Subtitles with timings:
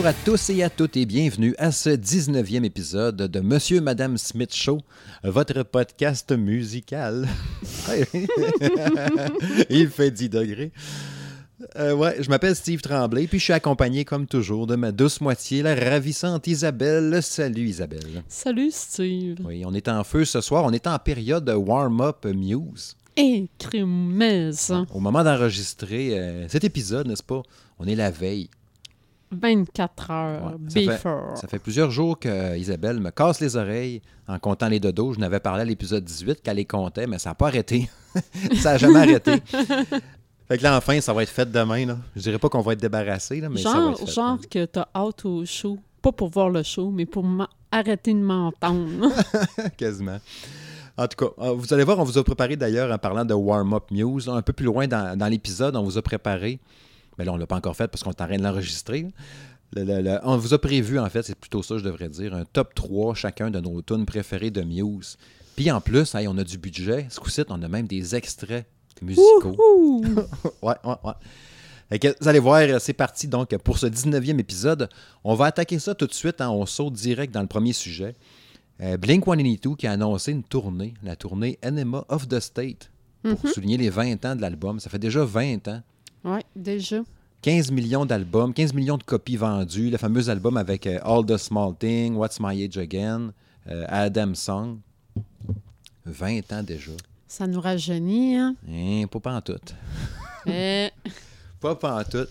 [0.00, 4.16] Bonjour à tous et à toutes et bienvenue à ce 19e épisode de Monsieur Madame
[4.16, 4.80] Smith Show,
[5.22, 7.28] votre podcast musical.
[9.68, 10.72] Il fait 10 degrés.
[11.76, 15.20] Euh, ouais, je m'appelle Steve Tremblay, puis je suis accompagné comme toujours de ma douce
[15.20, 17.18] moitié, la ravissante Isabelle.
[17.22, 18.22] Salut Isabelle.
[18.26, 19.36] Salut Steve.
[19.44, 22.96] Oui, on est en feu ce soir, on est en période warm-up muse.
[23.18, 24.72] Et crémeuse.
[24.94, 27.42] Au moment d'enregistrer euh, cet épisode, n'est-ce pas,
[27.78, 28.48] on est la veille.
[29.32, 31.36] 24 heures Ouais, ça, fait, before.
[31.36, 35.14] ça fait plusieurs jours que Isabelle me casse les oreilles en comptant les dodos.
[35.14, 37.88] Je n'avais parlé à l'épisode 18 qu'elle les comptait, mais ça n'a pas arrêté.
[38.56, 39.42] ça n'a jamais arrêté.
[40.48, 41.86] Fait que là, enfin, ça va être fait demain.
[41.86, 41.96] Là.
[42.16, 44.10] Je dirais pas qu'on va être débarrassé, là, mais ça va genre être fait.
[44.12, 45.78] genre que t'as hâte au show.
[46.02, 47.24] Pas pour voir le show, mais pour
[47.70, 49.12] arrêter de m'entendre.
[49.76, 50.18] Quasiment.
[50.98, 53.32] En tout cas, euh, vous allez voir, on vous a préparé d'ailleurs en parlant de
[53.32, 54.28] warm-up news.
[54.28, 56.58] un peu plus loin dans, dans l'épisode, on vous a préparé.
[57.20, 59.06] Mais là, on ne l'a pas encore fait parce qu'on est en train de l'enregistrer.
[59.76, 62.32] Le- le- le- on vous a prévu, en fait, c'est plutôt ça, je devrais dire,
[62.32, 65.18] un top 3 chacun de nos tunes préférées de Muse.
[65.54, 67.06] Puis en plus, hey, on a du budget.
[67.10, 68.64] Ce coup-ci, on a même des extraits
[69.02, 69.54] musicaux.
[70.62, 70.94] Ouais, ouais,
[71.90, 71.98] ouais.
[71.98, 74.88] Que, vous allez voir, c'est parti donc pour ce 19e épisode.
[75.24, 76.40] On va attaquer ça tout de suite.
[76.40, 76.48] hein.
[76.48, 78.14] on saute direct dans le premier sujet.
[78.80, 82.90] Euh, Blink 182 qui a annoncé une tournée, la tournée Enema of the State,
[83.22, 84.80] pour souligner les 20 ans de l'album.
[84.80, 85.82] Ça fait déjà 20 ans.
[86.24, 87.02] Ouais, déjà.
[87.42, 89.88] 15 millions d'albums, 15 millions de copies vendues.
[89.90, 93.32] Le fameux album avec euh, All the Small Thing, What's My Age Again,
[93.68, 94.78] euh, Adam Song.
[96.04, 96.92] 20 ans déjà.
[97.26, 98.56] Ça nous rajeunit, hein?
[98.68, 99.74] Hein, pas pantoute.
[100.46, 100.88] Eh,
[101.60, 102.28] Pas pantoute.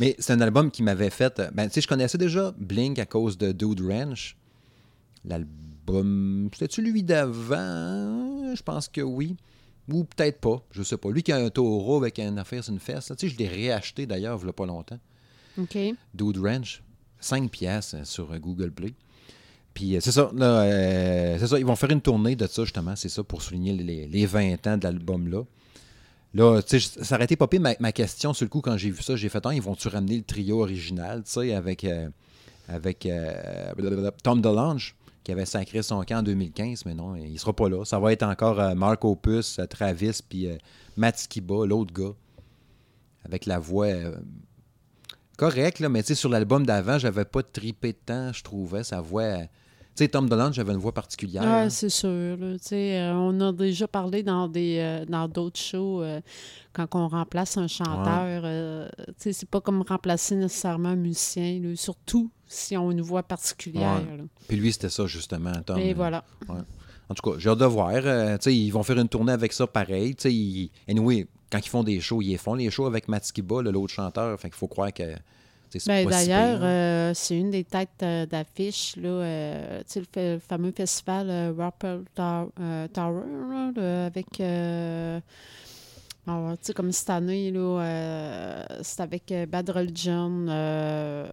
[0.00, 1.38] Mais c'est un album qui m'avait fait.
[1.38, 4.36] euh, Ben, tu sais, je connaissais déjà Blink à cause de Dude Ranch.
[5.24, 6.48] L'album.
[6.52, 8.54] C'était-tu lui d'avant?
[8.54, 9.36] Je pense que oui.
[9.90, 10.62] Ou peut-être pas.
[10.70, 11.10] Je sais pas.
[11.10, 13.10] Lui qui a un taureau avec une affaire sur une fesse.
[13.10, 14.98] là, Tu sais, je l'ai réacheté d'ailleurs, il y a pas longtemps.
[15.58, 15.76] OK.
[16.14, 16.82] Dude Ranch.
[17.20, 18.94] 5 piastres euh, sur euh, Google Play.
[19.74, 22.64] Puis euh, c'est ça, là, euh, c'est ça, ils vont faire une tournée de ça
[22.64, 25.44] justement, c'est ça, pour souligner les, les 20 ans de l'album-là.
[26.34, 28.90] Là, tu sais, ça aurait été popé ma, ma question sur le coup quand j'ai
[28.90, 29.16] vu ça.
[29.16, 32.08] J'ai fait, ah, ils vont-tu ramener le trio original, tu sais, avec, euh,
[32.68, 34.94] avec euh, Tom DeLonge,
[35.24, 37.84] qui avait sacré son camp en 2015, mais non, il sera pas là.
[37.84, 40.56] Ça va être encore euh, Mark Opus, euh, Travis, puis euh,
[40.96, 42.14] Matt Skiba, l'autre gars,
[43.24, 44.16] avec la voix euh,
[45.36, 48.82] correcte, là, mais tu sais, sur l'album d'avant, j'avais pas tripé de temps, je trouvais,
[48.84, 49.22] sa voix...
[49.22, 49.42] euh,
[49.94, 51.42] Tu sais, Tom DeLonge avait une voix particulière.
[51.42, 51.70] Ouais, hein.
[51.70, 52.08] c'est sûr.
[52.08, 52.56] là.
[52.72, 56.20] Euh, on a déjà parlé dans des euh, dans d'autres shows euh,
[56.72, 58.42] quand on remplace un chanteur.
[59.18, 63.22] sais, c'est pas comme remplacer nécessairement un musicien, là, surtout si on a une voix
[63.22, 64.00] particulière.
[64.02, 64.24] Ouais.
[64.48, 65.78] Puis lui, c'était ça, justement, Tom.
[65.78, 66.24] Et voilà.
[67.08, 67.90] En tout cas, j'ai hâte de voir.
[67.94, 70.14] euh, ils vont faire une tournée avec ça pareil.
[70.24, 73.92] Ils- anyway, quand ils font des shows, ils les font les shows avec le- l'autre
[73.92, 74.38] chanteur.
[74.40, 75.02] Fait qu'il faut croire que
[75.86, 76.66] Ben, si D'ailleurs, hein.
[76.66, 80.02] euh, c'est une des têtes euh, d'affiche, euh, le,
[80.34, 82.52] le fameux festival Rappel Tow-
[82.92, 83.22] Tower,
[83.74, 84.26] là, avec,
[86.26, 91.26] alors, tu sais, comme cette année, là, euh, c'est avec euh, Bad Religion, euh,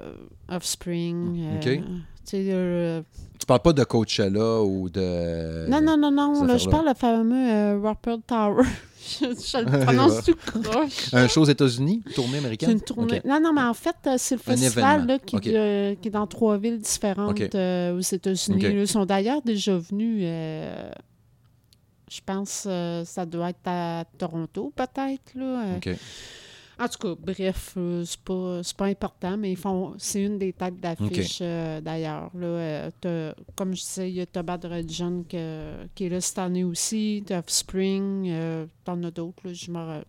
[0.50, 1.58] Offspring.
[1.58, 1.82] OK.
[2.26, 3.04] tu euh,
[3.46, 5.70] parles pas de Coachella ou de.
[5.70, 8.64] non, non, non, non, là, je parle le fameux Rappel Tower.
[9.00, 11.14] je, je le prononce tout croche.
[11.14, 12.70] Un show aux États-Unis, tournée américaine?
[12.70, 13.22] C'est une tournée.
[13.26, 16.80] Non, non, mais en fait, c'est le Un festival là, qui, est dans trois villes
[16.80, 18.66] différentes aux États-Unis.
[18.66, 20.26] Ils sont d'ailleurs déjà venus.
[22.10, 25.34] Euh, je pense que ça doit être à Toronto, peut-être.
[25.36, 25.66] là.
[25.86, 25.96] Euh.
[26.82, 29.96] En tout cas, bref, euh, c'est pas, c'est pas important, mais ils font.
[29.98, 32.32] C'est une des têtes d'affiche euh, d'ailleurs.
[32.34, 32.90] là.
[33.06, 37.22] Euh, comme je disais, il y a Toba que- qui est là cette année aussi,
[37.32, 40.04] Offspring, euh, t'en as d'autres, là, je me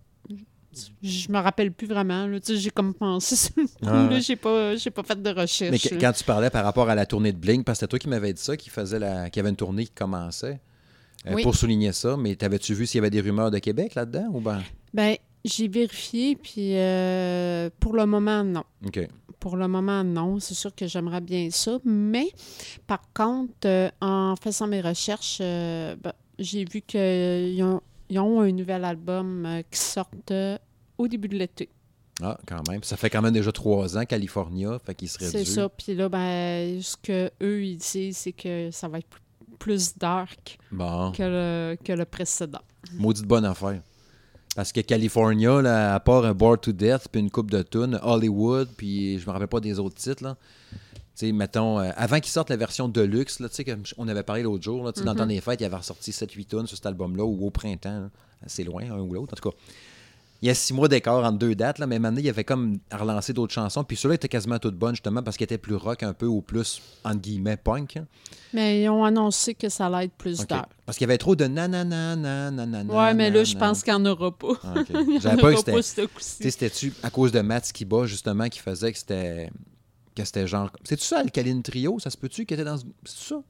[1.02, 2.26] je me rappelle plus vraiment.
[2.28, 2.38] Là.
[2.38, 3.72] Tu sais, J'ai comme pensé sur le coup.
[3.84, 5.72] Ah J'ai pas, j'ai pas fait de recherche.
[5.72, 7.98] Mais quand tu parlais par rapport à la tournée de Blink, parce que c'était toi
[7.98, 9.28] qui m'avais dit ça, qu'il faisait la...
[9.28, 10.60] qu'il y avait une tournée qui commençait.
[11.26, 11.43] Euh, Oui.
[11.43, 14.40] Pour souligner ça, mais t'avais-tu vu s'il y avait des rumeurs de Québec là-dedans ou
[14.40, 14.62] ben?
[14.94, 18.64] Ben, j'ai vérifié, puis euh, pour le moment, non.
[18.87, 19.06] OK.
[19.38, 20.38] Pour le moment, non.
[20.40, 21.78] C'est sûr que j'aimerais bien ça.
[21.84, 22.28] Mais
[22.87, 28.40] par contre, euh, en faisant mes recherches, euh, ben, j'ai vu qu'ils ont, ils ont
[28.40, 30.11] un nouvel album qui sort
[30.99, 31.69] au début de l'été.
[32.23, 32.82] Ah, quand même.
[32.82, 35.69] Ça fait quand même déjà trois ans, California, fait qu'il serait C'est ça.
[35.70, 39.20] Puis là, ben, ce que eux ils disent, c'est que ça va être plus-
[39.60, 42.62] plus dark Bon, que le, que le précédent.
[42.94, 43.80] maudite bonne affaire.
[44.56, 48.00] Parce que California, là, à part un Bored to Death, puis une coupe de tunes,
[48.02, 50.36] Hollywood, puis je me rappelle pas des autres titres, là.
[51.22, 54.82] Mettons, euh, avant qu'ils sortent la version Deluxe, là, comme on avait parlé l'autre jour,
[54.82, 56.86] là, tu sais, dans le temps des fêtes, il avait ressorti 7-8 tunes sur cet
[56.86, 58.10] album-là, ou au printemps, là.
[58.46, 59.56] c'est loin, un ou l'autre, en tout cas.
[60.42, 62.78] Il y a six mois d'écart entre deux dates, là, mais maintenant, il avait comme
[62.90, 63.84] relancé d'autres chansons.
[63.84, 66.40] Puis ceux-là étaient quasiment toutes bonnes, justement, parce qu'ils étaient plus rock un peu, ou
[66.40, 67.98] plus, entre guillemets, punk.
[67.98, 68.06] hein.
[68.54, 70.48] Mais ils ont annoncé que ça allait être plus OK.
[70.48, 70.66] d'heures.
[70.87, 72.84] Parce qu'il y avait trop de nanana, nanana.
[72.94, 74.52] Ouais, mais là, je pense qu'il n'y en aura pas.
[74.64, 74.87] Ah, ok.
[74.90, 78.98] Il J'avais en aura pas c'était-tu à cause de Matt Skiba, justement, qui faisait que
[78.98, 79.50] c'était.
[80.14, 80.70] Que c'était genre.
[80.84, 82.76] C'est-tu ça, Alkaline Trio Ça se peut-tu qui était dans.
[82.78, 83.42] ce- C'est ça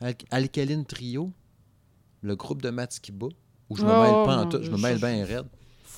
[0.00, 1.32] Al- Alkaline Trio
[2.22, 3.26] Le groupe de Matt Skiba
[3.70, 5.46] Ou je me Oh, mêle pas en tout, je me mêle bien raide.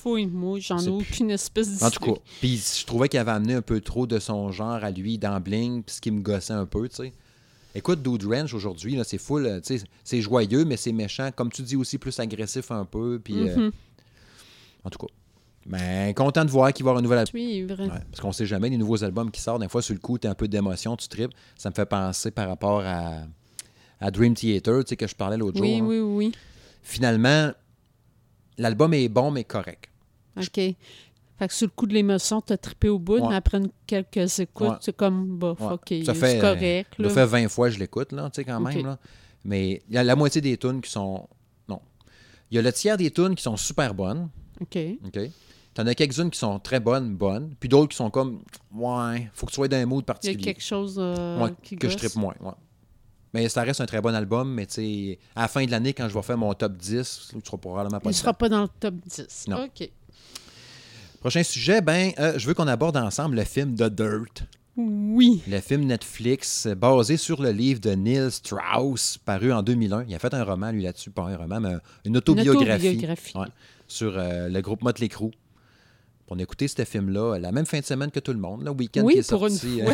[0.01, 1.83] Fouille-moi, j'en ai aucune espèce d'idée.
[1.83, 4.83] En tout cas, puis je trouvais qu'il avait amené un peu trop de son genre
[4.83, 7.13] à lui dans Bling, puis ce qui me gossait un peu, tu sais.
[7.75, 11.51] Écoute, Dude Ranch aujourd'hui, là, c'est full, tu sais, c'est joyeux, mais c'est méchant, comme
[11.51, 13.71] tu dis aussi, plus agressif un peu, puis euh, Mhm.
[14.85, 15.13] en tout cas.
[15.65, 17.29] Ben, content de voir qu'il va y avoir un nouvel album.
[17.29, 17.79] Suivre.
[17.83, 20.17] Ouais, parce qu'on sait jamais, les nouveaux albums qui sortent, des fois, sur le coup,
[20.17, 21.31] tu un peu d'émotion, tu tripes.
[21.57, 23.19] Ça me fait penser par rapport à,
[23.99, 25.83] à Dream Theater, tu sais, que je parlais l'autre Oui, jour.
[25.83, 25.87] hein.
[25.89, 26.31] oui, oui.
[26.81, 27.51] Finalement,
[28.59, 29.89] l'album est bon, mais correct.
[30.37, 30.45] OK.
[30.53, 33.29] Fait que sur le coup de l'émotion, t'as trippé au bout, Ouais.
[33.29, 34.75] mais après quelques écoutes, Ouais.
[34.81, 35.73] c'est comme, bof, Ouais.
[35.73, 36.93] OK, Ça fait, correct.
[36.97, 37.09] Ça là.
[37.09, 38.85] fait 20 fois que je l'écoute, là, tu sais, quand même.
[38.85, 38.99] Là.
[39.45, 41.27] Mais il y a la moitié des tunes qui sont.
[41.69, 41.79] Non.
[42.51, 44.29] Il y a le tiers des tunes qui sont super bonnes.
[44.59, 44.77] OK.
[45.05, 45.19] OK?
[45.73, 47.53] T'en as quelques-unes qui sont très bonnes, bonnes.
[47.57, 48.41] Puis d'autres qui sont comme.
[48.73, 50.43] Ouais, faut que tu sois dans un mood Il y a particulier.
[50.43, 52.33] quelque chose euh, qui que je trippe moins.
[52.41, 52.51] ouais.
[53.33, 56.09] Mais ça reste un très bon album, mais tu à la fin de l'année, quand
[56.09, 58.63] je vais faire mon top 10, tu seras probablement pas Il ne sera pas dans
[58.63, 59.45] le top 10.
[59.47, 59.65] Non.
[59.65, 59.89] OK.
[61.19, 64.43] Prochain sujet, ben, euh, je veux qu'on aborde ensemble le film The Dirt.
[64.77, 65.41] Oui.
[65.47, 70.05] Le film Netflix basé sur le livre de Neil Strauss, paru en 2001.
[70.07, 71.11] Il a fait un roman, lui, là-dessus.
[71.11, 71.73] Pas un roman, mais
[72.05, 72.87] une autobiographie.
[72.87, 73.37] autobiographie.
[73.37, 73.47] Ouais,
[73.87, 75.31] sur euh, le groupe Motley Crue.
[76.31, 78.71] On a écouté ce film-là la même fin de semaine que tout le monde, le
[78.71, 79.81] week-end Oui, qui est pour une sorti.
[79.81, 79.93] fois.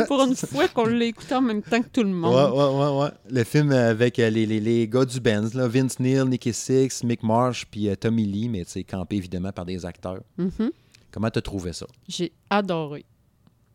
[0.00, 2.34] euh, pour une fois qu'on l'a écouté en même temps que tout le Ouais, monde.
[2.52, 3.10] ouais, ouais, ouais.
[3.30, 7.02] Le film avec euh, les, les, les gars du Benz, là, Vince Neil, Nicky Six,
[7.04, 10.22] Mick Marsh, puis euh, Tommy Lee, mais tu sais, campé évidemment par des acteurs.
[10.38, 10.70] Mhm.
[11.10, 11.86] Comment t'as trouvé ça?
[12.08, 13.04] J'ai adoré.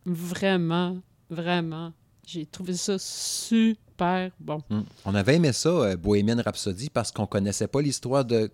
[0.06, 0.98] Vraiment,
[1.30, 1.92] vraiment.
[2.26, 4.62] J'ai trouvé ça super bon.
[4.70, 4.82] Hmm.
[5.04, 8.50] On avait aimé ça, euh, Bohemian Rhapsody, parce qu'on connaissait pas l'histoire de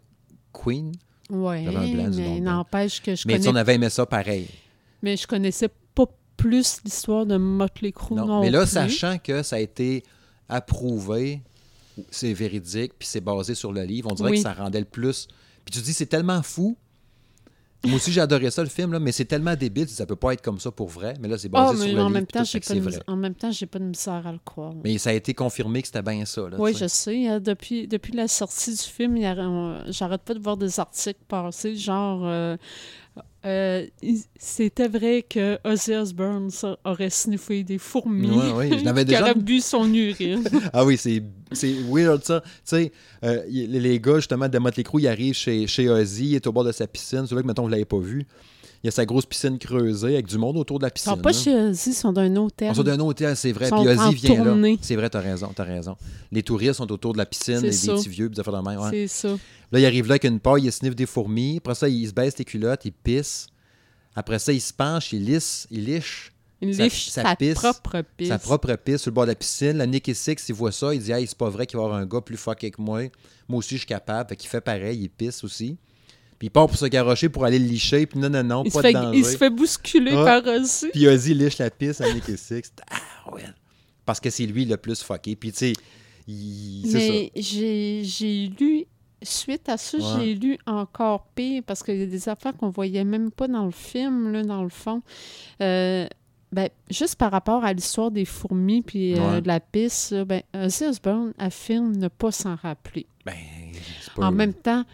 [0.52, 0.92] Queen,
[1.30, 2.40] Oui, mais dedans.
[2.40, 4.46] n'empêche que je mais connais on avait aimé ça pareil.
[5.02, 6.06] mais je connaissais pas
[6.36, 8.26] plus l'histoire de Motley Crue Non.
[8.26, 8.68] non, mais là, plus.
[8.70, 10.02] sachant que ça a été
[10.48, 11.40] approuvé,
[12.10, 14.36] c'est véridique, puis c'est basé sur le livre, on dirait Oui.
[14.36, 15.26] que ça rendait le plus.
[15.64, 16.76] Puis tu te dis, c'est tellement fou.
[17.84, 20.32] Moi aussi, j'ai adoré ça, le film, là, mais c'est tellement débile, ça peut pas
[20.32, 21.14] être comme ça pour vrai.
[21.20, 22.98] Mais là, c'est basé Ah, sur le en livre, même temps, tout, pas de vrai.
[23.06, 24.72] en même temps, j'ai pas de misère à le croire.
[24.82, 26.48] Mais ça a été confirmé que c'était bien ça.
[26.48, 27.28] Là, Oui, je sais.
[27.28, 29.16] hein, depuis, depuis la sortie du film,
[29.88, 32.56] j'arrête pas de voir des articles passer, genre euh,
[33.44, 33.86] euh,
[34.38, 36.50] c'était vrai que Ozzy Osbourne
[36.84, 40.44] aurait sniffé des fourmis, Ouais, ouais, je l'avais déjà- aurait bu son urine.
[40.72, 41.22] Ah oui, c'est
[41.52, 42.40] c'est weird ça.
[42.40, 46.34] Tu sais, euh, les gars justement de Motley Crue, ils arrivent chez, chez Ozzy, il
[46.36, 47.26] est au bord de sa piscine.
[47.26, 48.26] Celui-là que, mettons, vous l'avez pas vu.
[48.84, 51.14] Il y a sa grosse piscine creusée avec du monde autour de la Ils piscine.
[51.14, 52.68] sont pas chez Ozzy, ils sont d'un hôtel.
[52.70, 53.68] On sort d'un hôtel, c'est vrai.
[53.68, 54.72] Ils Puis sont Ozzy vient tournée.
[54.72, 54.78] là.
[54.82, 55.96] C'est vrai, t'as raison, t'as raison.
[56.30, 58.78] Les touristes sont autour de la piscine, les, des petits vieux, puis de même.
[58.78, 58.90] ouais.
[58.90, 59.28] C'est ça.
[59.72, 61.56] Là, il arrive là avec une paille, il sniffe des fourmis.
[61.56, 63.46] Après ça, il se baisse les culottes, il pisse.
[64.14, 66.30] Après ça, il se penche, il lisse, il liche
[66.60, 68.28] Il Sa- liche sa sa, pisse, propre pisse.
[68.28, 69.78] sa propre pisse sur le bord de la piscine.
[69.78, 71.86] La Nicky Six, il voit ça, il dit Hey, c'est pas vrai qu'il va y
[71.86, 73.00] avoir un gars plus fucké que moi.
[73.48, 74.28] Moi aussi, je suis capable.
[74.28, 75.78] Fait qu'il fait pareil, il pisse aussi.
[76.38, 78.06] Puis il part pour se garrocher pour aller le licher.
[78.06, 79.18] Puis non, non, non, il, se pas fait, de danger.
[79.18, 80.24] il se fait bousculer Ouais.
[80.24, 80.88] par Ozzy.
[80.92, 82.72] Puis Ozzy liche la pisse à Nicky Six.
[82.90, 83.42] Ah ouais.
[84.04, 85.36] Parce que c'est lui le plus fucké.
[85.36, 85.72] Puis tu sais,
[86.26, 87.12] il- c'est ça.
[87.12, 88.84] Mais j'ai j'ai lu,
[89.22, 90.04] suite à ça, Ouais.
[90.18, 93.64] j'ai lu encore pire parce qu'il y a des affaires qu'on voyait même pas dans
[93.64, 95.02] le film, là, dans le fond.
[95.62, 96.06] Euh,
[96.52, 99.40] ben, juste par rapport à l'histoire des fourmis puis euh, Ouais.
[99.42, 103.06] de la piste, là, ben, Ozzy Osbourne affirme ne pas s'en rappeler.
[103.24, 103.34] Ben,
[104.02, 104.26] c'est pas.
[104.26, 104.84] En même temps,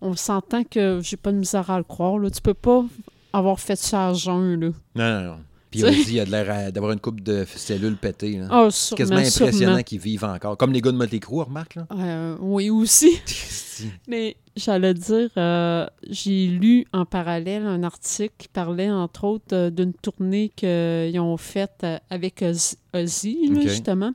[0.00, 2.18] on s'entend que j'ai pas de misère à le croire.
[2.18, 2.30] Là.
[2.30, 2.84] Tu peux pas
[3.32, 4.60] avoir fait ça à jeun.
[4.60, 4.70] Là.
[4.94, 5.38] Non, non, non.
[5.70, 8.38] Puis Ozzy, il a de l'air d'avoir une coupe de cellules pétées.
[8.38, 8.48] là.
[8.50, 10.56] Ah, c'est sûrement, quasiment impressionnant qu'ils vivent encore.
[10.56, 11.86] Comme les gars de Motley Crue, remarque, là.
[11.92, 13.20] Euh, oui, aussi.
[14.08, 19.70] Mais j'allais dire, euh, j'ai lu en parallèle un article qui parlait entre autres euh,
[19.70, 22.44] d'une tournée qu'ils ont faite avec
[22.92, 24.12] Ozzy, justement.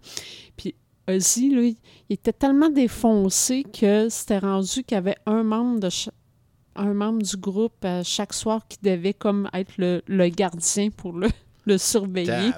[0.57, 0.75] Puis
[1.07, 1.75] Ozzy, là, il
[2.09, 5.89] était tellement défoncé que c'était rendu qu'il y avait un membre de
[6.77, 11.13] un membre du groupe euh, chaque soir qui devait comme être le, le gardien pour
[11.13, 11.29] le,
[11.65, 12.51] le surveiller.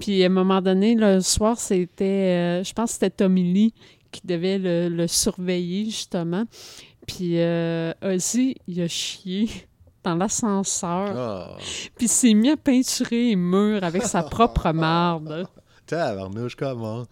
[0.00, 3.74] Puis à un moment donné, le soir, c'était, euh, je pense que c'était Tommy Lee
[4.10, 6.44] qui devait le, le surveiller, justement.
[7.06, 9.48] Puis euh, Ozzy, il a chié
[10.04, 11.12] dans l'ascenseur.
[11.16, 11.56] Ah,
[11.96, 15.46] Puis il s'est mis à peinturer les murs avec sa propre marde.
[15.86, 17.04] tabarnouche, comment?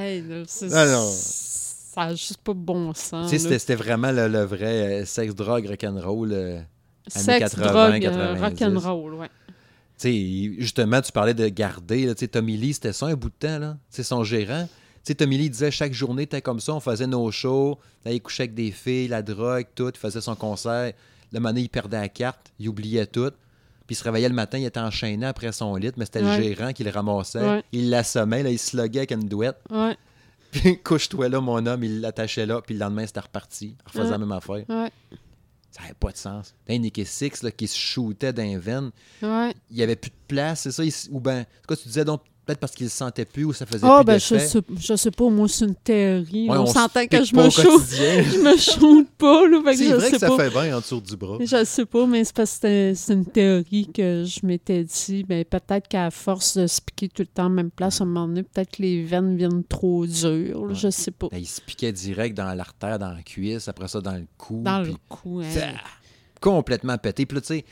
[0.00, 0.22] Hey.
[0.46, 3.30] Ça n'a juste pas bon sens.
[3.36, 6.32] C'était- vraiment le, le vrai euh, sexe, drogue, rock'n'roll.
[6.32, 6.60] euh,
[7.08, 8.40] Sexe, 80, drogue, 90.
[8.42, 9.28] rock'n'roll, ouais.
[9.98, 10.08] Tu
[10.54, 12.06] sais, justement, tu parlais de garder.
[12.06, 13.58] Là, tu sais, Tommy Lee, c'était ça un bout de temps.
[13.58, 13.76] là.
[13.90, 14.68] C'est son gérant.
[14.68, 18.12] Tu sais, Tommy Lee disait chaque journée, t'es comme ça, on faisait nos shows, là,
[18.12, 20.92] il couchait avec des filles, la drogue, tout, il faisait son concert.
[21.32, 23.30] Le moment donné, il perdait la carte, il oubliait tout.
[23.88, 26.36] Puis il se réveillait le matin, il était enchaîné après son lit, mais c'était Ouais.
[26.36, 27.40] le gérant qui le ramassait.
[27.40, 27.64] Ouais.
[27.72, 29.56] Il l'assommait, là, il se loguait avec une douette.
[29.70, 29.96] Ouais,
[30.52, 33.76] Puis couche-toi là, mon homme, il l'attachait là, puis le lendemain, c'était reparti.
[33.80, 34.62] Il refaisait la même affaire.
[35.70, 36.54] Ça n'avait pas de sens.
[36.66, 38.90] T'as Nicky Six là, qui se shootait veines.
[39.22, 39.54] ouais.
[39.70, 40.84] Il n'y avait plus de place, c'est ça?
[40.84, 43.66] il ou ben, quoi tu disais donc, peut-être parce qu'il le sentait plus ou ça
[43.66, 46.48] faisait Ah, plus ben, je sais, je sais pas, moi, c'est une théorie.
[46.48, 47.94] Ouais, on se s'entend que je me au chauffe.
[47.94, 49.42] Je me chauffe pas,
[49.74, 50.36] C'est je vrai sais que ça pas.
[50.38, 51.36] fait bien en dessous du bras.
[51.40, 55.24] Je sais pas, mais c'est parce que c'est une théorie que je m'étais dit.
[55.24, 58.04] Ben, peut-être qu'à force de se piquer tout le temps à la même place, à
[58.04, 60.62] un moment donné, peut-être que les veines viennent trop dures.
[60.62, 60.74] Ouais.
[60.74, 61.28] Je sais pas.
[61.30, 64.62] Ben, il se piquait direct dans l'artère, dans la cuisse, après ça dans le cou.
[64.64, 65.40] Dans puis le cou.
[65.40, 65.50] hein.
[65.52, 65.66] ça-
[66.40, 67.26] complètement pété.
[67.26, 67.64] Puis là, tu sais,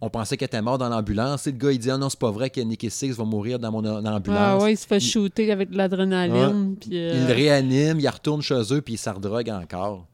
[0.00, 1.46] on pensait qu'elle était morte dans l'ambulance.
[1.46, 3.58] Et le gars, il dit Ah non, c'est pas vrai que Nicky Six va mourir
[3.58, 6.76] dans mon dans Ah ouais, il se fait Il- shooter avec de l'adrénaline.
[6.92, 10.06] euh, Il le réanime, il retourne chez eux, puis il s'en redrogue encore.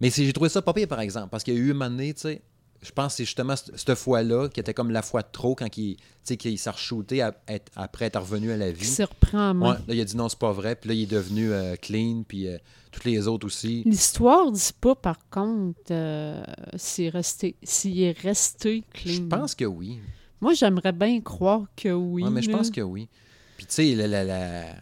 [0.00, 1.88] Mais j'ai trouvé ça pas pire, par exemple, parce qu'il y a eu un moment
[1.90, 2.42] donné, tu sais,
[2.84, 5.76] je pense que c'est justement cette fois-là qui était comme la fois de trop quand
[5.78, 5.96] il,
[6.38, 8.84] qu'il s'est re-shooté à- être- après être revenu à la vie.
[8.86, 9.52] se reprend.
[9.58, 11.76] Ouais, là, il a dit non, c'est pas vrai, puis là, il est devenu euh,
[11.76, 12.58] clean, puis euh,
[12.92, 13.82] toutes les autres aussi.
[13.86, 16.42] L'histoire dit pas, par contre, euh,
[16.76, 19.14] s'il est resté- s'il est resté clean.
[19.14, 19.98] Je pense que oui.
[20.40, 22.22] Moi, j'aimerais bien croire que oui.
[22.22, 23.08] Ouais, mais je pense que oui.
[23.56, 24.74] Puis, tu sais, la, la- la-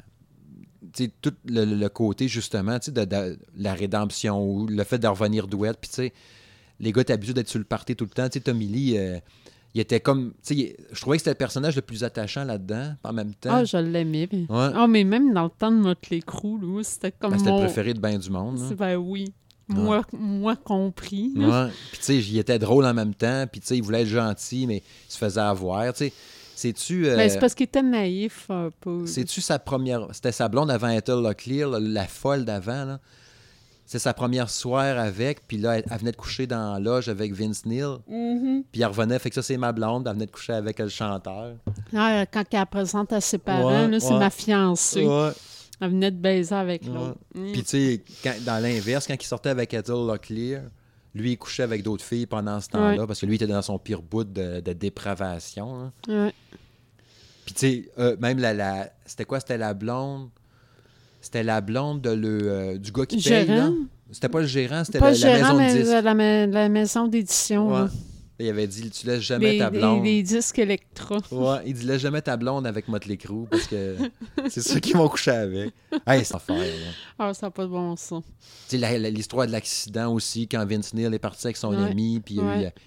[1.20, 5.78] tout le, le côté, justement, de, de la rédemption ou le fait de revenir douette.
[5.80, 6.12] Puis, tu sais,
[6.82, 8.28] les gars étaient habitués d'être sur le party tout le temps.
[8.28, 9.18] Tu sais, Tommy Lee, euh,
[9.74, 10.32] il était comme.
[10.46, 13.50] Tu sais, je trouvais que c'était le personnage le plus attachant là-dedans, en même temps.
[13.54, 14.28] Ah, je l'aimais.
[14.30, 14.70] mais- Ouais.
[14.74, 17.58] Ah, mais même dans le temps de Motley Crue, là, c'était comme Ben, c'était mon...
[17.60, 18.58] le préféré de bien du monde.
[18.68, 19.32] C'est- Ben oui.
[19.68, 21.32] Moi, moi compris.
[21.34, 21.68] Ouais.
[21.92, 23.46] Puis, tu sais, il était drôle en même temps.
[23.50, 25.90] Puis, tu sais, il voulait être gentil, mais il se faisait avoir.
[25.94, 26.12] Tu sais,
[26.54, 27.06] c'est-tu.
[27.06, 29.06] euh, Ben, c'est parce qu'il était naïf un peu.
[29.06, 30.08] C'est-tu sa première.
[30.12, 32.84] C'était sa blonde avant Ethel Locklear, la folle d'avant.
[32.84, 33.00] là?
[33.92, 37.10] C'est sa première soirée avec, puis là, elle, elle venait de coucher dans la loge
[37.10, 38.64] avec Vince Neil, Mhm.
[38.72, 40.88] puis elle revenait, fait que ça, c'est ma blonde, elle venait de coucher avec le
[40.88, 41.56] chanteur.
[41.94, 44.18] Ah, quand elle présente à ses parents, Ouais, c'est ouais.
[44.18, 45.04] ma fiancée.
[45.06, 45.32] Ouais.
[45.78, 47.18] Elle venait de baiser avec l'autre.
[47.34, 47.52] Mm.
[47.52, 47.68] Puis, tu
[48.24, 50.62] sais, dans l'inverse, quand il sortait avec Ethel Locklear,
[51.14, 53.60] lui, il couchait avec d'autres filles pendant ce temps-là, parce que lui, il était dans
[53.60, 55.92] son pire bout de, de dépravation.
[56.08, 56.30] hein.
[57.44, 58.54] Puis, tu sais, euh, même la.
[58.54, 59.38] la c'était quoi?
[59.40, 60.30] C'était la blonde
[61.22, 63.56] C'était la blonde de le, euh, du gars qui paye, là.
[63.56, 63.74] Gérant?
[64.10, 66.02] C'était pas le gérant, c'était la, maison de mais disques.
[66.02, 67.72] la, ma- la maison d'édition.
[67.72, 67.88] Ouais.
[68.38, 70.04] Il avait dit Tu laisses jamais Les, ta les- blonde.
[70.04, 71.18] les disques Electra.
[71.30, 73.96] Ouais, il dit Laisse jamais ta blonde avec Motley Crue parce que
[74.50, 75.72] c'est ceux qui vont coucher avec.
[76.06, 76.56] Hey, c'est là.
[77.18, 78.24] Ah, ça n'a pas de bon sens.
[78.72, 81.90] L'histoire de l'accident aussi, quand Vince Neil est parti avec son Ouais.
[81.90, 82.40] ami, puis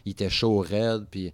[0.05, 1.31] il était chaud raide, puis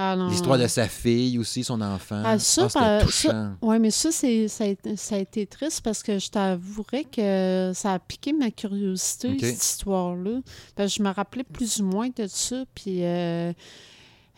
[0.00, 2.22] Ah, l'histoire de sa fille aussi, son enfant.
[2.24, 3.54] Ah, ça, par- touchant.
[3.60, 7.02] Oui, mais ça, c'est, ça, a été, ça a été triste parce que je t'avouerais
[7.02, 10.40] que ça a piqué ma curiosité, cette histoire-là.
[10.76, 12.62] Parce que je me rappelais plus ou moins de ça.
[12.76, 13.52] Puis, euh,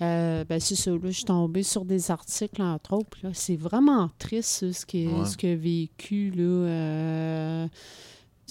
[0.01, 3.19] euh, ben, c'est ça, là, je suis tombée sur des articles, entre autres.
[3.35, 5.27] c'est vraiment triste, ça, ce qu'il Ouais.
[5.27, 6.43] ce qu'il a vécu, là.
[6.43, 7.69] euh,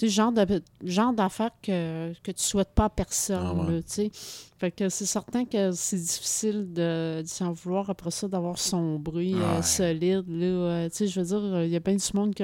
[0.00, 3.72] tu sais, genre de genre d'affaires que, que tu souhaites pas à personne, Ah ouais.
[3.74, 4.10] là, tu sais.
[4.58, 9.32] Fait que c'est certain que c'est difficile de, de s'en vouloir après ça, d'avoir sombré
[9.34, 9.62] euh, Ouais.
[9.62, 10.46] solide, là.
[10.46, 12.42] Euh, tu sais, je veux dire, il y a bien du monde qui,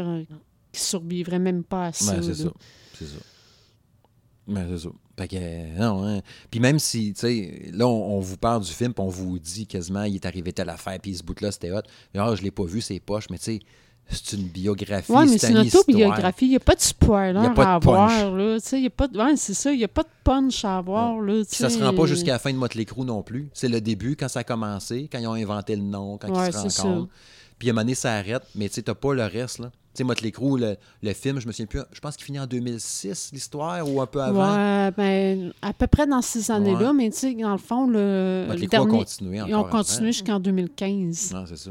[0.72, 2.14] qui survivrait même pas à ça.
[2.14, 2.50] Ben, c'est ça.
[2.94, 3.18] C'est ça.
[4.46, 4.88] Ben, c'est ça.
[5.18, 6.20] Fait que, euh, non, hein.
[6.50, 9.38] Puis même si, tu sais, là, on, on vous parle du film, puis on vous
[9.38, 11.80] dit quasiment, il est arrivé telle affaire, puis ce bout-là, c'était hot.
[12.14, 13.60] Mais, ah, je l'ai pas vu, c'est poche, mais tu sais,
[14.08, 16.46] c'est une biographie, Oui, mais c'est une autobiographie.
[16.46, 18.10] Il n'y a pas de spoiler a pas de à avoir.
[18.12, 19.18] Il a pas de...
[19.18, 19.72] ouais, c'est ça.
[19.72, 21.20] Il n'y a pas de punch à avoir.
[21.20, 21.84] Là, ça se sais.
[21.84, 23.48] rend pas jusqu'à la fin de Motley Crue non plus.
[23.52, 26.48] C'est le début, quand ça a commencé, quand ils ont inventé le nom, quand Ouais,
[26.48, 27.08] ils se rencontrent.
[27.58, 29.70] Puis à un moment donné, ça arrête, mais tu t'as pas le reste, là.
[29.94, 32.38] Tu sais, Motley Crue, le, le film, je me souviens plus, je pense qu'il finit
[32.38, 34.54] en 2006, l'histoire, ou un peu avant.
[34.54, 38.44] Ouais, ben, à peu près dans ces années-là, mais tu sais, dans le fond, le,
[38.46, 41.32] Motley le Crue a continué encore Ils ont continué jusqu'en 2015.
[41.32, 41.70] Non, c'est ça.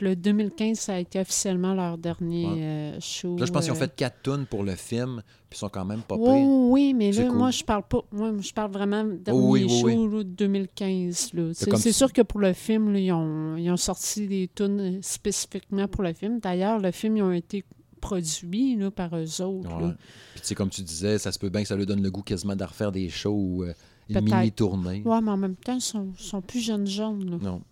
[0.00, 2.52] Le 2015, ça a été officiellement leur dernier Ouais.
[2.60, 3.36] euh, show.
[3.38, 5.68] Là, je pense qu'ils ont euh, fait quatre tunes pour le film, puis ils sont
[5.68, 6.24] quand même pas pires.
[6.26, 7.36] Oh, oui, mais là, cool.
[7.36, 8.02] moi, je parle pas.
[8.12, 11.32] Moi, je parle vraiment dernier oui, oui, show là, de 2015.
[11.32, 11.52] là.
[11.54, 15.88] C'est sûr que pour le film, là, ils, ont, ils ont sorti des tunes spécifiquement
[15.88, 16.40] pour le film.
[16.40, 17.64] D'ailleurs, le film, ils ont été
[18.00, 19.74] produits là, par eux autres.
[19.82, 19.92] Ouais.
[20.34, 22.10] Puis tu sais, comme tu disais, ça se peut bien que ça lui donne le
[22.10, 23.72] goût quasiment de refaire des shows euh,
[24.08, 25.02] une mini-tournée.
[25.04, 27.38] Ouais, mais en même temps, ils sont, sont plus jeunes jeunes.
[27.42, 27.62] Non.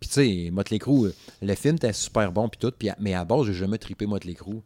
[0.00, 1.12] Puis tu sais, Motley Crue, euh,
[1.42, 4.06] le film était super bon puis tout, puis à- mais à base, j'ai jamais trippé
[4.06, 4.60] Motley Crue.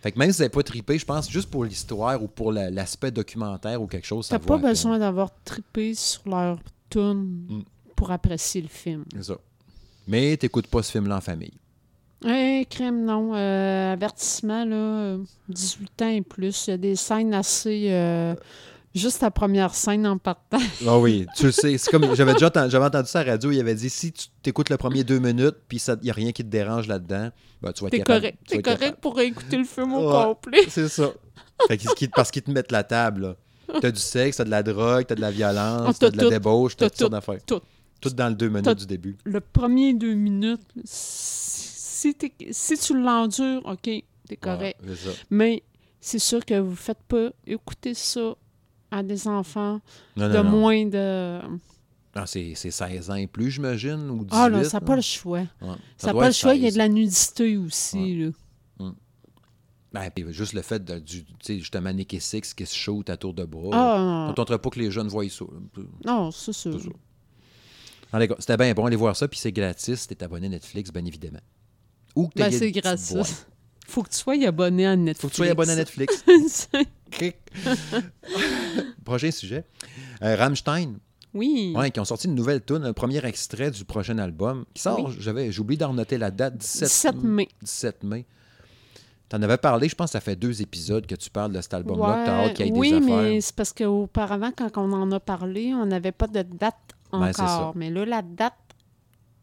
[0.00, 2.70] Fait que même si vous pas trippé, je pense juste pour l'histoire ou pour la-
[2.70, 6.58] l'aspect documentaire ou quelque chose, ça T'as pas besoin d'avoir trippé sur leur
[6.90, 7.62] tune Mm.
[7.94, 9.04] pour apprécier le film.
[9.14, 9.36] C'est ça.
[10.08, 11.52] Mais t'écoutes pas ce film-là en famille.
[12.26, 13.32] Eh, crème, non.
[13.34, 16.66] Euh, avertissement, là, euh, 18 ans et plus.
[16.66, 17.86] Il y a des scènes assez...
[17.90, 18.34] euh,
[18.94, 20.58] juste la première scène en partant.
[20.86, 21.78] Ah oui, tu le sais.
[21.78, 24.12] C'est comme j'avais déjà entendu, j'avais entendu ça à la radio, il avait dit si
[24.12, 27.30] tu t'écoutes le premier deux minutes puis il n'y a rien qui te dérange là-dedans,
[27.62, 28.38] ben, tu vas être T'es correct.
[28.48, 30.24] tu être correct pour écouter le film au Ouais.
[30.24, 30.64] complet.
[30.68, 31.10] C'est ça.
[31.68, 31.80] Fait
[32.14, 33.22] parce qu'ils te mettent la table.
[33.68, 33.80] là.
[33.80, 36.28] T'as du sexe, t'as de la drogue, t'as de la violence, Ah, t'as de la
[36.30, 37.16] débauche, t'as toutes sortes tout.
[37.16, 37.44] d'affaires.
[37.46, 37.60] Tout.
[38.00, 39.16] Tout dans le deux minutes du début.
[39.24, 42.14] Le premier deux minutes, si,
[42.50, 43.82] si tu l'endures, OK,
[44.28, 44.78] t'es correct.
[44.84, 44.94] Ouais.
[45.30, 45.62] Mais
[46.00, 48.34] c'est sûr que vous ne faites pas écouter ça
[48.92, 49.80] à des enfants
[50.16, 50.50] Non, de non, non.
[50.50, 51.40] moins de...
[52.14, 54.28] Ah, c'est c'est 16 ans et plus, j'imagine, ou 18.
[54.32, 54.86] Ah non, ça n'a là.
[54.86, 55.38] pas le choix.
[55.62, 55.74] Ouais.
[55.96, 56.74] Ça n'a pas le choix, il y a 16.
[56.74, 58.16] de la nudité aussi.
[58.16, 58.30] Là.
[59.92, 63.08] Ben, puis juste le fait de, du, tu sais, justement, Nicky Six qui se shoot
[63.10, 63.70] à tour de bras.
[63.72, 65.44] Ah, On tenterait pas que les jeunes voient ça.
[65.44, 65.82] là.
[66.06, 66.78] non, c'est sûr.
[68.38, 71.40] C'était bien bon, allez voir ça, puis c'est gratis si t'es abonné Netflix, bien évidemment.
[72.14, 73.46] Ou que Ben, c'est gratis.
[73.86, 75.20] Faut que tu sois abonné à Netflix.
[75.20, 76.24] Faut que tu sois abonné à Netflix.
[77.12, 77.36] Cric.
[79.04, 79.64] prochain sujet.
[80.22, 80.94] Euh, Rammstein,
[81.34, 81.72] oui.
[81.76, 85.00] ouais, qui ont sorti une nouvelle tune, un premier extrait du prochain album, qui sort,
[85.04, 85.14] Oui.
[85.18, 87.48] j'avais, j'ai oublié d'en noter la date, 17, 17 mai.
[87.62, 88.26] 17 mai.
[89.28, 91.72] T'en avais parlé, je pense que ça fait deux épisodes que tu parles de cet
[91.72, 93.16] album-là, hâte qu'il y ait oui, des affaires.
[93.22, 96.74] mais c'est parce qu'auparavant, quand on en a parlé, on n'avait pas de date
[97.12, 97.72] Ben, encore.
[97.74, 98.52] mais là, la date,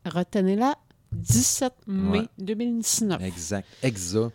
[0.06, 0.76] retenez-la,
[1.12, 2.28] 17 mai Ouais.
[2.38, 3.20] 2019.
[3.24, 3.68] Exact.
[3.82, 4.30] Exa,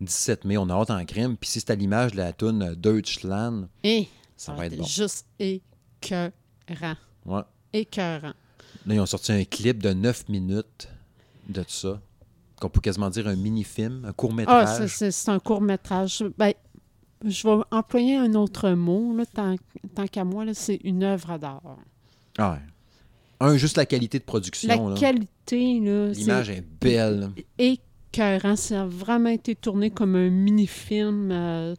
[0.00, 1.36] 17 mai, on a hâte en crème.
[1.36, 4.84] Puis si c'est à l'image de la tune Deutschland, Et ça va être bon.
[4.84, 6.32] juste écœurant.
[7.24, 7.42] Ouais.
[7.72, 8.32] Écœurant.
[8.86, 10.88] Là, ils ont sorti un clip de 9 minutes
[11.48, 12.00] de tout ça.
[12.60, 14.86] Qu'on peut quasiment dire un mini-film, un Ah, court-métrage.
[14.88, 16.24] c'est- c'est un court-métrage.
[16.38, 16.52] Ben,
[17.24, 19.56] je vais employer un autre mot, là, tant,
[19.94, 21.62] tant qu'à moi, c'est une œuvre d'art.
[22.38, 22.58] Ah ouais.
[23.40, 24.68] Un, juste la qualité de production.
[24.68, 24.98] La là.
[24.98, 27.30] qualité, là, L'image est belle.
[28.16, 28.56] Écœurant.
[28.56, 31.30] Ça a vraiment été tourné comme un mini-film.
[31.32, 31.74] euh,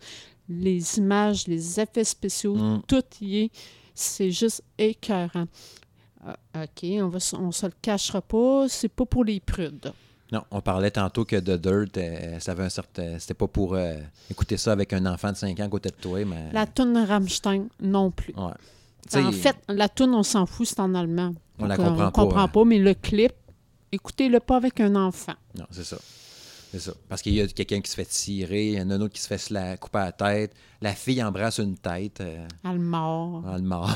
[0.50, 2.82] les images, les effets spéciaux, Mm.
[2.88, 3.52] tout y est.
[3.93, 5.45] C'est juste écœurant.
[6.26, 8.67] Ah, OK, on va, on se le cachera pas.
[8.69, 9.91] C'est pas pour les prudes.
[10.32, 13.17] Non, on parlait tantôt que The Dirt, euh, ça avait un certain.
[13.19, 13.95] C'était pas pour euh,
[14.30, 16.50] écouter ça avec un enfant de 5 ans à côté de toi, mais.
[16.54, 18.34] La toune Rammstein, non plus.
[18.36, 19.21] Ouais.
[19.21, 21.34] En fait, la toune, on s'en fout, c'est en allemand.
[21.60, 22.47] On la comprend on pas, comprend hein.
[22.50, 23.32] pas, mais le clip,
[23.91, 25.34] écoutez-le pas avec un enfant.
[25.58, 25.97] Non, c'est ça.
[26.71, 26.93] C'est ça.
[27.08, 29.13] Parce qu'il y a quelqu'un qui se fait tirer, il y en a un autre
[29.13, 30.53] qui se fait se la couper la tête.
[30.82, 33.41] La fille embrasse une tête euh, Elle mord.
[33.41, 33.89] dans le mort.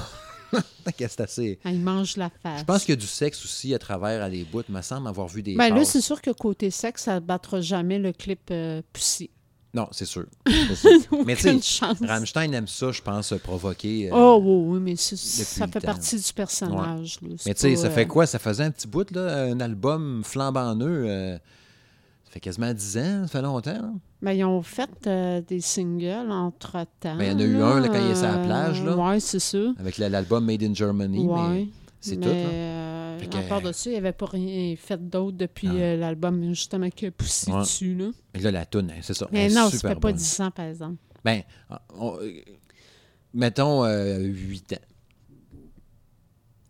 [0.52, 1.60] Qu'est-ce que c'est assez?
[1.64, 2.60] Elle mange la face.
[2.60, 4.64] Je pense qu'il y a du sexe aussi à travers à des bouts.
[4.68, 5.56] Il me semble avoir vu des.
[5.56, 9.30] Ben là, c'est sûr que côté sexe, ça ne battra jamais le clip euh, Pussy.
[9.74, 10.26] Non, c'est sûr.
[11.26, 11.86] Mais tu sais.
[12.06, 14.10] Rammstein aime ça, je pense, provoquer.
[14.12, 17.20] euh, Oh oui, oui, mais ça fait partie du personnage.
[17.22, 17.30] là.
[17.46, 18.26] Mais tu sais, ça euh, fait quoi?
[18.26, 21.40] Ça faisait un petit bout, là, un album flambant neuf.
[22.32, 23.74] Euh, ça fait quasiment 10 ans, ça fait longtemps.
[23.74, 23.92] là.
[24.22, 27.16] Ben, ils ont fait euh, des singles entre-temps.
[27.18, 28.96] Ben, il y en a eu un, là, quand il est sur la plage, là.
[28.98, 29.58] Oui, c'est ça.
[29.80, 31.26] Avec la- l'album Made in Germany.
[31.26, 31.50] Ouais.
[31.50, 31.68] Mais
[32.00, 32.30] c'est tout.
[32.30, 32.34] Là.
[32.36, 35.74] euh, que- à part de ça, il avait pas rien fait d'autre depuis Ah.
[35.74, 37.60] euh, l'album, justement, que Pussy Ouais.
[37.60, 37.96] dessus.
[37.96, 38.10] Là.
[38.34, 39.28] Mais là, la toune, c'est ça.
[39.32, 40.16] Mais non, ça fait pas bonne.
[40.16, 40.98] 10 ans, par exemple.
[41.24, 41.42] Ben,
[42.00, 42.32] on- euh,
[43.34, 44.78] mettons euh, 8 ans.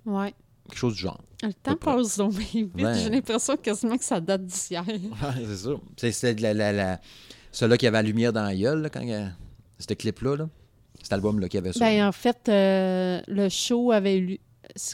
[0.06, 0.34] Ouais.
[0.72, 1.22] Quelque chose du genre.
[1.44, 2.72] Le temps passe donc vite.
[2.76, 2.98] Ouais.
[2.98, 4.84] J'ai l'impression quasiment que ça date d'hier.
[4.88, 5.70] Ouais, c'est ça.
[5.98, 7.02] C'est- C'était de la, la, la-
[7.52, 9.06] celui-là qui avait la lumière dans la gueule, là, quand,
[9.80, 10.50] ce clip-là, là.
[11.04, 11.80] cet album-là qui avait ça.
[11.80, 14.40] Ben, en fait, euh, le show avait eu.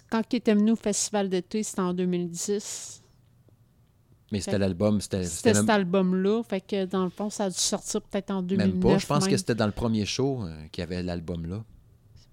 [0.10, 3.04] Quand il était venu au Festival d'été, c'était en 2010.
[4.32, 6.42] mais c'était l'album, c'était C'était c'était cet même, album-là.
[6.44, 8.74] Fait que dans le fond, ça a dû sortir peut-être en 2009.
[8.74, 8.98] même pas.
[8.98, 9.32] Je pense même.
[9.32, 11.64] que c'était dans le premier show euh, qu'il y avait l'album-là.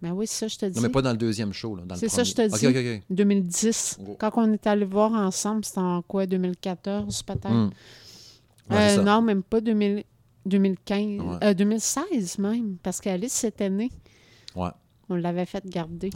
[0.05, 0.77] Ben oui, c'est ça, je te dis.
[0.77, 1.75] Non, mais pas dans le deuxième show.
[1.77, 2.67] là, C'est ça, je te dis.
[2.67, 3.03] ok, ok.
[3.09, 3.99] 2010.
[4.07, 4.17] Oh.
[4.21, 7.49] Quand on est allé voir ensemble, c'était en quoi, 2014 peut-être?
[7.51, 7.71] Hmm.
[8.71, 10.05] Ouais, Euh, non, même pas 2000
[10.45, 11.21] 2015.
[11.23, 11.37] Ouais.
[11.43, 13.91] euh, 2016 même, parce qu'Alice, cette année,
[14.55, 14.69] Ouais,
[15.09, 16.11] on l'avait fait garder.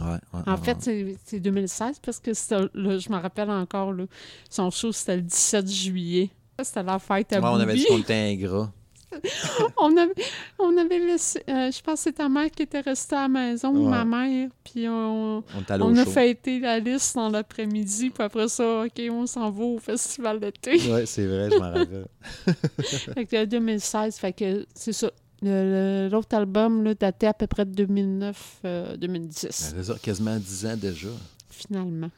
[0.45, 4.05] En fait, c'est- c'est 2016 parce que c'était le- je me rappelle encore, là,
[4.51, 6.29] son show, c'était le 17 juillet.
[6.61, 8.71] C'était la fête à Ouais, on avait dit qu'on était ingrat.
[9.77, 10.13] on, avait,
[10.59, 13.27] on avait laissé, euh, je pense que c'était ta mère qui était restée à la
[13.27, 13.89] maison, ou Ouais.
[13.89, 16.11] ma mère, puis on, On a show.
[16.11, 20.79] fêté la liste dans l'après-midi, puis après ça, OK, on s'en va au festival d'été.
[20.91, 22.07] Ouais, c'est vrai, je m'en rappelle.
[23.15, 25.09] fait que 2016, fait que c'est ça.
[25.41, 30.75] L'autre album là, datait à peu près de 2009-2010, Ben, c'est ça, quasiment 10 ans
[30.77, 31.07] déjà.
[31.49, 32.09] finalement.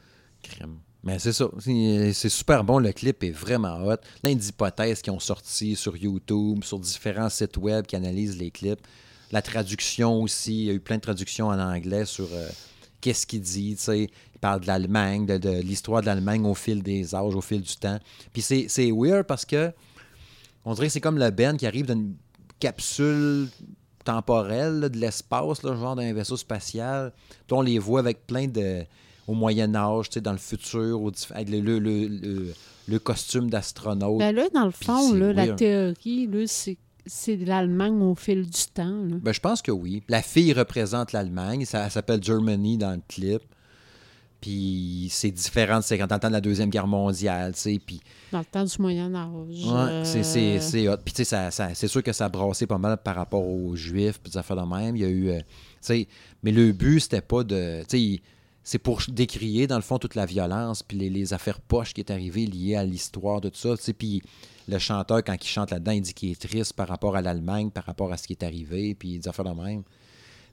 [0.42, 0.76] Crème.
[1.04, 1.48] Mais c'est ça.
[1.58, 2.78] C'est super bon.
[2.78, 3.96] Le clip est vraiment hot.
[4.22, 8.80] Plein d'hypothèses qui ont sorti sur YouTube, sur différents sites web qui analysent les clips.
[9.32, 10.52] La traduction aussi.
[10.52, 12.48] Il y a eu plein de traductions en anglais sur euh,
[13.00, 13.74] qu'est-ce qu'il dit.
[13.76, 14.10] tu sais.
[14.34, 17.76] Il parle de l'Allemagne, de, l'histoire de l'Allemagne au fil des âges, au fil du
[17.76, 17.98] temps.
[18.32, 19.72] Puis c'est weird parce que
[20.64, 22.14] on dirait que c'est comme le Ben qui arrive d'une
[22.60, 23.48] capsule
[24.04, 27.12] temporelle de l'espace, genre d'un vaisseau spatial.
[27.46, 28.84] Puis on les voit avec plein de.
[29.26, 32.54] Au Moyen-Âge, tu sais, dans le futur, au avec le, le- le- le-
[32.88, 34.18] le costume d'astronaute.
[34.18, 38.84] Ben là, dans le fond, là, la théorie, c'est c'est l'Allemagne au fil du temps.
[39.04, 39.16] là.
[39.20, 40.04] Ben, je pense que oui.
[40.08, 41.64] La fille représente l'Allemagne.
[41.64, 43.42] Ça, elle s'appelle Germany dans le clip.
[44.40, 47.80] Puis c'est différent de 50 ans de la Deuxième Guerre mondiale, tu sais.
[47.84, 48.00] Puis
[48.32, 49.28] Dans le temps du Moyen Âge.
[49.66, 50.96] Ouais, c'est- c'est euh, c'est hot.
[51.04, 53.46] Puis, tu sais, ça, ça- c'est sûr que ça a brassé pas mal par rapport
[53.46, 54.96] aux Juifs, puis des affaires de même.
[54.96, 55.28] Il y a eu.
[55.30, 55.44] euh, tu
[55.80, 56.08] sais,
[56.42, 57.82] mais le but, c'était pas de.
[57.88, 58.22] Tu sais,
[58.64, 62.10] c'est pour décrier, dans le fond, toute la violence, puis les, affaires poches qui est
[62.10, 63.76] arrivées liées à l'histoire de tout ça.
[63.76, 64.22] Tu puis
[64.68, 67.70] le chanteur, quand il chante là-dedans, il dit qu'il est triste par rapport à l'Allemagne,
[67.70, 69.82] par rapport à ce qui est arrivé, puis des affaires de même.
[69.82, 69.90] Tu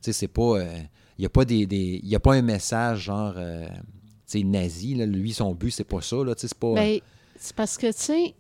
[0.02, 0.58] sais, c'est pas.
[0.60, 0.78] euh,
[1.18, 1.68] Il n'y a pas des.
[1.68, 3.34] des- a pas un message genre.
[3.36, 6.34] euh, tu sais, nazi, lui, son but, c'est pas ça, là.
[6.34, 6.74] Tu sais, c'est pas.
[6.74, 7.00] Ben,
[7.36, 8.36] c'est parce que, tu sais,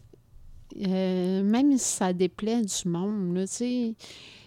[0.88, 3.95] euh, même si ça déplaît du monde, tu sais,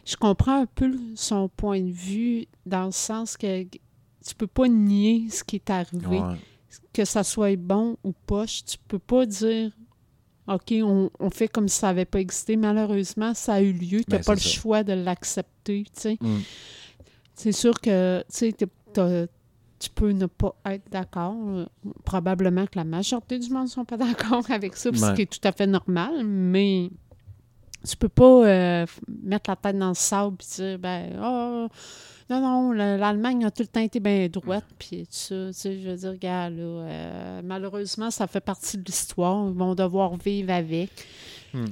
[0.05, 3.65] je comprends un peu son point de vue dans le sens que
[4.27, 6.21] tu peux pas nier ce qui est arrivé.
[6.21, 6.37] Ouais.
[6.93, 9.73] Que ça soit bon ou poche, tu peux pas dire
[10.49, 12.57] OK, on, on fait comme si ça n'avait pas existé.
[12.57, 14.01] Malheureusement, ça a eu lieu.
[14.05, 14.49] Tu n'as Ben, pas le ça.
[14.49, 15.85] choix de l'accepter.
[16.21, 16.39] Mm.
[17.35, 18.25] C'est sûr que
[19.79, 21.37] tu peux ne pas être d'accord.
[22.05, 25.27] Probablement que la majorité du monde ne sont pas d'accord avec ça, ce qui est
[25.41, 26.91] tout à fait normal, mais
[27.89, 28.87] tu peux pas euh,
[29.23, 31.69] mettre la tête dans le sable et dire ben oh,
[32.33, 35.53] non, non, le- l'Allemagne a tout le temps été bien droite, puis tout ça, tu
[35.53, 39.75] sais, je veux dire, gars, là, euh, malheureusement, ça fait partie de l'histoire, ils vont
[39.75, 40.91] devoir vivre avec.
[41.55, 41.67] Hmm.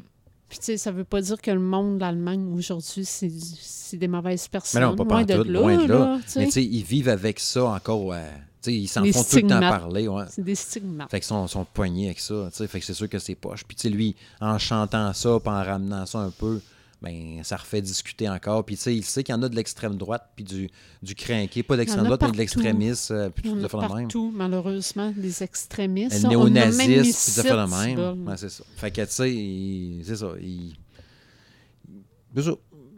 [0.48, 4.08] Puis, tu sais, ça veut pas dire que le monde de l'Allemagne, aujourd'hui, c'est des
[4.08, 4.82] mauvaises personnes.
[4.82, 5.98] Mais non, pas loin de là, loin de là.
[5.98, 6.40] là, tu sais.
[6.40, 8.12] Mais tu sais, ils vivent avec ça encore.
[8.12, 8.28] euh,
[8.62, 10.08] tu sais, ils s'en font tout le temps parler.
[10.08, 10.24] Ouais.
[10.28, 11.08] C'est des stigmates.
[11.10, 12.48] Fait qu'ils sont, sont poignés avec ça.
[12.50, 12.66] tu sais.
[12.66, 13.64] Fait que c'est sûr que c'est poche.
[13.64, 16.60] Puis tu sais, lui, en chantant ça, puis en ramenant ça un peu,
[17.02, 18.64] ben ça refait discuter encore.
[18.64, 20.70] Puis tu sais, il sait qu'il y en a de l'extrême droite, puis du,
[21.02, 21.62] du crinqué.
[21.62, 23.66] Pas de l'extrême Il y en a droite, mais de l'extrémiste, euh, puis tout de
[23.66, 23.88] de même.
[23.88, 26.22] partout, malheureusement, des extrémistes.
[26.22, 28.28] Le On a même mis néonaziste, puis de de sites, même.
[28.28, 28.64] Ouais, c'est ça.
[28.76, 30.32] Fait que tu sais, c'est ça.
[30.40, 30.76] il-.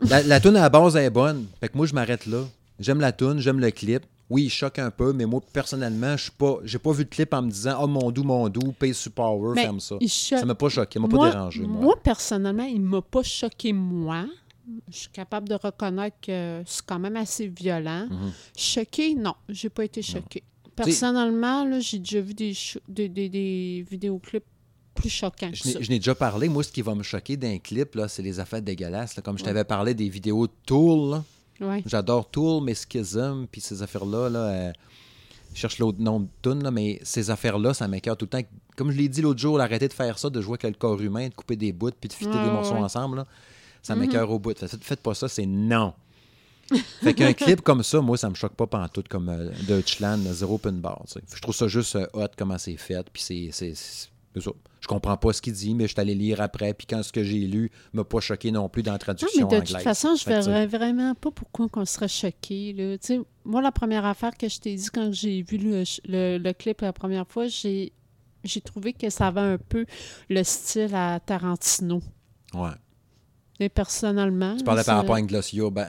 [0.03, 1.47] La, la toune à la base elle est bonne.
[1.61, 2.45] Fait que moi, je m'arrête là.
[2.81, 4.03] J'aime la toune, j'aime le clip.
[4.33, 6.57] Oui, il choque un peu, mais moi, personnellement, je suis pas.
[6.65, 9.13] J'ai pas vu le clip en me disant Oh mon doux, mon doux, pace sur
[9.13, 9.97] power, Mais ferme ça.
[10.01, 11.61] il choque- Ça m'a pas choqué, ça m'a pas dérangé.
[11.63, 11.81] Moi.
[11.83, 14.25] moi, personnellement, il m'a pas choqué, moi.
[14.91, 18.07] Je suis capable de reconnaître que c'est quand même assez violent.
[18.11, 18.33] Mhm.
[18.57, 20.43] Choqué, non, j'ai pas été choqué.
[20.77, 24.45] Personnellement, là, j'ai déjà vu des, cho- des, des- des vidéoclips
[24.95, 25.79] plus choquants que Je ça.
[25.79, 26.49] n'ai- je n'ai déjà parlé.
[26.49, 29.17] Moi, ce qui va me choquer d'un clip, là, c'est les affaires dégueulasses.
[29.17, 29.23] là.
[29.23, 31.25] Comme je t'avais parlé des vidéos de Tool, là.
[31.61, 31.83] Ouais.
[31.87, 34.73] J'adore Tool, mais Schism, puis ces affaires-là, là, euh,
[35.55, 38.49] je cherche l'autre nom de tune, mais ces affaires-là, ça m'écœure tout le temps.
[38.77, 41.01] Comme je l'ai dit l'autre jour, arrêtez de faire ça, de jouer avec le corps
[41.01, 42.81] humain, de couper des bouts, puis de fitter Ouais, des morceaux ouais.
[42.81, 43.19] ensemble.
[43.19, 43.27] là.
[43.83, 44.01] Ça Mhm.
[44.03, 44.57] m'écœure au bout.
[44.59, 45.93] Faites, faites pas ça, c'est non.
[47.03, 50.55] fait qu'un clip comme ça, moi, ça me choque pas pantoute, comme euh, Deutschland, zéro
[50.55, 51.03] open bar.
[51.35, 53.51] Je trouve ça juste euh, hot, comment c'est fait, puis c'est...
[54.41, 54.51] ça.
[54.81, 57.13] Je comprends pas ce qu'il dit, mais je suis allé lire après, puis quand ce
[57.13, 59.73] que j'ai lu m'a pas choqué non plus dans la Non, traduction mais de anglaise.
[59.75, 62.73] toute façon, je sais, verrais vraiment pas pourquoi on serait choqué.
[62.73, 62.97] Là.
[63.45, 66.81] Moi, la première affaire que je t'ai dit quand j'ai vu le, le- le clip
[66.81, 67.93] la première fois, j'ai
[68.45, 69.87] j'ai trouvé que ça avait un peu
[70.29, 72.03] le style à Tarantino.
[72.55, 72.71] Ouais.
[73.61, 74.57] Mais personnellement.
[74.57, 75.87] Tu parlais par rapport à Inglorious, Ba-.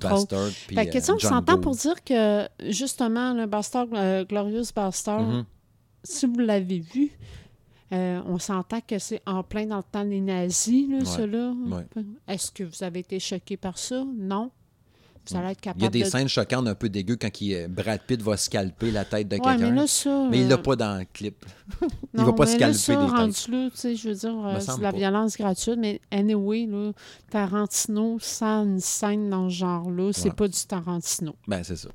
[0.00, 0.50] Bastard.
[0.68, 5.22] puis, Fait que, euh, on s'entend pour dire que, justement, le Bastard, euh, Glorious Bastard,
[5.22, 5.44] Mhm.
[6.04, 7.10] si vous l'avez vu,
[7.92, 11.76] euh, on s'entend que c'est en plein dans le temps des nazis, là, Ouais.
[11.96, 12.02] Ouais.
[12.28, 14.04] Est-ce que vous avez été choqué par ça?
[14.16, 14.50] Non.
[15.28, 16.04] Vous allez être capable Il y a des de...
[16.08, 19.36] scènes choquantes un peu dégueu quand il, euh, Brad Pitt va scalper la tête de
[19.36, 19.70] Ouais, quelqu'un.
[19.70, 19.84] mais là,
[20.32, 21.44] il euh, l'a pas dans le clip.
[21.82, 23.48] il non, va pas mais là, scalper ça, des têtes.
[23.48, 24.98] là, tu sais, je veux dire, euh, c'est de la pas.
[24.98, 26.92] violence gratuite, mais anyway, là,
[27.30, 30.34] Tarantino, sans une scène dans ce genre-là, c'est Ouais.
[30.34, 31.34] pas du Tarantino.
[31.46, 31.90] Ben, c'est ça.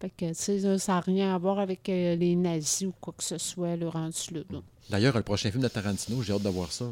[0.00, 2.94] Fait que, tu sais, là, ça n'a rien à voir avec euh, les nazis ou
[3.00, 4.42] quoi que ce soit, le rendu là.
[4.90, 6.86] D'ailleurs, le prochain film de Tarantino, j'ai hâte de voir ça.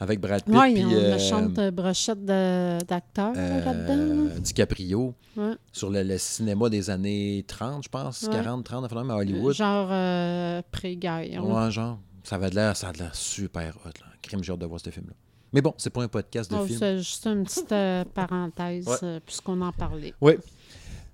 [0.00, 4.24] Avec Brad Pitt Oui, on euh, chante brochette de- d'acteurs euh, là-dedans.
[4.34, 4.40] là.
[4.40, 5.52] DiCaprio Ouais.
[5.72, 8.30] sur le, le cinéma des années 30, je pense, Ouais.
[8.34, 9.54] 40, 30, enfin, à Hollywood.
[9.54, 11.44] Genre euh, pré-guerre.
[11.46, 11.98] Ouais, genre.
[12.24, 13.88] Ça avait de l'air, ça a de l'air super hot.
[14.00, 14.06] Là.
[14.22, 15.12] Crime, j'ai hâte de voir ce film-là.
[15.52, 16.78] Mais bon, c'est pas un podcast de Oh, film.
[16.80, 20.12] c'est juste une petite euh, parenthèse, euh, puisqu'on en parlait.
[20.20, 20.32] Oui.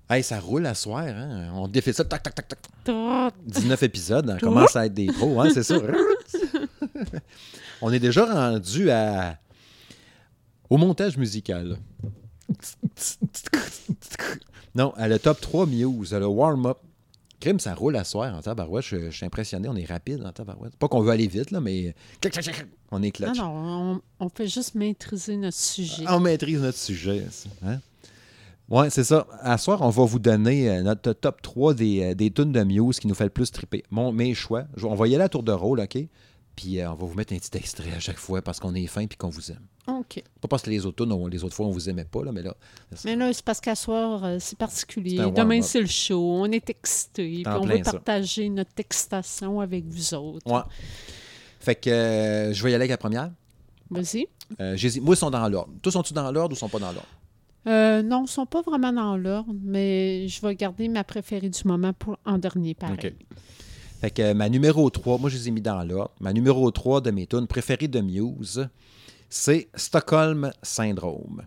[0.09, 1.51] Hey, ça roule à soir, hein?
[1.55, 2.59] On défait ça, tac, tac, tac, tac.
[2.83, 3.29] Trot.
[3.45, 5.77] 19 épisodes, on commence à être des pros, hein, c'est ça.
[7.81, 9.37] on est déjà rendu à...
[10.69, 11.77] au montage musical.
[14.75, 16.77] Non, à le top 3 Muse, le warm-up.
[17.39, 18.85] Crime, ça roule à soir en tabarouette.
[18.85, 20.75] Je, je suis impressionné, on est rapide en tabarouette.
[20.75, 21.95] Pas qu'on veut aller vite, là, mais
[22.91, 23.37] on est Non, clutch.
[23.37, 26.03] non, on, on fait juste maîtriser notre sujet.
[26.07, 27.25] On maîtrise notre sujet.
[27.65, 27.79] Hein?
[28.71, 29.27] Oui, c'est ça.
[29.41, 32.63] À soir, on va vous donner euh, notre top 3 des, euh, des tunes de
[32.63, 33.83] Muse qui nous fait le plus triper.
[33.91, 34.63] Mon, mes choix.
[34.81, 35.97] On va y aller à tour de rôle, OK?
[36.55, 38.85] Puis euh, on va vous mettre un petit extrait à chaque fois parce qu'on est
[38.87, 39.59] fin et qu'on vous aime.
[39.87, 40.23] OK.
[40.39, 42.31] Pas parce que les autres tunes, on- les autres fois, on vous aimait pas, là,
[42.31, 42.55] mais là.
[43.03, 45.17] Mais là, c'est parce qu'à soir, euh, c'est particulier.
[45.35, 46.21] Demain, c'est le show.
[46.21, 47.41] On est excités.
[47.43, 47.91] Puis on veut ça.
[47.93, 50.49] partager notre excitation avec vous autres.
[50.49, 50.61] Ouais.
[51.59, 53.31] Fait que euh, je vais y aller avec la première.
[53.89, 54.27] Vas-y.
[55.01, 55.73] Moi, ils sont dans l'ordre.
[55.81, 57.07] Tous sont-ils dans l'ordre ou sont pas dans l'ordre?
[57.67, 61.49] Euh, non, ils ne sont pas vraiment dans l'ordre, mais je vais garder ma préférée
[61.49, 62.97] du moment pour en dernier, pareil.
[63.03, 63.13] OK.
[64.01, 66.11] Fait que ma numéro 3, moi je les ai mis dans l'ordre.
[66.19, 68.67] Ma numéro 3 de mes tunes préférées de Muse,
[69.29, 71.43] c'est Stockholm Syndrome.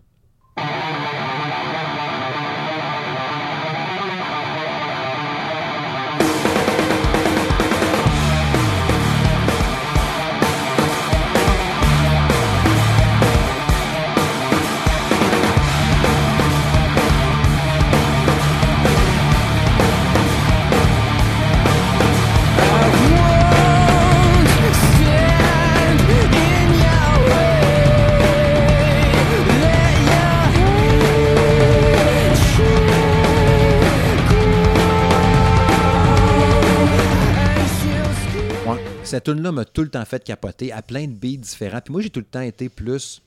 [39.05, 41.79] Cette tune-là m'a tout le temps fait capoter à plein de beats différents.
[41.81, 43.21] Puis moi, j'ai tout le temps été plus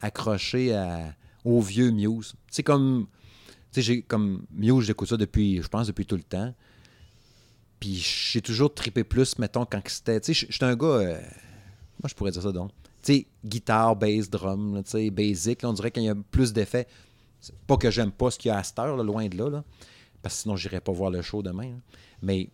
[0.00, 1.12] accroché à-
[1.44, 2.34] au vieux Muse.
[2.50, 3.06] C'est comme.
[3.72, 6.54] Tu sais, j'ai comme Muse, j'écoute ça depuis, je pense, depuis tout le temps.
[7.80, 10.20] Puis j'ai toujours trippé plus, mettons, quand c'était.
[10.20, 10.86] Tu sais, j'étais un gars.
[10.86, 11.20] euh,
[12.02, 12.70] moi, je pourrais dire ça donc.
[13.02, 15.62] Tu sais, guitare, bass, drum, tu sais, basic.
[15.62, 16.86] là, on dirait qu'il y a plus d'effets.
[17.66, 19.62] Pas que j'aime pas ce qu'il y a à cette heure, loin de là,
[20.22, 21.72] parce que sinon, j'irais pas voir le show demain.
[22.22, 22.48] Mais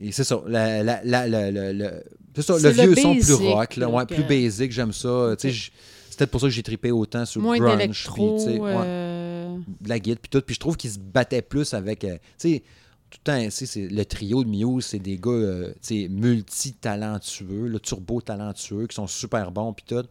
[0.00, 0.40] et c'est ça.
[0.46, 2.04] la- la- la- la- la- le-
[2.42, 5.34] ça, le vieux le son plus rock, là, ouais, plus basic, j'aime ça.
[5.38, 8.08] C'est peut-être pour ça que j'ai trippé autant sur Moins le grunge.
[8.14, 9.56] puis, ouais, euh,
[9.86, 10.40] la guide, puis tout.
[10.40, 12.04] Puis je trouve qu'ils se battaient plus avec.
[12.04, 12.62] euh, tu sais,
[13.10, 17.68] tout le temps, c'est- le trio de Muse, c'est des gars euh, tu sais, multi-talentueux,
[17.68, 20.04] là, turbo-talentueux, qui sont super bons, puis tout.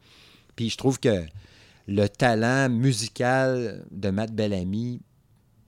[0.56, 1.24] Puis je trouve que
[1.88, 5.02] le talent musical de Matt Bellamy,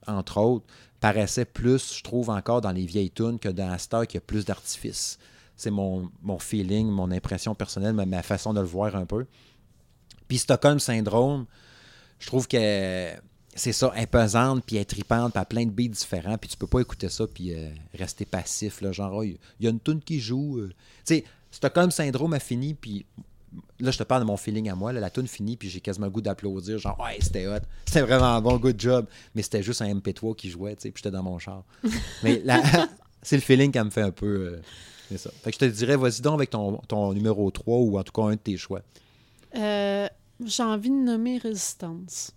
[0.07, 0.65] entre autres,
[0.99, 4.45] paraissait plus, je trouve, encore dans les vieilles tunes que dans Star qui a plus
[4.45, 5.17] d'artifice.
[5.55, 9.25] C'est mon, feeling, mon impression personnelle, ma, façon de le voir un peu.
[10.27, 11.45] Puis Stockholm Syndrome,
[12.19, 13.11] je trouve que
[13.55, 16.67] c'est ça, imposante, puis elle est tripante, puis plein de beats différents, puis tu peux
[16.67, 20.19] pas écouter ça, puis euh, rester passif, là, genre, il y a une tune qui
[20.19, 20.59] joue.
[20.59, 20.69] euh.
[21.05, 23.05] Tu sais, Stockholm Syndrome a fini, puis
[23.79, 25.79] là, je te parle de mon feeling à moi, là, la tune finit, puis j'ai
[25.81, 29.63] quasiment le goût d'applaudir, genre, ouais, c'était hot, c'était vraiment bon, good job, mais c'était
[29.63, 31.63] juste un MP3 qui jouait, tu sais, puis j'étais dans mon char.
[32.23, 32.61] mais là,
[33.21, 34.25] c'est le feeling qui me fait un peu.
[34.25, 34.61] euh,
[35.09, 35.29] c'est ça.
[35.41, 38.11] Fait que je te dirais, vas-y donc avec ton, ton numéro 3, ou en tout
[38.11, 38.81] cas un de tes choix.
[39.55, 40.07] euh,
[40.45, 42.31] J'ai envie de nommer Résistance.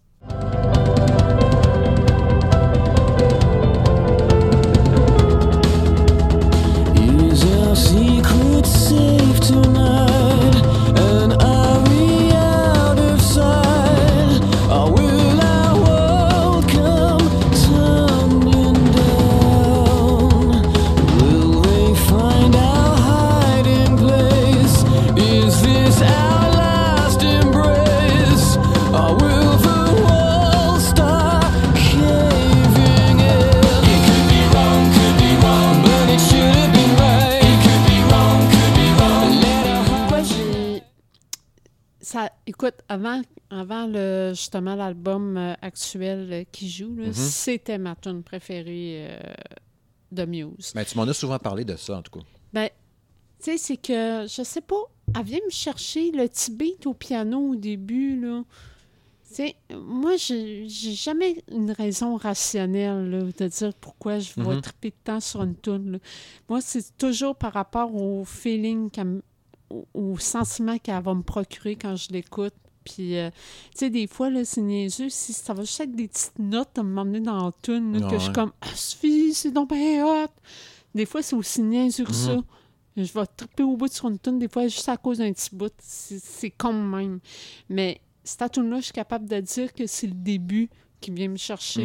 [42.66, 48.22] Écoute, avant, avant le, justement l'album euh, actuel euh, qui joue, là, c'était ma tune
[48.22, 49.18] préférée euh,
[50.12, 50.72] de Muse.
[50.74, 52.24] Mais tu m'en as souvent parlé de ça, en tout cas.
[52.52, 52.68] Ben,
[53.38, 54.82] tu sais, c'est que, je sais pas,
[55.16, 58.42] elle vient me chercher le petit beat au piano au début, là.
[59.28, 64.60] Tu sais, moi, j'ai jamais une raison rationnelle là, de dire pourquoi je vais Mhm.
[64.60, 65.92] triper de temps sur une tune.
[65.92, 65.98] là.
[66.48, 69.22] Moi, c'est toujours par rapport au feeling, qu'elle me-
[69.70, 72.54] au, au sentiment qu'elle va me procurer quand je l'écoute.
[72.84, 73.30] Puis, euh,
[73.72, 75.10] tu sais, des fois, là, c'est niaiseux.
[75.10, 78.10] Si ça va juste être des petites notes à m'emmener dans la tune, là, Ah
[78.10, 80.28] que je suis comme, ah, Sophie, c'est donc bien hot.
[80.94, 82.36] Des fois, c'est aussi niaiseux que ça.
[82.36, 82.44] Mhm.
[82.96, 85.54] Je vais triper au bout sur une tune, des fois, juste à cause d'un petit
[85.54, 85.72] bout.
[85.78, 87.20] C'est con même.
[87.68, 90.68] Mais cette tune-là, je suis capable de dire que c'est le début
[91.00, 91.82] qui vient me chercher.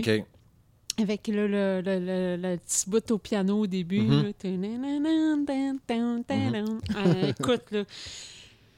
[0.97, 3.99] Avec le, le, le, le- petit bout au piano au début.
[6.95, 7.83] Euh, écoute, là,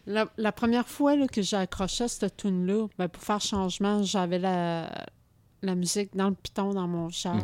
[0.08, 4.02] la, la première fois là, que j'ai accroché à cette tune-là, ben, pour faire changement,
[4.04, 5.06] j'avais la,
[5.62, 7.36] la musique dans le piton dans mon char.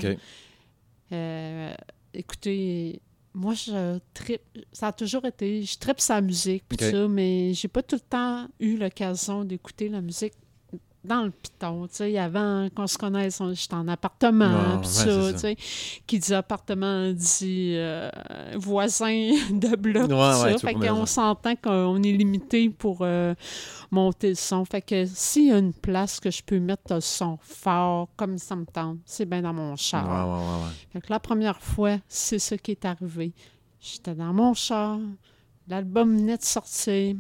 [1.12, 1.74] Euh,
[2.14, 3.00] écoutez,
[3.36, 4.42] moi, je tripe.
[4.72, 5.64] Ça a toujours été.
[5.64, 6.92] Je tripe sa musique, puis Ok.
[6.92, 10.34] ça, mais j'ai pas tout le temps eu l'occasion d'écouter la musique
[11.04, 11.88] dans le piton.
[11.88, 14.46] Tu sais, avant qu'on se connaisse, on- j'étais en appartement,
[14.78, 15.58] ouais, ça, tu sais.
[16.08, 18.10] Qui dit appartement dit euh,
[18.56, 20.58] voisin de bloc, Ouais, ça.
[20.68, 23.34] Fait qu'on s'entend qu'on est limité pour euh,
[23.92, 24.64] monter le son.
[24.66, 28.38] Fait que s'il y a une place que je peux mettre le son fort, comme
[28.38, 30.08] ça me tente, c'est bien dans mon char.
[30.92, 33.34] Fait que la première fois, c'est ce qui est arrivé.
[33.82, 34.98] J'étais dans mon char,
[35.68, 37.16] l'album venait de sortir.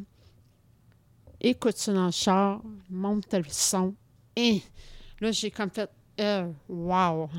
[1.43, 3.93] Écoute ça dans le char, monte le son.
[4.36, 4.62] Et
[5.19, 7.29] là, j'ai comme fait euh, Wow!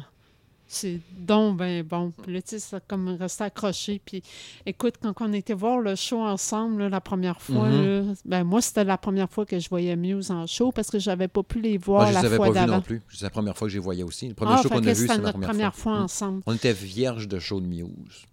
[0.66, 2.10] C'est donc ben bon.
[2.22, 4.00] Puis là, tu sais, comme resté accroché.
[4.04, 4.22] Puis
[4.66, 8.08] écoute, quand on était voir le show ensemble là, la première fois, Mhm.
[8.08, 10.98] là, ben moi, c'était la première fois que je voyais Muse en show parce que
[10.98, 12.76] j'avais pas pu les voir Moi, je la les avais fois pas vus d'avant.
[12.76, 13.02] non plus.
[13.10, 14.26] C'est la première fois que je les voyais aussi.
[14.28, 16.42] Le premier Ah, show qu'on a vu, c'est la notre première fois, ensemble.
[16.46, 18.24] On était vierges de show de Muse.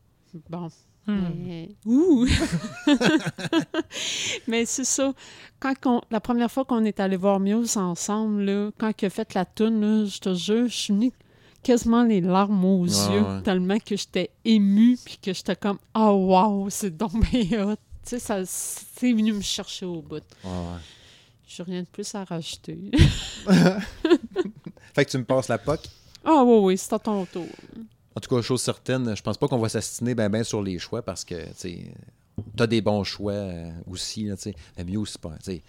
[0.50, 0.70] Bon.
[1.08, 1.66] Hmm.
[1.86, 2.28] Ouh!
[4.48, 5.14] Mais c'est ça.
[5.60, 9.10] Quand on- la première fois qu'on est allé voir Muse ensemble, là, quand il a
[9.10, 11.12] fait la toune, là, je te jure, je suis venue
[11.64, 13.42] quasiment les larmes aux yeux, ouais.
[13.44, 18.10] tellement que j'étais émue, puis que j'étais comme «Oh wow, c'est donc bien hot!» Tu
[18.18, 20.16] sais, ça c'est venu me chercher au bout.
[20.44, 20.80] Ouais, ouais.
[21.48, 22.80] J'ai rien de plus à rajouter.
[24.96, 25.82] Fait que tu me passes la POC.
[26.26, 27.46] Ah oui, oui, c'est à ton tour.
[28.16, 30.80] En tout cas, chose certaine, je pense pas qu'on va s'astiner ben ben sur les
[30.80, 31.92] choix parce que, tu
[32.58, 34.54] t'as des bons choix euh, aussi, là, tu.
[34.78, 35.62] Le mieux, c'est pas, tu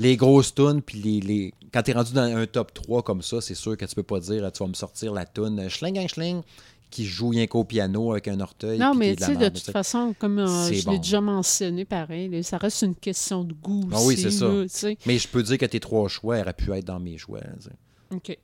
[0.00, 1.54] les grosses tunes, puis les, les...
[1.72, 4.18] quand t'es rendu dans un top 3 comme ça, c'est sûr que tu peux pas
[4.18, 6.42] dire, tu vas me sortir la tune euh, schling schling
[6.90, 8.78] qui joue rien qu'au piano avec un orteil.
[8.78, 10.92] Non, mais tu sais, de toute tu façon, comme euh, je bon.
[10.92, 14.30] l'ai déjà mentionné, pareil, là, ça reste une question de goût Ah oui, aussi, c'est
[14.30, 14.90] ça.
[14.90, 14.96] tu.
[15.06, 17.40] Mais je peux dire que tes trois choix auraient pu être dans mes choix.
[17.40, 17.70] tu sais.
[18.12, 18.38] OK,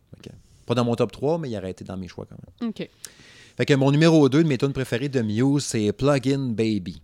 [0.67, 2.71] Pas dans mon top 3, mais il aurait été dans mes choix quand même.
[2.71, 2.89] OK.
[3.61, 7.03] Fait que mon numéro 2 de mes tunes préférées de Muse, c'est Plug-in Baby.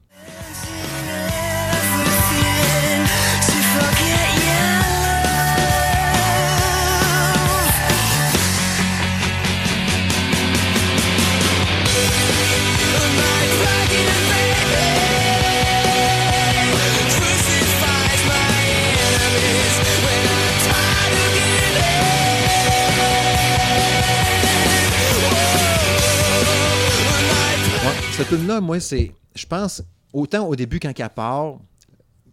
[28.17, 29.13] Cette tune-là, moi, c'est.
[29.35, 31.59] Je pense, autant au début, quand elle part,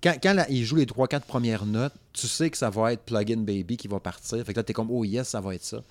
[0.01, 3.39] quand, quand il joue les 3-4 premières notes, tu sais que ça va être Plug-in
[3.39, 4.45] Baby qui va partir.
[4.45, 5.83] Fait que là, t'es comme, oh yes, ça va être ça.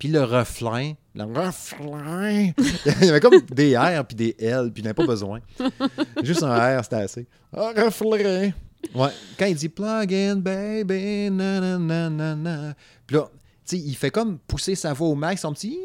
[0.00, 2.50] Puis le refrain, le refrain,
[3.00, 5.40] il y avait comme des R puis des L, puis il n'y pas besoin.
[6.24, 7.26] Juste un R, c'était assez.
[7.56, 8.50] Ah, refrain.
[8.94, 12.74] Ouais, quand il dit Plug-in Baby, nanana,
[13.06, 13.30] puis là,
[13.64, 15.78] tu sais, il fait comme pousser sa voix au max, son petit.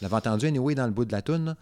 [0.00, 1.56] L'avais entendu anyway dans le bout de la toune.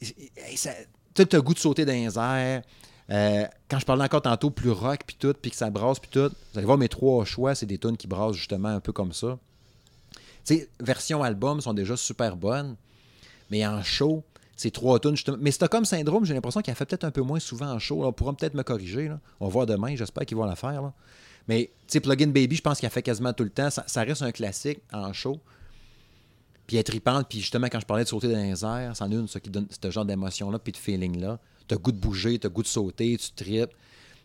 [0.00, 2.62] Tu le goût de sauter dans les airs.
[3.08, 6.10] Euh, quand je parlais encore tantôt plus rock puis tout, puis que ça brasse puis
[6.10, 8.92] tout, vous allez voir mes trois choix, c'est des tunes qui brassent justement un peu
[8.92, 9.38] comme ça.
[10.44, 12.76] Sais, version album sont déjà super bonnes,
[13.50, 14.24] mais en show,
[14.56, 15.36] ces trois tunes justement.
[15.40, 18.04] Mais Stockholm Syndrome, j'ai l'impression qu'elle fait peut-être un peu moins souvent en show.
[18.04, 19.10] On pourra peut-être me corriger.
[19.38, 20.92] On va demain, j'espère qu'ils vont la faire.
[21.48, 23.68] Mais tu sais, Plugin Baby, je pense qu'elle fait quasiment tout le temps.
[23.70, 25.38] Ça, reste un classique en show.
[26.66, 29.14] Puis elle tripante, puis justement, quand je parlais de sauter dans les airs, c'en est
[29.14, 31.38] une, ça qui donne ce genre d'émotion-là, puis de feeling-là.
[31.68, 33.70] T'as goût de bouger, t'as goût de sauter, tu tripes.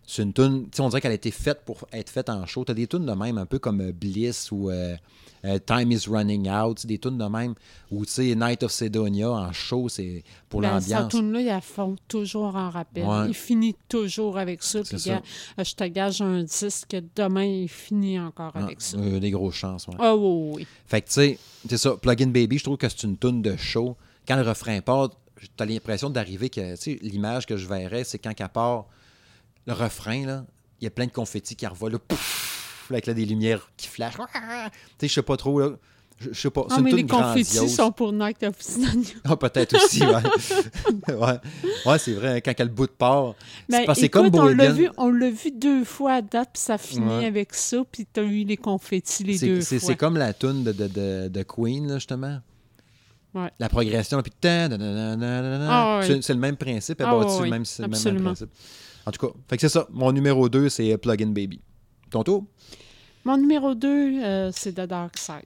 [0.05, 2.65] C'est une tune, on dirait qu'elle a été faite pour être faite en show.
[2.65, 4.95] T'as des tunes de même, un peu comme euh, Bliss ou euh,
[5.45, 7.53] euh, Time is Running Out, des tunes de même,
[7.91, 11.12] ou Night of Sedonia en show, c'est pour Ben, cette l'ambiance.
[11.13, 13.06] tune-là, il la font toujours en rappel.
[13.06, 13.27] Ouais.
[13.29, 14.81] Il finit toujours avec ça.
[14.83, 15.21] Puis, ça.
[15.58, 18.97] je te gage un disque, demain, il finit encore Ah, avec ça.
[18.97, 19.95] euh, des grosses chances, ouais.
[19.99, 20.67] Ah oui, oui.
[20.87, 21.39] Fait que, tu sais,
[21.69, 23.95] c'est ça, Plugin Baby, je trouve que c'est une toune de show.
[24.27, 25.10] Quand le refrain part,
[25.56, 28.85] t'as l'impression d'arriver que, tu sais, l'image que je verrais, c'est quand qu'elle part,
[29.67, 30.45] le refrain, là,
[30.79, 33.87] il y a plein de confettis qui revoient, là, pouf, avec là, des lumières qui
[33.87, 34.15] flashent.
[34.15, 34.21] Tu
[34.99, 35.69] sais, je sais pas trop, là.
[36.19, 36.65] Je sais pas.
[36.67, 37.75] C'est Ah, une mais les toune confettis grandiose.
[37.75, 38.53] sont pour Night of.
[39.23, 40.12] Ah, peut-être aussi, ouais.
[41.15, 41.39] ouais,
[41.87, 43.33] ouais c'est vrai, hein, quand quel bout de part.
[43.67, 46.77] Ben, c'est comme on l'a vu, on l'a vu deux fois à date, puis ça
[46.77, 47.25] finit Ouais.
[47.25, 49.87] avec ça, puis t'as eu les confettis les deux C'est fois.
[49.87, 52.39] c'est comme la tune de, de, de, de Queen, là, justement.
[53.33, 53.49] Ouais.
[53.57, 54.31] La progression, puis.
[54.43, 54.67] Ah
[56.01, 56.21] ouais.
[56.21, 58.49] c'est le même principe, elle Ah bâtit le même, c'est le même- principe.
[59.06, 59.87] En tout cas, fait que c'est ça.
[59.91, 61.62] Mon numéro 2, c'est Plugin Baby.
[62.10, 62.45] Ton tour?
[63.23, 65.45] Mon numéro 2, c'est The Dark Side.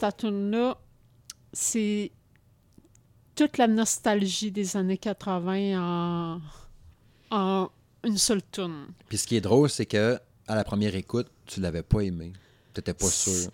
[0.00, 0.78] Cette tune-là,
[1.52, 2.10] c'est
[3.34, 6.40] toute la nostalgie des années 80 en,
[7.30, 7.70] en
[8.04, 8.86] une seule tune.
[9.08, 12.32] Puis ce qui est drôle, c'est que à la première écoute, tu l'avais pas aimé.
[12.74, 13.50] T'étais pas sûr.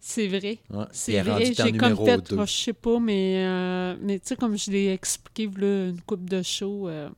[0.00, 0.58] C'est vrai.
[0.70, 0.84] Ouais.
[0.92, 4.70] C'est vrai, j'ai comme moi, je sais pas, mais, euh, mais tu sais, comme je
[4.70, 7.08] l'ai expliqué là, une coupe de show, euh,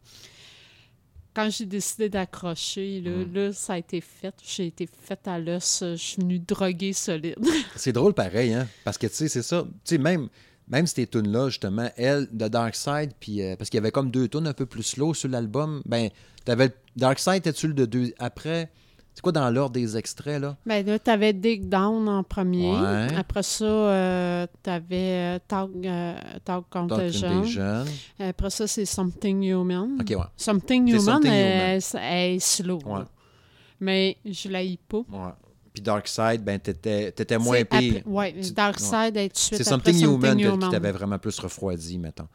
[1.37, 3.35] quand j'ai décidé d'accrocher, là, Mm.
[3.35, 4.35] là, ça a été fait.
[4.43, 5.81] J'ai été faite à l'os.
[5.83, 7.37] Je suis venue droguer solide.
[7.77, 8.67] C'est drôle pareil, hein?
[8.85, 9.65] Parce que, tu sais, c'est ça.
[9.85, 10.29] Tu sais, même,
[10.67, 14.11] même ces tunes-là, justement, elle, de Dark Side, puis euh, parce qu'il y avait comme
[14.11, 16.09] deux tunes un peu plus slow sur l'album, ben,
[16.47, 18.71] t'avais Dark Side, t'es-tu le de deux après?
[19.17, 20.59] C'est quoi dans l'ordre des extraits, là?
[20.67, 22.71] Ben là, t'avais Dig Down en premier.
[22.71, 23.09] Ouais.
[23.17, 26.15] Après ça, euh, t'avais euh, Talk, euh,
[26.45, 27.43] Talk Contagion.
[28.21, 29.97] Après ça, c'est Something Human.
[29.99, 30.17] OK, ouais.
[30.37, 32.79] Something Human, Something elle, elle est slow.
[32.85, 33.01] Ouais.
[33.81, 34.99] Mais je l'ai pas.
[34.99, 35.33] ouais.
[35.73, 38.03] Puis Dark Side, ben, t'étais t'étais moins pire.
[38.43, 38.79] Tu- Dark.
[38.79, 40.71] Side est tout de suite C'est après Something Human qui Human.
[40.71, 42.29] t'avait vraiment plus refroidi, mettons.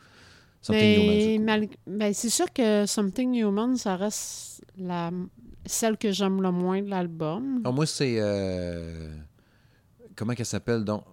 [0.62, 1.60] Something Mais, Human.
[1.62, 1.78] du coup.
[1.88, 5.10] mal- ben, c'est sûr que Something Human, ça reste la,
[5.72, 7.62] celle que j'aime le moins de l'album.
[7.66, 8.16] Moi, c'est.
[8.20, 9.14] euh,
[10.16, 11.04] Comment qu'elle s'appelle donc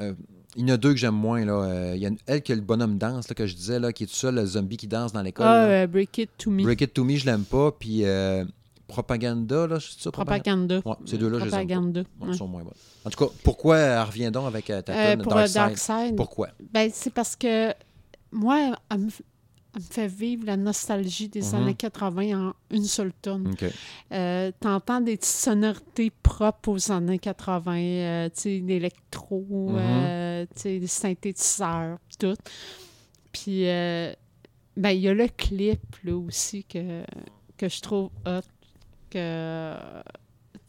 [0.00, 0.14] Euh,
[0.56, 1.44] Il y en a deux que j'aime moins.
[1.44, 1.52] là.
[1.54, 3.92] Euh, Il y a elle qui a le bonhomme danse là, que je disais, là,
[3.92, 5.46] qui est tout seul, le zombie qui danse dans l'école.
[5.46, 6.62] Ah, Break It To Me.
[6.62, 7.72] Break It To Me, je l'aime pas.
[7.72, 8.44] Puis euh,
[8.86, 10.10] Propaganda, là, c'est ça?
[10.12, 10.80] Propaganda?
[10.84, 11.74] Ouais, ces deux-là, je les aime pas.
[11.74, 12.00] Propaganda.
[12.00, 12.34] Ouais, ouais.
[12.34, 12.72] ils sont moins bonnes.
[13.04, 15.54] En tout cas, pourquoi elle revient donc avec euh, ta Euh, pour Dark Side?
[15.56, 16.48] Dark Side, Pourquoi?
[16.72, 17.72] ben, c'est parce que
[18.30, 19.10] moi, elle me,
[19.74, 21.54] elle me fait vivre la nostalgie des Mhm.
[21.54, 23.54] années 80 en une seule tonne.
[24.12, 29.76] Euh, T'entends des petites sonorités propres aux années 80, euh, tu sais, l'électro, Mhm.
[29.78, 32.36] euh, tu sais, les synthétiseurs, tout.
[33.32, 34.12] Puis, euh,
[34.76, 37.02] ben, il y a le clip, là, aussi, que,
[37.56, 38.40] que je trouve hot,
[39.10, 39.74] que...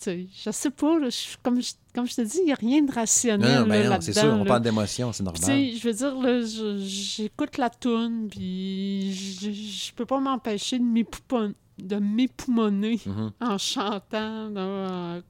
[0.06, 2.82] Je sais pas, là, je- comme, je, comme je te dis, il n'y a rien
[2.82, 5.42] de rationnel non, ben là, non, c'est sûr, on parle d'émotion, c'est normal.
[5.44, 13.00] Je veux dire, j'écoute la toune, puis je, peux pas m'empêcher de m'époupon- de m'époumoner
[13.06, 13.32] Mhm.
[13.42, 14.52] en chantant.
[14.56, 15.22] euh,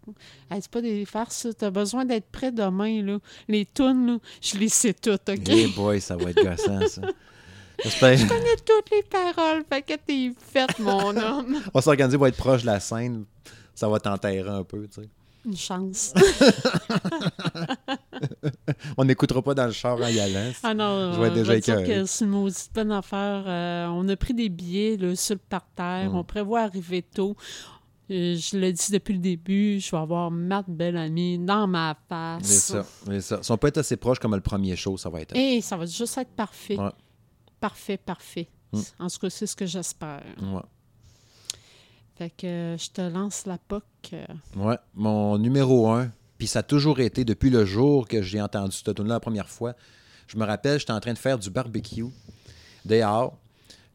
[0.52, 1.54] hey, c'est pas des farces, ça.
[1.54, 3.20] T'as besoin d'être prêt demain, là.
[3.48, 5.50] Les tunes, là, je les sais toutes, OK?
[5.50, 7.02] Hey boy, ça va être gossant, ça.
[7.84, 11.58] Je connais toutes les paroles, fait que t'es faite, mon homme.
[11.74, 13.26] On va s'organiser pour être proche de la scène.
[13.76, 15.10] Ça va t'enterrer un peu, tu sais.
[15.46, 16.14] Une chance.
[18.98, 20.52] On n'écoutera pas dans le char en y allant.
[20.64, 22.02] Ah non, Je vais déjà va dire écœuré.
[22.02, 23.44] que c'est une maudite bonne affaire.
[23.46, 26.12] Euh, on a pris des billets là, sur le parterre.
[26.12, 26.16] Mm.
[26.16, 27.36] On prévoit arriver tôt.
[28.12, 32.44] Euh, je le dis depuis le début, je vais avoir Matt Bellamy dans ma face.
[32.44, 33.40] C'est ça, c'est ça.
[33.42, 35.36] Si on peut être assez proche comme le premier show, ça va être.
[35.36, 36.78] Et ça va juste être parfait.
[36.78, 36.92] Ouais.
[37.60, 38.48] Parfait, parfait.
[38.72, 38.80] Mm.
[39.00, 40.24] En tout cas, c'est ce que j'espère.
[40.42, 40.62] Ouais.
[42.18, 43.84] Fait que euh, je te lance la POC.
[44.14, 48.42] euh, Ouais, mon numéro un, puis ça a toujours été depuis le jour que j'ai
[48.42, 49.74] entendu cette tune là la première fois.
[50.28, 52.06] Je me rappelle, j'étais en train de faire du barbecue
[52.86, 53.38] dehors,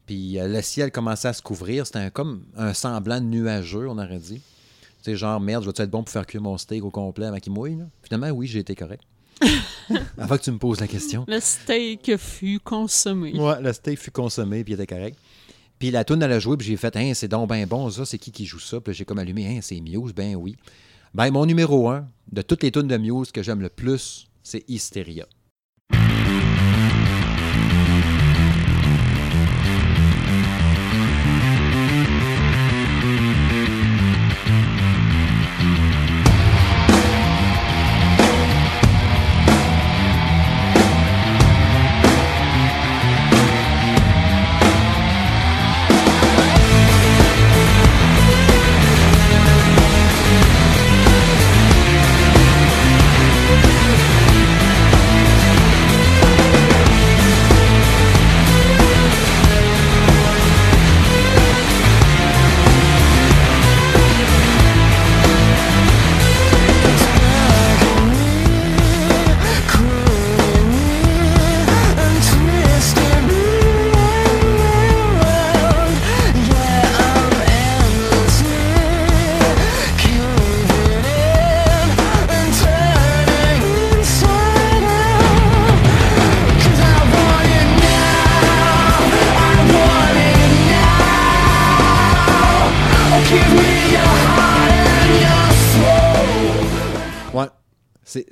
[0.05, 1.85] puis euh, le ciel commençait à se couvrir.
[1.85, 4.41] C'était un- comme un semblant nuageux, on aurait dit.
[5.01, 7.27] Tu sais, genre, merde, je vais être bon pour faire cuire mon steak au complet
[7.27, 7.77] avant qu'il mouille?
[7.77, 7.85] là?
[8.03, 9.03] Finalement, oui, j'ai été correct.
[10.17, 11.23] avant que tu me poses la question.
[11.27, 13.33] Le steak fut consommé.
[13.39, 15.17] Ouais, le steak fut consommé, puis il était correct.
[15.79, 18.05] Puis la tune elle a joué, puis j'ai fait, hein, c'est donc ben bon, ça,
[18.05, 18.81] c'est qui qui joue ça?
[18.81, 20.57] Puis j'ai comme allumé, hein, c'est Muse, ben oui.
[21.13, 24.63] Ben, mon numéro un, de toutes les tunes de Muse que j'aime le plus, c'est
[24.67, 25.25] Hysteria.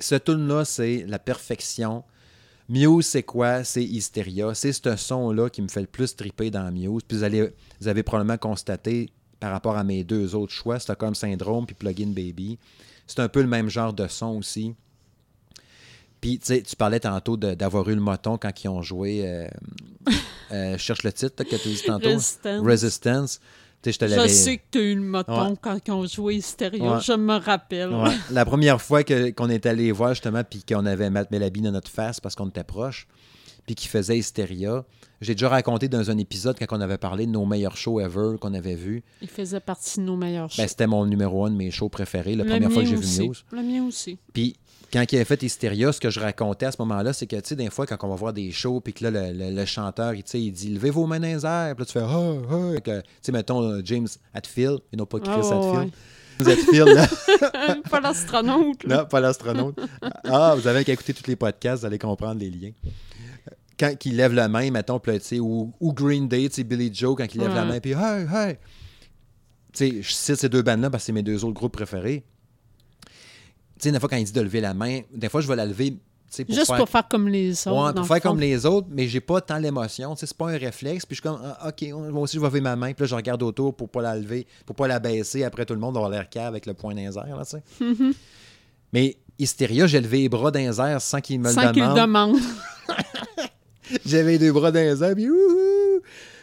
[0.08, 2.02] Ce tune-là, c'est la perfection.
[2.68, 3.62] Muse, c'est quoi?
[3.62, 4.54] C'est Hysteria.
[4.54, 7.02] C'est ce son-là qui me fait le plus triper dans Muse.
[7.06, 11.14] Puis vous, allez, vous avez probablement constaté par rapport à mes deux autres choix, Stockholm
[11.14, 12.58] Syndrome puis Plugin Baby.
[13.06, 14.74] C'est un peu le même genre de son aussi.
[16.20, 19.22] Puis, tu sais, tu parlais tantôt d'avoir eu le moton quand ils ont joué.
[19.24, 19.46] euh,
[20.52, 22.08] euh, je cherche le titre que tu as dit tantôt.
[22.08, 22.66] Resistance.
[22.66, 23.40] Resistance.
[23.86, 24.28] Je te Je l'avais.
[24.28, 25.56] sais que tu as eu le moton Ouais.
[25.62, 26.94] quand ils ont joué Hysteria.
[26.96, 27.00] Ouais.
[27.00, 27.90] Je me rappelle.
[27.90, 28.10] Ouais.
[28.30, 31.90] La première fois qu'on est allé voir, justement, puis qu'on avait Matt Melaby dans notre
[31.90, 33.06] face parce qu'on était proche,
[33.68, 34.82] puis qu'il faisait Hysteria.
[35.20, 38.36] J'ai déjà raconté dans un épisode quand on avait parlé de nos meilleurs shows ever
[38.40, 39.02] qu'on avait vus.
[39.20, 40.62] Il faisait partie de nos meilleurs shows.
[40.62, 42.96] Ben, c'était mon numéro un de mes shows préférés, la Le première fois que j'ai
[42.96, 43.26] vu.
[43.26, 43.34] News.
[43.52, 44.16] Le mien aussi.
[44.32, 44.56] Puis
[44.90, 47.42] quand il avait fait Hysteria, ce que je racontais à ce moment-là, c'est que, tu
[47.50, 49.64] sais, des fois, quand on va voir des shows, puis que là, le, le- le
[49.66, 51.92] chanteur, il, tu sais, il dit «Levez vos mains dans les airs», puis là, tu
[51.92, 55.76] fais «Ah, ah», que, tu sais, mettons, euh, James Hatfield, et non pas Chris Hatfield.
[55.78, 55.90] ouais.
[56.40, 57.76] James Hatfield, là.
[57.90, 58.84] Pas l'astronaute.
[58.84, 58.98] là.
[58.98, 59.78] Non, pas l'astronaute.
[60.24, 62.70] Ah, vous avez qu'à écouter tous les podcasts, vous allez comprendre les liens.
[63.78, 65.00] Quand il lève la main, mettons,
[65.40, 68.58] ou, ou Green Day, Billy Joe, quand il lève la main, puis hey, hey.
[70.02, 72.24] Je cite ces deux bandes-là parce que c'est mes deux autres groupes préférés.
[73.06, 73.10] Tu
[73.78, 75.66] sais, des fois, quand il dit de lever la main, des fois, je vais la
[75.66, 75.96] lever,
[76.30, 76.76] pour Juste faire...
[76.76, 77.86] pour faire comme les autres.
[77.86, 78.28] Ouais, pour faire fond.
[78.30, 80.14] comme les autres, mais j'ai pas tant l'émotion.
[80.14, 81.06] C'est pas un réflexe.
[81.06, 82.92] Puis je suis comme, ah, OK, moi aussi, je vais lever ma main.
[82.92, 85.44] Puis là, je regarde autour pour pas la lever, pour pas la baisser.
[85.44, 87.44] Après, tout le monde va avoir l'air cave avec le poing dans les airs, là,
[87.44, 87.62] tu sais.
[87.80, 88.12] Mhm.
[88.92, 91.82] Mais Hysteria, j'ai levé les bras dans les airs sans qu'il me Sans le qu'il
[91.82, 92.34] le demande.
[92.34, 92.40] demande.
[94.06, 96.00] J'avais deux bras dans les airs, puis ouhou!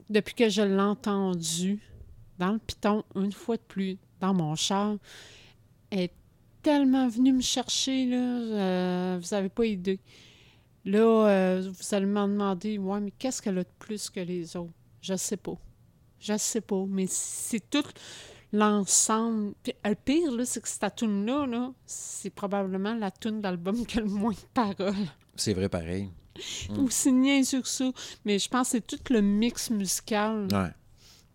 [0.10, 1.80] depuis que je l'ai entendue
[2.39, 4.98] dans le piton, une fois de plus, dans mon char,
[5.89, 6.14] elle est
[6.62, 10.00] tellement venue me chercher, là, euh, vous n'avez pas idée.
[10.86, 14.56] Là, euh, vous allez m'en demander, ouais, mais qu'est-ce qu'elle a de plus que les
[14.58, 14.74] autres?
[15.02, 15.58] Je sais pas.
[16.20, 17.84] Je sais pas, mais c'est tout
[18.54, 19.54] l'ensemble.
[19.64, 24.00] Puis, le pire, là, c'est que cette tune-là, là, c'est probablement la tune d'album qui
[24.00, 24.96] a le moins de paroles.
[25.36, 26.10] C'est vrai pareil.
[26.78, 27.92] Ou c'est niaiseux que ça.
[28.26, 30.70] Mais je pense que c'est tout le mix musical Ouais.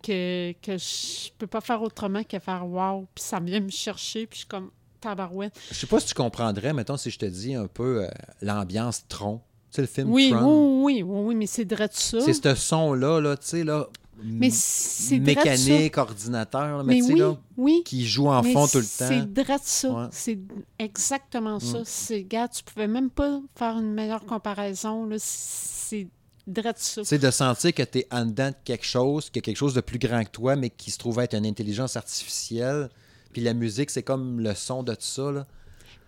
[0.03, 3.07] que, que je peux pas faire autrement que faire wow.
[3.15, 4.27] Puis ça vient me chercher.
[4.27, 4.71] Puis je suis comme
[5.01, 5.55] tabarouette.
[5.71, 8.09] Je sais pas si tu comprendrais, mettons, si je te dis un peu euh,
[8.43, 9.41] l'ambiance Tron.
[9.71, 10.83] Tu sais, le film Oui, oui, Tron.
[10.85, 12.21] oui, oui, oui, mais c'est de ça.
[12.21, 13.87] C'est ce son-là, là, tu sais, là.
[14.23, 15.21] Mais c'est ça.
[15.21, 17.83] Mécanique, ordinateur, là, mais, Mais oui, là, oui.
[17.85, 19.43] qui joue en mais fond tout le C'est temps.
[19.45, 19.91] drôle ça.
[19.91, 20.07] Ouais.
[20.11, 20.39] C'est
[20.79, 21.81] exactement ça.
[21.81, 21.85] Mm.
[21.85, 25.09] C'est, gars, tu pouvais même pas faire une meilleure comparaison.
[25.19, 26.09] C'est
[26.47, 27.03] drôle ça.
[27.05, 29.57] C'est de sentir que tu es en dedans de quelque chose, qu'il y a quelque
[29.57, 32.89] chose de plus grand que toi, mais qui se trouve être une intelligence artificielle.
[33.33, 35.31] Puis la musique, c'est comme le son de tout ça.
[35.31, 35.47] Là.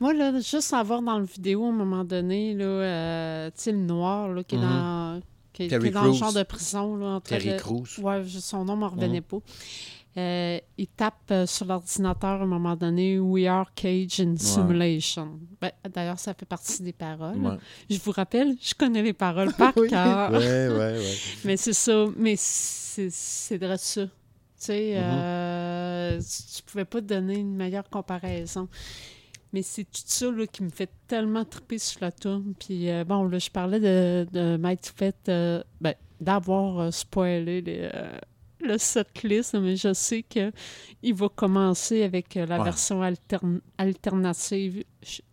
[0.00, 3.72] Moi, là, juste à voir dans la vidéo, à un moment donné, là, euh, le
[3.72, 4.64] noir, là, qui est Mhm.
[4.64, 5.20] dans,
[5.68, 8.02] qui qui est dans le genre de prison, là, en train Terry de-.
[8.02, 9.22] Ouais, son nom ne revenait Mhm.
[9.22, 9.38] pas.
[10.16, 15.38] euh, il tape euh, sur l'ordinateur à un moment donné We are cage in simulation.
[15.60, 17.38] Ben, D'ailleurs, ça fait partie des paroles.
[17.38, 17.56] Ouais.
[17.88, 19.88] Je vous rappelle, je connais les paroles par Oui.
[19.88, 20.32] cœur.
[20.32, 21.00] Ouais.
[21.44, 22.06] Mais c'est ça.
[22.16, 24.02] Mais c'est de ça.
[24.06, 24.10] Tu
[24.66, 25.02] sais, Mhm.
[25.04, 26.20] euh,
[26.56, 28.68] tu pouvais pas donner une meilleure comparaison.
[29.52, 32.54] Mais c'est tout ça là, qui me fait tellement triper sur la tourne.
[32.58, 37.60] Puis euh, bon, là, je parlais de, de Mighty Fett, euh, ben, d'avoir euh, spoilé
[37.62, 37.90] les,
[38.60, 40.52] le setlist, mais je sais que
[41.02, 42.64] il va commencer avec la Ouais.
[42.64, 44.84] version altern- alternative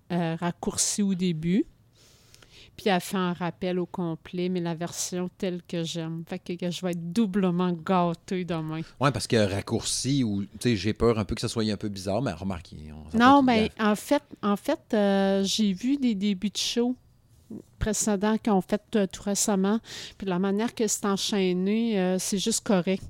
[0.10, 1.66] raccourcie au début.
[2.78, 6.24] Puis elle fait un rappel au complet, mais la version telle que j'aime.
[6.28, 8.82] Fait que, que je vais être doublement gâtée demain.
[9.00, 11.78] Ouais, parce que raccourci, ou, tu sais, j'ai peur un peu que ça soit un
[11.78, 12.78] peu bizarre, mais remarquez.
[12.94, 16.96] on Non, mais en fait, en fait euh, j'ai vu des débuts de show
[17.80, 19.80] précédents qu'ils ont fait euh, tout récemment.
[20.18, 23.04] Puis la manière que c'est enchaîné, euh, c'est juste correct.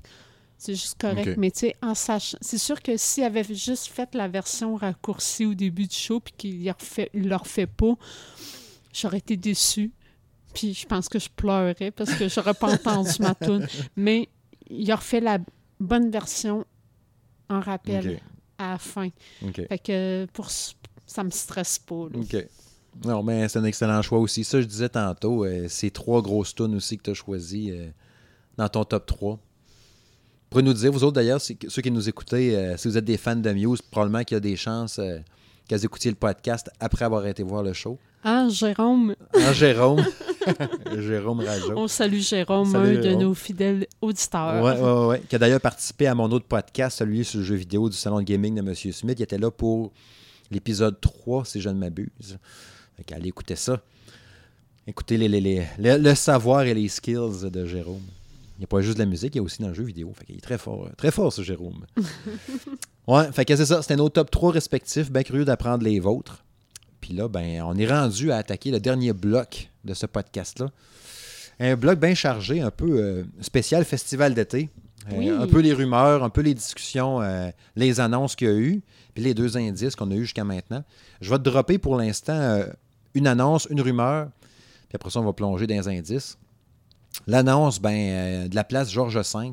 [0.56, 1.36] C'est juste correct.
[1.38, 2.36] Mais tu sais, en sachant.
[2.40, 6.34] C'est sûr que s'il avait juste fait la version raccourcie au début du show, puis
[6.36, 7.94] qu'il ne le refait pas,
[8.92, 9.92] j'aurais été déçue.
[10.54, 13.66] Puis je pense que je pleurais parce que j'aurais pas entendu ma tune.
[13.96, 14.28] Mais
[14.70, 15.38] il a refait la
[15.78, 16.64] bonne version
[17.48, 18.20] en rappel
[18.58, 19.08] à la fin.
[19.68, 22.08] Fait que pour ça me stresse pas.
[22.12, 22.18] là.
[22.18, 22.46] OK.
[23.04, 24.42] Non, mais c'est un excellent choix aussi.
[24.42, 27.88] Ça, je disais tantôt, euh, c'est trois grosses tunes aussi que tu as choisies euh,
[28.56, 29.38] dans ton top 3.
[30.48, 33.04] Vous pourrez nous dire, vous autres d'ailleurs, ceux qui nous écoutez, euh, si vous êtes
[33.04, 35.18] des fans de Muse, probablement qu'il y a des chances euh,
[35.68, 37.98] que vous écoutiez le podcast après avoir été voir le show.
[38.24, 40.04] Ah, Jérôme, En Jérôme.
[40.98, 41.72] Jérôme Rajo.
[41.76, 44.62] on salue Jérôme, Salut, un de nos fidèles auditeurs.
[44.64, 45.22] Ouais, ouais, ouais.
[45.28, 48.18] Qui a d'ailleurs participé à mon autre podcast, celui sur le jeu vidéo du salon
[48.18, 48.74] de gaming de M.
[48.74, 49.16] Smith.
[49.18, 49.92] Il était là pour
[50.50, 52.38] l'épisode 3, si je ne m'abuse.
[52.96, 53.80] Fait qu'allez écouter ça.
[54.86, 58.00] Écoutez les, les- les- le, le savoir et les skills de Jérôme.
[58.58, 59.84] Il n'y a pas juste de la musique, il y a aussi dans le jeu
[59.84, 60.12] vidéo.
[60.18, 60.88] Fait qu'il est très fort.
[60.96, 61.86] Très fort, ce Jérôme.
[63.06, 63.82] ouais, fait que c'est ça.
[63.82, 65.10] C'était nos top 3 respectifs.
[65.12, 66.44] Bien curieux d'apprendre les vôtres.
[67.00, 70.66] Puis là, ben, on est rendu à attaquer le dernier bloc de ce podcast-là.
[71.60, 74.68] Un bloc bien chargé, un peu euh, spécial festival d'été.
[75.12, 75.28] Euh, Oui.
[75.30, 78.82] un peu les rumeurs, un peu les discussions, euh, les annonces qu'il y a eu,
[79.14, 80.84] puis les deux indices qu'on a eu jusqu'à maintenant.
[81.20, 82.62] Je vais te dropper pour l'instant
[83.14, 84.28] une annonce, une rumeur,
[84.88, 86.36] puis après ça, on va plonger dans les indices.
[87.26, 89.52] L'annonce ben, euh, de la place Georges V,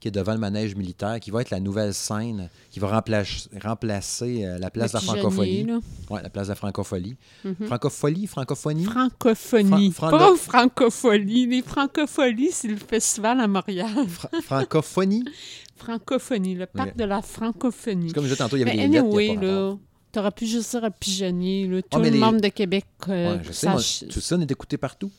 [0.00, 3.48] qui est devant le manège militaire, qui va être la nouvelle scène, qui va remplacer,
[3.62, 5.64] remplacer euh, la place de la francophonie.
[5.64, 5.78] là.
[6.10, 7.16] Ouais, la place de la francophonie.
[7.44, 7.54] Mhm.
[7.66, 8.84] Francophonie, francophonie?
[8.84, 9.90] Francophonie.
[9.92, 11.46] Fran- fran- Pas francophonie.
[11.46, 14.06] Les francophonies, c'est le festival à Montréal.
[14.08, 15.24] Fra- francophonie?
[15.76, 18.08] Francophonie, le parc de la francophonie.
[18.08, 19.76] C'est comme je disais tantôt, il y avait Mais des anyway, là,
[20.10, 21.66] t'aurais pu juste dire un pigeonnier.
[21.66, 21.82] Là.
[21.82, 23.80] Tout le les- monde de Québec euh, Ouais, je sais, moi,
[24.10, 25.10] tout ça, on est écouté partout.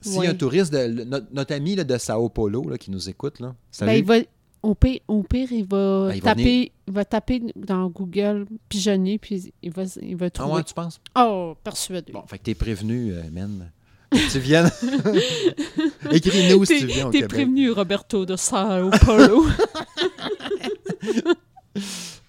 [0.00, 2.90] S'il y a un touriste, de, notre, notre ami là, de Sao Paulo là, qui
[2.90, 3.54] nous écoute, là.
[3.80, 4.16] Ben, il va,
[4.62, 8.46] au, pire, au pire, il va, Ben, il va taper, il va taper dans Google
[8.68, 10.54] pigeonnier, puis il va, il va ah trouver.
[10.54, 11.00] ouais, tu penses?
[11.16, 12.12] Oh, persuadé.
[12.12, 13.70] Bon, fait que t'es prévenu, euh, man.
[14.10, 14.70] Que tu viennes.
[16.10, 19.46] Écris-nous si tu viens t'es prévenu, Roberto de Sao Paulo.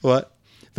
[0.03, 0.21] Ouais.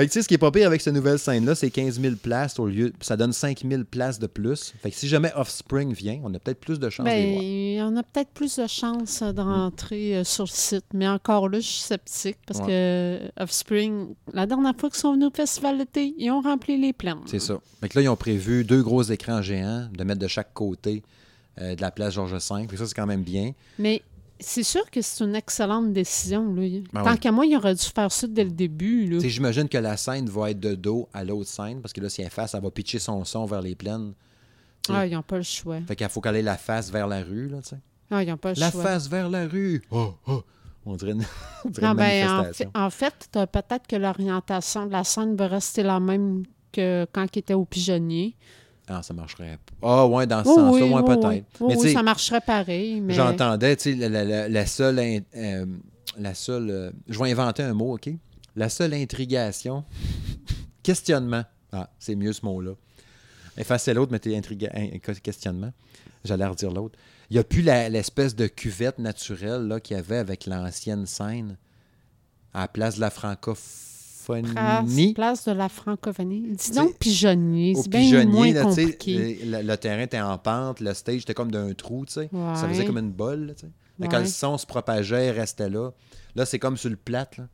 [0.01, 2.01] Fait que tu sais, ce qui est pas pire avec cette nouvelle scène-là, c'est 15
[2.01, 2.91] 000 places au lieu.
[3.03, 4.73] Ça donne 5 000 places de plus.
[4.83, 7.43] Fait que si jamais Offspring vient, on a peut-être plus de chances de les voir.
[7.43, 10.87] ben, on a peut-être plus de chances euh, de rentrer euh, sur le site.
[10.95, 15.29] Mais encore là, je suis sceptique parce que Offspring, la dernière fois qu'ils sont venus
[15.29, 17.21] au festival d'été, ils ont rempli les plans.
[17.27, 17.59] C'est ça.
[17.83, 21.03] Fait que là, ils ont prévu deux gros écrans géants de mettre de chaque côté
[21.61, 22.77] euh, de la place Georges V.
[22.77, 23.53] Ça, c'est quand même bien.
[23.79, 24.01] Mais
[24.41, 26.53] c'est sûr que c'est une excellente décision.
[26.55, 26.63] Là.
[26.93, 27.19] Ben Tant oui.
[27.19, 29.19] qu'à moi, il aurait dû faire ça dès le début.
[29.29, 32.21] J'imagine que la scène va être de dos à l'autre scène, parce que là, si
[32.21, 34.13] elle est face, elle va pitcher son son vers les plaines.
[34.89, 35.81] Ah, ils n'ont pas le choix.
[35.87, 37.79] Fait qu'il faut qu'elle ait la face vers la rue, là, tu sais.
[38.11, 38.83] Ah, ils n'ont pas le La choix.
[38.83, 39.83] face vers la rue!
[39.91, 40.43] Oh, oh.
[40.87, 41.23] On dirait une,
[41.65, 42.25] on dirait Non, une ben, en fait,
[42.65, 42.71] manifestation.
[42.75, 47.39] en fait peut-être que l'orientation de la scène va rester la même que quand il
[47.41, 48.35] était au pigeonnier.
[48.93, 49.57] Ah, ça marcherait.
[49.83, 51.29] Ah, ouais, dans ce sens-là, oui, ouais, peut-être.
[51.61, 51.69] oui.
[51.69, 53.01] Mais tu oui, ça marcherait pareil.
[53.01, 53.15] Mais...
[53.15, 54.99] j'entendais, tu sais, la, la- la- seule.
[55.37, 55.67] euh,
[56.19, 56.71] la seule.
[56.71, 58.11] euh, je vais inventer un mot, OK?
[58.57, 59.85] La seule intrigation.
[60.83, 61.45] questionnement.
[61.73, 62.73] Ah, c'est mieux ce mot-là.
[63.57, 65.73] Effacer l'autre, mettez intriga- in- questionnement.
[66.25, 66.99] J'allais redire l'autre.
[67.31, 71.57] Il n'y a plus l'espèce de cuvette naturelle là, qu'il y avait avec l'ancienne scène
[72.53, 73.55] à la place de la Place,
[74.21, 75.15] francophonie.
[75.15, 76.43] place de la francophonie.
[76.57, 77.75] Dis donc pigeonnier.
[77.75, 79.41] C'est bien moins là, compliqué.
[79.45, 82.31] le, terrain était en pente, le stage était comme d'un trou, tu sais.
[82.55, 84.09] Ça faisait comme une bolle, tu sais.
[84.09, 85.91] Quand le son se propageait, il restait là.
[86.35, 87.45] Là, c'est comme sur le plat, là.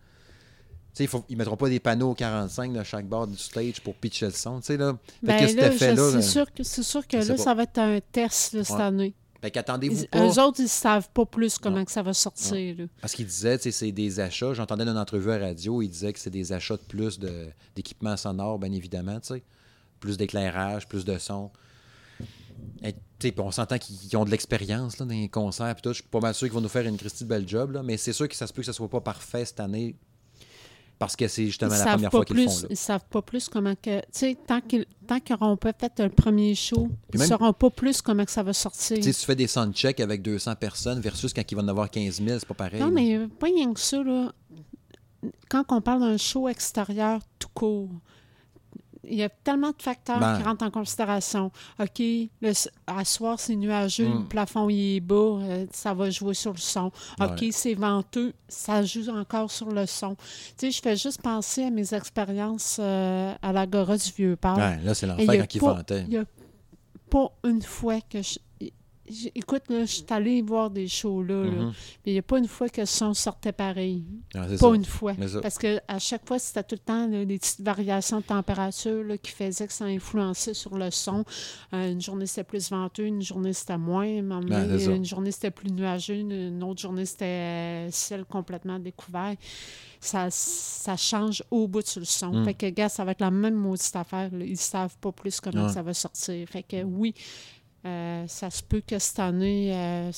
[1.09, 4.33] Faut- ils mettront pas des panneaux 45 de chaque bord du stage pour pitcher le
[4.33, 4.97] son, là.
[5.23, 7.79] Ben là, je- effet-là, là, c'est sûr que, c'est sûr que là, ça va être
[7.79, 8.83] un test là, cette Ouais.
[8.83, 9.15] année.
[9.47, 10.27] Fait qu'attendez-vous Ils- pas.
[10.27, 12.77] Eux autres, ils savent pas plus comment que ça va sortir.
[12.79, 12.85] là.
[13.01, 14.55] Parce qu'il disait, tu sais, c'est des achats.
[14.55, 18.17] J'entendais une entrevue à radio, il disait que c'est des achats de plus de- d'équipements
[18.17, 19.45] sonores, bien évidemment, tu sais.
[20.01, 21.53] Plus d'éclairage, plus de son.
[22.83, 22.93] Et,
[23.39, 25.73] on s'entend qu'ils qu'ils ont de l'expérience dans les concerts.
[25.77, 25.91] Puis tout.
[25.91, 27.71] Je suis pas mal sûr qu'ils vont nous faire une Christie de belle job.
[27.71, 29.95] Là, mais c'est sûr que ça se peut que ça soit pas parfait cette année.
[30.99, 32.61] Parce que c'est justement Ils la première fois qu'ils font.
[32.63, 32.67] Là.
[32.71, 34.01] Ils savent pas plus comment que.
[34.01, 37.53] Tu sais, tant qu'ils tant qu'ils n'auront pas fait le premier show, ils même- sauront
[37.53, 38.97] pas plus comment que ça va sortir.
[38.97, 41.69] Tu sais, si tu fais des soundchecks avec 200 personnes versus quand ils vont en
[41.69, 42.81] avoir 15 000, c'est pas pareil.
[42.81, 42.93] Non, là.
[42.93, 44.33] mais pas rien que ça, là.
[45.51, 47.91] Quand on parle d'un show extérieur tout court,
[49.09, 50.37] il y a tellement de facteurs Ben.
[50.37, 51.51] qui rentrent en considération.
[51.81, 52.53] OK, le,
[52.87, 54.19] à soir, c'est nuageux, Mm.
[54.19, 56.87] le plafond il est bas, euh, ça va jouer sur le son.
[57.21, 57.51] OK, Ouais.
[57.53, 60.17] c'est venteux, ça joue encore sur le son.
[60.17, 60.23] Tu
[60.57, 64.57] sais, je fais juste penser à mes expériences euh, à l'Agora du Vieux-Port.
[64.59, 66.03] Ouais, là, c'est l'enfer il quand ils pas- vantaient.
[66.03, 66.25] Il n'y a
[67.11, 68.39] pas une fois que je.
[69.35, 71.73] Écoute, là, je suis allée voir des shows là, là, Mhm.
[71.73, 74.05] puis il n'y a pas une fois que le son sortait pareil.
[74.33, 74.75] C'est Pas ça.
[74.75, 75.15] une fois.
[75.19, 75.27] Mais.
[75.43, 79.03] Parce que à chaque fois, c'était tout le temps là, des petites variations de température
[79.05, 81.25] là, qui faisaient que ça influençait sur le son.
[81.73, 84.23] Euh, une journée, c'était plus venteux, une journée, c'était moins.
[84.23, 89.35] Ben, une journée, c'était plus nuageux, une, une autre journée, c'était euh, ciel complètement découvert.
[89.99, 92.31] Ça, ça change au bout sur le son.
[92.31, 92.45] Mm.
[92.45, 94.31] Fait que, gars, ça va être la même maudite affaire.
[94.35, 95.73] Ils savent pas plus comment Ouais.
[95.73, 96.47] ça va sortir.
[96.49, 97.15] Fait que oui,
[97.87, 100.11] euh, ça se peut que cette année, euh,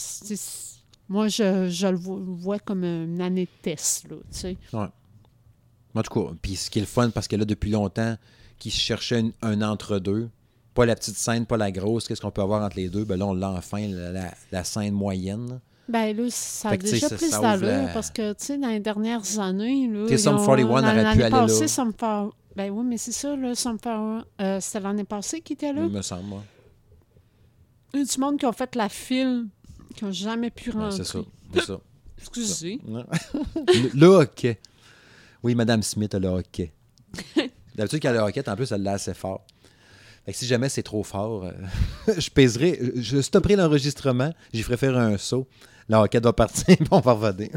[1.08, 4.08] moi, je, je le vois, comme une année de test.
[4.10, 4.56] Là, tu sais.
[4.72, 8.16] En tout cas, puis ce qui est le fun, parce que là, depuis longtemps,
[8.58, 10.28] qu'ils cherchaient un, un entre-deux,
[10.74, 13.16] pas la petite scène, pas la grosse, qu'est-ce qu'on peut avoir entre les deux, ben
[13.16, 15.60] là, on l'a enfin, la, la- la scène moyenne.
[15.88, 18.78] Ben là, ça a que, déjà plus d'allure la- parce que, tu sais, dans les
[18.80, 20.06] dernières années, là.
[20.10, 21.68] Ils Sum ont- 41 aurait l'année pu aller passée, là.
[21.68, 25.54] Sum 41 Ben oui, mais c'est ça, là, Sum 41, euh, c'était l'année passée qui
[25.54, 25.82] était là.
[25.84, 26.42] Il me semble, moi.
[27.94, 29.46] Il y a du monde qui ont fait la file,
[29.94, 30.98] qui n'ont jamais pu Ouais, rentrer.
[30.98, 31.18] c'est ça.
[31.54, 31.80] C'est ça.
[32.18, 32.80] Excusez.
[32.86, 33.04] Non.
[33.54, 34.58] le, le hockey.
[35.42, 36.72] Oui, Madame Smith a le hockey.
[37.76, 39.44] D'habitude, quand elle a le hockey, en plus, elle l'a assez fort.
[40.26, 41.52] Fait que si jamais c'est trop fort, euh,
[42.18, 45.46] je pèserai, je stopperai l'enregistrement, j'y ferai faire un saut.
[45.88, 47.50] Le hockey doit partir, on va revenir.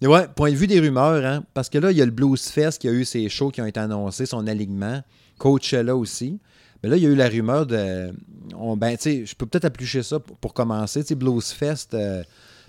[0.00, 2.10] Mais ouais, point de vue des rumeurs, hein, parce que là, il y a le
[2.10, 5.02] Blues Fest qui a eu ses shows qui ont été annoncés, son alignement.
[5.38, 6.38] Coachella aussi.
[6.84, 8.12] Mais là, il y a eu la rumeur de.
[8.54, 11.00] On, ben, tu sais, je peux peut-être appuyer ça pour, pour commencer.
[11.00, 12.22] Tu sais, Blues Fest euh,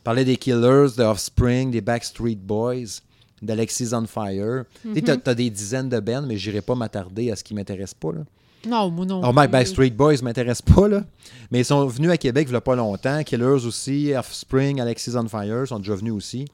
[0.05, 3.01] parlait des Killers, de Offspring, des Backstreet Boys,
[3.41, 4.63] d'Alexis on Fire.
[4.93, 7.93] Tu t'as- t'as des dizaines de bands, mais j'irai pas m'attarder à ce qui m'intéresse
[7.93, 8.13] pas.
[8.13, 8.22] Là.
[8.66, 9.22] Non, moi non.
[9.22, 9.47] Oh, my plus.
[9.51, 11.03] Backstreet Boys m'intéresse pas, là.
[11.51, 13.22] Mais ils sont venus à Québec il y a pas longtemps.
[13.24, 16.45] Killers aussi, Offspring, Alexis on Fire sont déjà venus aussi.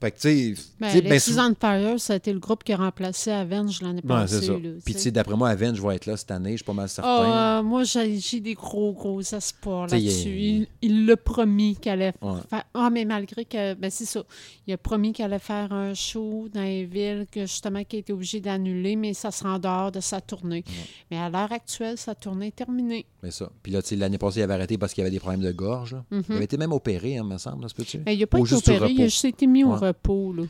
[0.00, 0.62] Fait que, tu sais.
[0.78, 4.46] Ben, ben, Fire, ça a été le groupe qui a remplacé Avenge l'année Ouais, passée.
[4.46, 5.10] là, Puis, tu sais.
[5.10, 7.58] d'après moi, Avenge va être là cette année, je suis pas mal certain.
[7.58, 10.28] Euh, moi, j'ai des gros, gros espoirs il là-dessus.
[10.38, 12.38] Il il l'a promis qu'elle allait Ouais.
[12.48, 12.64] faire.
[12.74, 13.74] Ah, mais malgré que.
[13.74, 14.22] Ben, c'est ça.
[14.68, 18.00] Il a promis qu'elle allait faire un show dans les villes, que justement, qu'il a
[18.00, 20.62] été obligé d'annuler, mais ça sera en dehors de sa tournée.
[21.10, 23.04] Mais à l'heure actuelle, sa tournée est terminée.
[23.22, 23.50] Mais ça.
[23.64, 25.50] Puis là, tu sais, l'année passée, il avait arrêté parce qu'il avait des problèmes de
[25.50, 25.94] gorge.
[25.94, 26.04] là.
[26.12, 26.22] Mhm.
[26.28, 27.98] Il avait été même opéré, hein, me semble, ça se peut-tu?
[27.98, 29.02] Ben, il n'a pas Ou été opéré, il a repos.
[29.04, 29.87] juste été mis au Ouais.
[29.88, 30.32] Repos.
[30.32, 30.44] Là.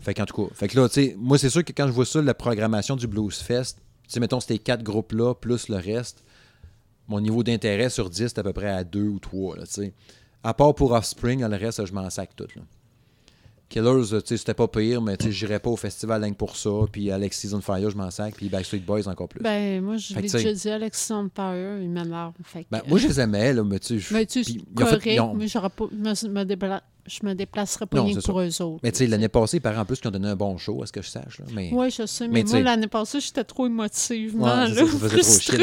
[0.00, 1.92] Fait qu'en tout cas, fait que là, tu sais, moi, c'est sûr que quand je
[1.92, 5.76] vois ça, la programmation du Blues Fest, tu sais, mettons, ces quatre groupes-là, plus le
[5.76, 6.22] reste,
[7.08, 9.72] mon niveau d'intérêt sur 10, c'est à peu près à 2 ou 3, là, tu
[9.72, 9.92] sais.
[10.42, 12.62] À part pour Offspring, le reste, je m'en sac tout, là.
[13.70, 16.70] Killers, c'était pas pire, mais j'irais pas au festival rien pour ça.
[16.92, 18.34] Puis Alexis on Fire, je m'en sac.
[18.36, 19.42] Puis Backstreet Boys, encore plus.
[19.42, 22.34] Ben, moi, je l'ai déjà dit, Alexis on Fire, il m'énerve.
[22.44, 24.64] Fait que, Ben, moi, je les aimais, là, mais tu sais, Mais tu sais, ils
[24.74, 26.44] correct, ils ont- mais j'aurais pas, me, me
[27.06, 28.80] je me déplacerai pas Non, rien c'est que pour eux autres.
[28.82, 30.86] mais tu sais, l'année passée, par en plus, qui ont donné un bon show, à
[30.86, 31.44] ce que je sache, là.
[31.52, 31.70] Mais...
[31.72, 34.98] Oui, je sais, mais, Mais moi, l'année passée, j'étais trop émotivement, Ouais, c'est là, ça
[34.98, 35.58] faisait trop chier.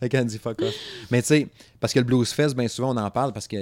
[0.00, 0.28] Là.
[0.40, 0.74] Fuck off.
[1.10, 1.48] Mais tu sais,
[1.80, 3.56] parce que le Blues Fest, bien souvent, on en parle parce que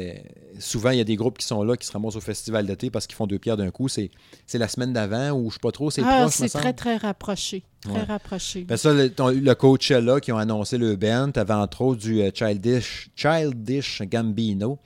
[0.59, 2.90] souvent, il y a des groupes qui sont là, qui se ramassent au festival d'été
[2.90, 3.88] parce qu'ils font deux pierres d'un coup.
[3.88, 4.11] C'est
[4.47, 6.72] c'est la semaine d'avant ou je sais pas trop, c'est Ah, proche, me c'est très,
[6.72, 7.64] très rapproché.
[7.80, 8.03] Très Ouais.
[8.05, 8.62] rapproché.
[8.62, 12.20] Ben ça, le, ton- le Coachella qui ont annoncé le band, t'avais entre autres du
[12.22, 14.78] euh, Childish, Childish Gambino,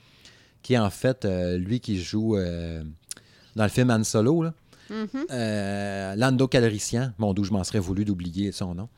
[0.66, 2.82] qui est en fait euh, lui qui joue euh,
[3.54, 4.52] dans le film Han Solo, là.
[4.90, 5.08] Mhm.
[5.30, 8.88] Euh, Lando Calrissian, mon d'où je m'en serais voulu d'oublier son nom.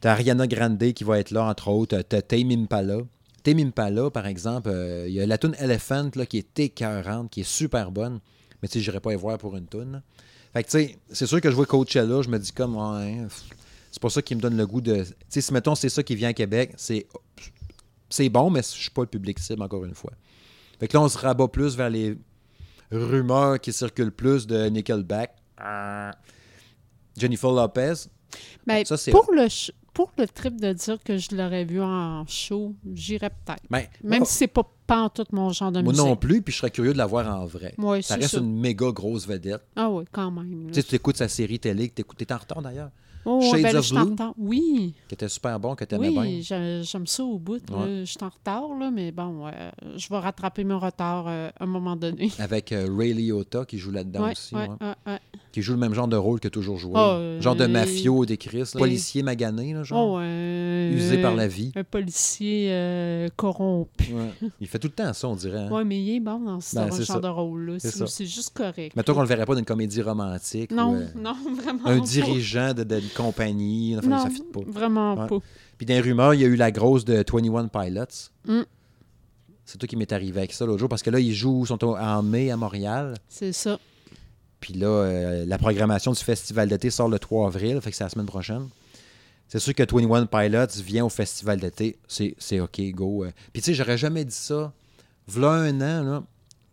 [0.00, 2.02] T'as Ariana Grande qui va être là, entre autres.
[2.02, 2.96] T'as Tame Impala.
[3.44, 4.72] Tame Impala, par exemple,
[5.06, 8.18] il y a la tune Elephant là, qui est écœurante, qui est super bonne.
[8.60, 10.02] Mais tu sais, j'irais pas y voir pour une tune.
[10.52, 13.22] Fait que tu sais, c'est sûr que je vois Coachella, je me dis comme, ouais,
[13.92, 15.04] c'est pas ça qui me donne le goût de.
[15.04, 17.06] Tu sais, si mettons c'est ça qui vient à Québec, c'est
[18.10, 20.12] c'est bon, mais je suis pas le public cible, encore une fois.
[20.80, 22.16] Fait que là, on se rabat plus vers les
[22.90, 25.34] rumeurs qui circulent plus de Nickelback.
[25.58, 26.12] Ah.
[27.16, 27.94] Jennifer Lopez.
[28.84, 32.26] Ça, c'est- pour, le sh- pour le trip de dire que je l'aurais vu en
[32.26, 33.62] show, j'irais peut-être.
[33.70, 36.04] Ben, Même moi, si c'est pas, pas en tout mon genre de moi musique.
[36.06, 37.74] non plus, puis je serais curieux de la voir en vrai.
[37.78, 38.40] Ouais, ça c'est reste ça.
[38.40, 39.62] une méga grosse vedette.
[39.76, 40.66] Ah oui, quand même.
[40.68, 42.90] Tu sais, tu écoutes sa série télé, que t'écoutes- t'es en retard d'ailleurs,
[43.26, 44.14] Oh, Shades ben là, of je Blue?
[44.38, 46.40] Oui, qui était super bon, que t'aimais oui, bien.
[46.42, 47.62] j'ai- j'aime ça au bout.
[47.70, 48.00] Ouais.
[48.00, 51.64] Je suis en retard, là, mais bon, euh, je vais rattraper mon retard euh, à
[51.64, 52.30] un moment donné.
[52.38, 54.54] Avec euh, Ray Liotta qui joue là-dedans Ouais, aussi.
[54.54, 55.18] ouais.
[55.52, 56.92] Qui joue le même genre de rôle que toujours joué.
[56.96, 58.58] Euh, genre de et- mafio des Chris.
[58.74, 58.78] là.
[58.78, 60.14] Policier magané, là, genre.
[60.14, 61.72] Oh, euh, Usé par la vie.
[61.76, 64.12] Un policier euh, corrompu.
[64.60, 65.58] Il fait tout le temps ça, on dirait.
[65.60, 65.68] hein.
[65.70, 67.20] Oui, mais il est bon dans ce Ben, genre ça.
[67.20, 67.74] de rôle-là.
[67.78, 68.94] C'est juste correct.
[68.96, 70.70] Mettons qu'on le verrait pas dans une comédie romantique.
[70.72, 73.96] Non, ou, euh, non, vraiment un dirigeant de- d'une compagnie.
[73.98, 74.60] Enfin, Non, ça fit pas.
[74.66, 75.26] vraiment Ouais.
[75.28, 75.38] pas.
[75.78, 78.04] Puis dans les rumeurs, il y a eu la grosse de 21 Pilots.
[78.46, 78.62] Mm.
[79.64, 81.82] C'est toi qui m'est arrivé avec ça l'autre jour, parce que là, ils jouent, sont
[81.84, 83.14] en mai à Montréal.
[83.28, 83.78] C'est ça.
[84.60, 88.04] Puis là, euh, la programmation du festival d'été sort le 3 avril, fait que c'est
[88.04, 88.68] la semaine prochaine.
[89.48, 91.98] C'est sûr que 21 Pilots vient au festival d'été.
[92.08, 93.24] C'est OK, go.
[93.24, 93.30] euh.
[93.52, 94.72] Puis tu sais, j'aurais jamais dit ça.
[95.28, 96.22] V'là un an, là.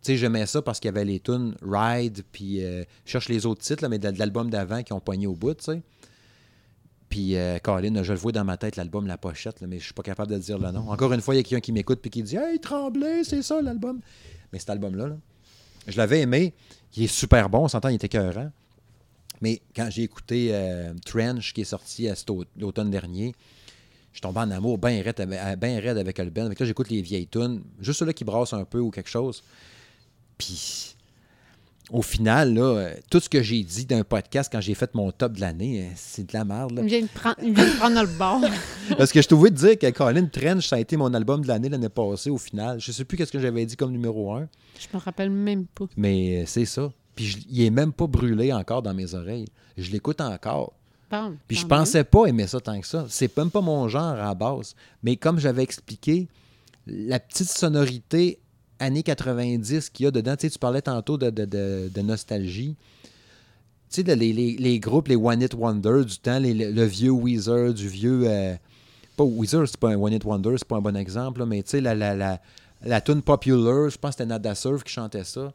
[0.02, 3.28] Tu sais, j'aimais ça parce qu'il y avait les tunes Ride, puis euh, je cherche
[3.28, 5.64] les autres titres, là, mais de, de l'album d'avant qui ont pogné au bout, tu
[5.64, 5.82] sais.
[7.12, 10.02] Puis, euh, je le vois dans ma tête, l'album, la pochette, mais je suis pas
[10.02, 10.90] capable de dire le nom.
[10.90, 13.42] Encore une fois, il y a quelqu'un qui m'écoute puis qui dit Hey, Tremblay, c'est
[13.42, 14.00] ça l'album.
[14.50, 15.16] Mais cet album-là, là,
[15.86, 16.54] je l'avais aimé.
[16.96, 18.50] Il est super bon, on s'entend, il était écœurant.
[19.42, 23.34] Mais quand j'ai écouté euh, Trench, qui est sorti à cet au- l'automne dernier,
[24.14, 25.38] je tombé en amour bien raide, avec-
[25.86, 26.54] avec Alben.
[26.54, 29.42] Que là, j'écoute les vieilles tunes, juste ceux-là qui brassent un peu ou quelque chose.
[30.38, 30.96] Puis,
[31.92, 35.12] au final, là, euh, tout ce que j'ai dit d'un podcast quand j'ai fait mon
[35.12, 36.72] top de l'année, euh, c'est de la merde.
[36.72, 36.82] là.
[36.82, 37.36] Il vient de prendre,
[37.78, 38.40] prendre le bord.
[38.98, 41.48] Parce que je trouvais de dire que Colin Trench, ça a été mon album de
[41.48, 42.80] l'année l'année passée au final.
[42.80, 44.48] Je sais plus qu'est-ce que j'avais dit comme numéro un,
[44.80, 45.84] Je me rappelle même pas.
[45.96, 46.90] mais euh, c'est ça.
[47.14, 49.46] Puis je- il est même pas brûlé encore dans mes oreilles.
[49.76, 50.72] Je l'écoute encore.
[51.10, 53.04] Bon, Puis je pensais pas aimer ça tant que ça.
[53.10, 54.74] C'est même pas mon genre à la base.
[55.02, 56.26] Mais comme j'avais expliqué,
[56.86, 58.38] la petite sonorité
[58.82, 62.76] années 90 qu'il y a dedans, tu parlais tantôt de, de- de- nostalgie.
[63.90, 67.88] Tu sais, les, les- groupes, les One Hit Wonder du temps, le, vieux Weezer, du
[67.88, 68.22] vieux.
[68.26, 68.54] euh,
[69.16, 71.62] pas Weezer, c'est pas un One Hit Wonder, c'est pas un bon exemple, là, mais
[71.62, 72.40] tu sais, la, la, la,
[72.82, 75.52] la tune popular, je pense que c'était Nada Surf qui chantait ça.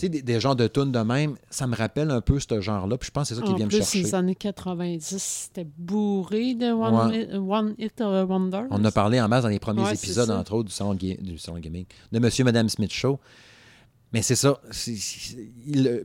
[0.00, 2.96] Sais, des, des genres de tunes de même, ça me rappelle un peu ce genre-là,
[2.98, 4.02] puis je pense que c'est ça qui En vient me plus, chercher.
[4.02, 7.22] les années 90, c'était bourré de One, Ouais.
[7.22, 8.62] Hit, One Hit Wonder.
[8.70, 11.38] On a parlé en masse dans les premiers Ouais, épisodes, entre autres, du salon, du
[11.38, 13.18] salon gaming, de Monsieur et Madame Smith Show.
[14.12, 14.58] Mais c'est ça.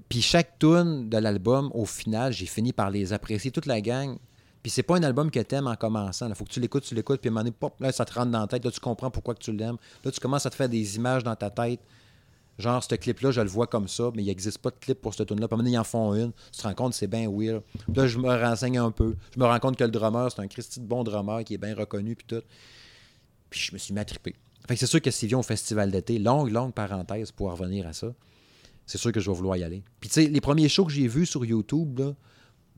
[0.09, 4.17] Puis chaque tune de l'album, au final, j'ai fini par les apprécier, toute la gang.
[4.61, 6.27] Puis c'est pas un album que t'aimes en commençant.
[6.27, 8.03] Il faut que tu l'écoutes, tu l'écoutes, puis à un moment donné, pop, là, ça
[8.05, 8.65] te rentre dans la tête.
[8.65, 9.77] Là, tu comprends pourquoi que tu l'aimes.
[10.03, 11.79] Là, tu commences à te faire des images dans ta tête.
[12.57, 15.13] Genre, ce clip-là, je le vois comme ça, mais il n'existe pas de clip pour
[15.13, 15.47] ce tune-là.
[15.47, 16.31] Puis donné, ils en font une.
[16.53, 17.61] Tu te rends compte, c'est bien weird.
[17.93, 19.15] Là, je me renseigne un peu.
[19.33, 21.57] Je me rends compte que le drummer, c'est un Christy de bon drummer qui est
[21.57, 22.43] bien reconnu, puis tout.
[23.49, 24.35] Puis je me suis mis à triper.
[24.67, 27.85] Fait que c'est sûr que s'il vient au festival d'été, longue, longue parenthèse pour revenir
[27.87, 28.13] à ça,
[28.85, 29.83] c'est sûr que je vais vouloir y aller.
[29.99, 32.13] Puis tu sais, les premiers shows que j'ai vus sur YouTube, là,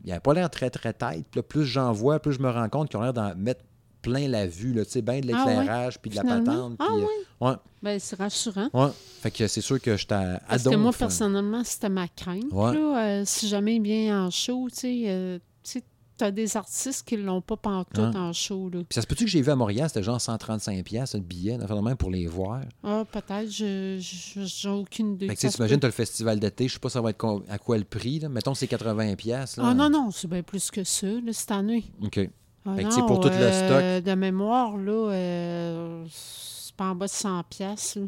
[0.03, 1.25] il n'avait pas l'air très, très tête.
[1.29, 3.63] Puis plus j'en vois, plus je me rends compte qu'ils ont l'air d'en mettre
[4.01, 6.45] plein la vue, là, tu sais, bien de Ah l'éclairage, puis de la finalement?
[6.45, 6.75] patente.
[6.79, 7.05] Ah puis, euh,
[7.45, 7.49] ouais?
[7.49, 8.69] ouais, Ben, c'est rassurant.
[8.73, 8.89] ouais.
[9.21, 10.97] Fait que c'est sûr que j'étais à Parce que moi, hein.
[10.97, 12.45] personnellement, c'était ma crainte.
[12.51, 12.73] Ouais.
[12.73, 13.05] là.
[13.21, 15.83] Euh, si jamais il vient en show, tu sais, euh, tu sais,
[16.17, 18.15] t'as des artistes qui l'ont pas pantoute Ouais.
[18.17, 18.69] en show.
[18.69, 18.79] Là.
[18.79, 21.59] Puis ça se peut-tu que j'ai vu à Montréal, c'était genre 135$ piastres, le billet,
[21.59, 22.61] même pour les voir?
[22.83, 25.27] Ah, peut-être, je- j'ai aucune idée.
[25.27, 27.59] Fait que tu t'imagines, t'as le festival d'été, je sais pas ça va être à
[27.59, 28.29] quoi le prix, là.
[28.29, 29.15] Mettons c'est 80$.
[29.15, 29.67] piastres, là.
[29.69, 31.83] Ah non, non, c'est bien plus que ça, là, cette année.
[32.03, 32.19] OK.
[32.67, 37.05] Ah tu non, pour tout le euh, De mémoire, là, euh, c'est pas en bas
[37.05, 37.99] de 100 piastres.
[37.99, 38.05] là.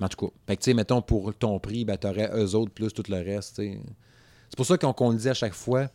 [0.00, 2.54] Mais En tout cas, fait que, tu sais, mettons, pour ton prix, ben, t'aurais eux
[2.54, 3.78] autres plus tout le reste, tu.
[4.50, 5.88] C'est pour ça qu'on le dit à chaque fois,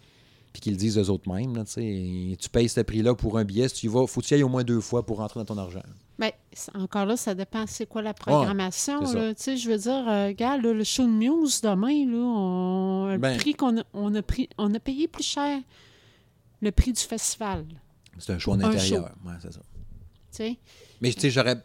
[0.51, 2.35] puis qu'ils le disent eux autres mêmes, là, tu.
[2.37, 4.37] Tu payes ce prix-là pour un billet, si tu y vas, faut que tu y
[4.37, 5.81] ailles au moins deux fois pour rentrer dans ton argent.
[6.19, 8.99] Ben, c'est- encore là, ça dépend c'est quoi la programmation.
[9.33, 13.17] Tu je veux dire, euh, regarde, là, le show de Muse demain, là, on, le
[13.17, 15.59] Ben- prix qu'on a, on a pris, on a payé plus cher
[16.61, 17.65] le prix du festival.
[18.19, 19.11] C'est un choix en Un intérieur.
[19.25, 19.59] Ouais, c'est ça.
[21.01, 21.55] Mais tu sais, j'aurais.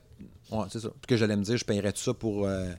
[0.51, 0.89] Ouais, c'est ça.
[0.89, 2.73] Puis que j'allais me dire, je paierais tout ça pour, euh,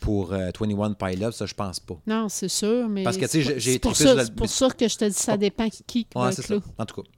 [0.00, 1.96] pour euh, 21 Pilots, ça, je pense pas.
[2.06, 3.02] non, c'est sûr, mais.
[3.04, 5.36] Parce que, tu sais, j'ai- pour, ça- la- pour ça que je te dis, ça
[5.36, 6.54] dépend qui Ouais, c'est ça.
[6.78, 7.08] En tout cas.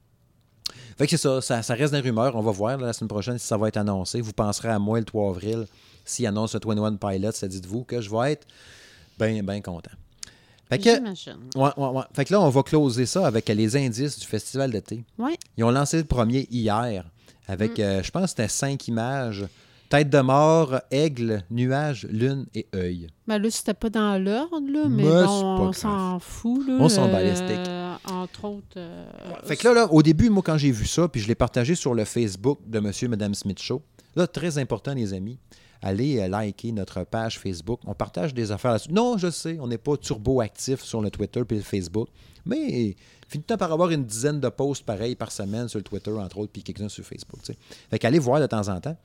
[0.96, 2.34] Fait que c'est ça, ça, ça reste des rumeurs.
[2.36, 4.20] On va voir là, la semaine prochaine si ça va être annoncé.
[4.22, 5.66] Vous penserez à moi le 3 avril
[6.06, 7.32] s'il annonce le 21 Pilots.
[7.32, 8.46] Ça dites-vous que je vais être
[9.18, 9.90] bien, bien content.
[10.68, 10.88] Fait que,
[11.58, 12.02] ouais, ouais, ouais.
[12.12, 15.04] Fait que là, on va closer ça avec les indices du festival d'été.
[15.18, 17.04] Oui, Ils ont lancé le premier hier
[17.48, 17.52] Mm.
[17.52, 19.44] avec, euh, je pense que c'était cinq images
[19.88, 23.06] Tête de mort, aigle, nuage, lune et œil.
[23.28, 26.66] Ben là, c'était pas dans l'ordre, là, mais bon, on s'en fout.
[26.66, 28.12] Là, On s'en bat les euh, steaks.
[28.12, 28.66] Entre autres.
[28.78, 29.06] euh,
[29.44, 31.76] Fait que là, là, au début, moi, quand j'ai vu ça, puis je l'ai partagé
[31.76, 33.80] sur le Facebook de Monsieur et Madame Smith Show,
[34.16, 35.38] là, très important, les amis,
[35.82, 37.80] allez euh, liker notre page Facebook.
[37.86, 38.92] On partage des affaires là-dessus.
[38.92, 42.08] Non, je sais, on n'est pas turbo-actif sur le Twitter et le Facebook,
[42.44, 42.96] mais
[43.28, 46.52] finit par avoir une dizaine de posts pareils par semaine sur le Twitter, entre autres,
[46.52, 47.40] puis quelques-uns sur Facebook.
[47.42, 47.58] tu sais.
[47.90, 48.96] Fait qu'allez voir de temps en temps.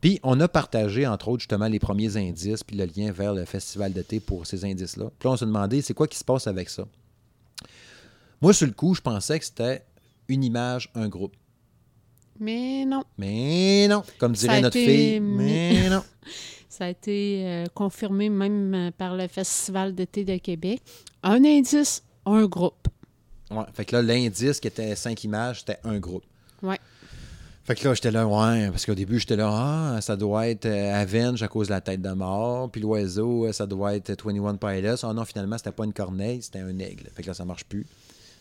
[0.00, 3.44] Puis on a partagé, entre autres, justement, les premiers indices, puis le lien vers le
[3.44, 5.10] festival d'été pour ces indices-là.
[5.18, 6.86] Puis on s'est demandé, c'est quoi qui se passe avec ça?
[8.42, 9.84] Moi, sur le coup, je pensais que c'était
[10.28, 11.34] une image, un groupe.
[12.40, 13.02] Mais non.
[13.18, 16.02] Mais non, comme dirait notre été fille, mais non.
[16.68, 20.82] Ça a été euh, confirmé même euh, par le Festival d'été de Québec.
[21.22, 22.88] Un indice, un groupe.
[23.50, 26.24] Ouais, fait que là, l'indice qui était cinq images, c'était un groupe.
[26.62, 26.78] Ouais.
[27.64, 29.48] Fait que là, j'étais là, ouais, parce qu'au début, j'étais là,
[29.96, 33.50] ah, ça doit être euh, Avenge à cause de la tête de mort, puis l'oiseau,
[33.52, 34.96] ça doit être 21 Pilots.
[35.02, 37.08] Ah non, finalement, c'était pas une corneille, c'était un aigle.
[37.14, 37.86] Fait que là, ça marche plus.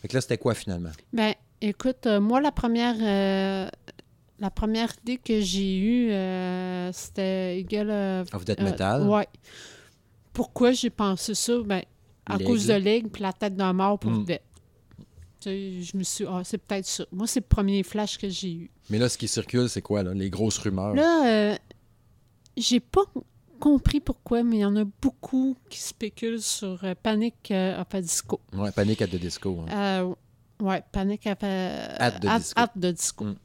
[0.06, 0.92] Fait que là, c'était quoi finalement?
[1.14, 3.68] Ben, écoute, euh, moi, la première, euh,
[4.38, 7.90] la première idée que j'ai eue, euh, c'était Eagle
[8.32, 9.02] of Death Metal?
[9.10, 9.28] ouais.
[10.32, 11.54] Pourquoi j'ai pensé ça?
[11.66, 11.82] Ben,
[12.28, 14.26] à cause de l'aigle puis la tête d'un mort pour Mm.
[14.26, 14.42] Death.
[15.40, 17.04] Tu sais, je me suis ah, c'est peut-être ça.
[17.12, 18.70] Moi, c'est le premier flash que j'ai eu.
[18.92, 20.14] Mais là, ce qui circule, c'est quoi, là?
[20.14, 20.94] Les grosses rumeurs.
[20.94, 21.56] Là, euh,
[22.56, 23.06] j'ai pas
[23.56, 27.88] compris pourquoi, mais il y en a beaucoup qui spéculent sur euh, Panic euh, of
[27.94, 28.40] a Disco.
[28.54, 29.64] Ouais, Panic at the Disco.
[29.70, 30.06] hein.
[30.62, 31.44] Euh, ouais, Panic At the
[32.00, 32.60] at- Disco.
[32.62, 33.26] at the Disco.
[33.26, 33.36] Mm.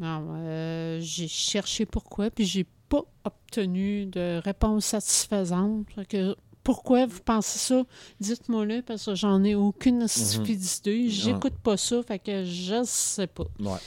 [0.00, 5.86] Non, euh, j'ai cherché pourquoi, puis j'ai pas obtenu de réponse satisfaisante.
[6.08, 7.82] Que pourquoi vous pensez ça?
[8.18, 10.44] Dites-moi-le, parce que j'en ai aucune Mhm.
[10.46, 11.08] idée.
[11.08, 13.44] J'écoute pas ça, fait que je sais pas.
[13.60, 13.78] Ouais.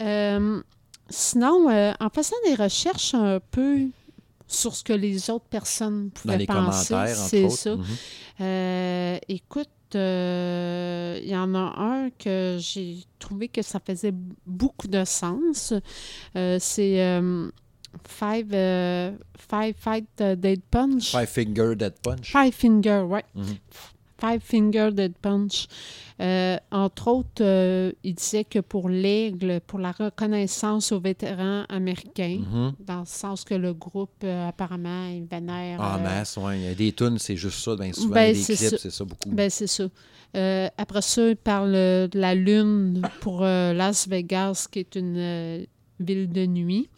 [0.00, 0.62] Euh,
[1.08, 3.88] sinon, euh, en faisant des recherches un peu
[4.54, 7.76] sur ce que les autres personnes pouvaient Dans les penser, c'est ça.
[7.76, 7.84] Mhm.
[8.40, 14.14] Euh, écoute, euh, il y en a un que j'ai trouvé que ça faisait
[14.46, 15.74] beaucoup de sens.
[16.36, 17.20] Euh, c'est
[18.08, 18.48] Five,
[19.36, 21.10] five Fight Dead Punch.
[21.10, 22.32] Five Finger Dead Punch.
[22.32, 23.24] Five Finger, ouais.
[23.34, 23.56] Mhm.
[24.22, 25.66] Five Finger Dead Punch.
[26.20, 32.38] Euh, entre autres, euh, il disait que pour l'aigle, pour la reconnaissance aux vétérans américains,
[32.40, 32.72] Mhm.
[32.86, 35.80] dans le sens que le groupe, euh, apparemment, il vénère.
[35.82, 36.58] Euh, masse, ouais.
[36.60, 37.74] Il y a des tunes, c'est juste ça.
[37.74, 38.76] Ben, souvent, Ben, des c'est clips, ça.
[38.78, 39.30] c'est ça beaucoup.
[39.30, 39.84] Ben, c'est ça.
[40.78, 45.66] Après ça, il parle de la Lune pour Las Vegas, qui est une
[45.98, 46.88] ville de nuit.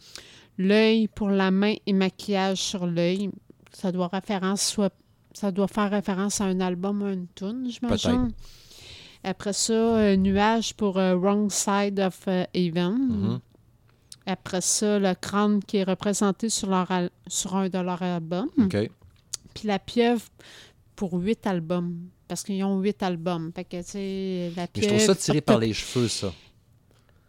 [0.57, 3.29] L'œil pour la main et maquillage sur l'œil.
[3.73, 4.93] Ça doit référence soit
[5.35, 8.31] ça doit faire référence à un album ou une tune, j'imagine.
[9.23, 12.93] Après ça, euh, nuage pour euh, Wrong Side of euh, Even.
[12.93, 13.39] Mhm.
[14.27, 18.49] Après ça, le crâne qui est représenté sur, leur al- sur un de leurs albums.
[19.53, 20.23] Puis la pieuvre
[20.95, 21.95] pour huit albums.
[22.27, 23.51] Parce qu'ils ont huit albums.
[23.53, 23.75] Fait que,
[24.55, 24.87] la Mais pieuvre.
[24.89, 26.31] je trouve ça tiré par les cheveux, ça.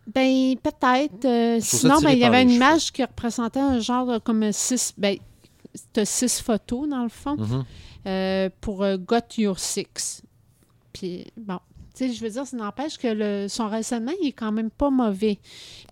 [0.07, 1.25] Ben, peut-être.
[1.25, 2.57] Euh, sinon, ben, il y avait une cheveux.
[2.59, 4.95] image qui représentait un genre de comme six.
[4.97, 5.17] Ben,
[5.75, 7.65] c'était six photos, dans le fond, Mhm.
[8.07, 10.23] Euh, pour euh, Got Your Six.
[10.93, 11.59] Puis, bon.
[11.95, 14.69] Tu sais, je veux dire, ça n'empêche que le, son raisonnement, il est quand même
[14.71, 15.39] pas mauvais.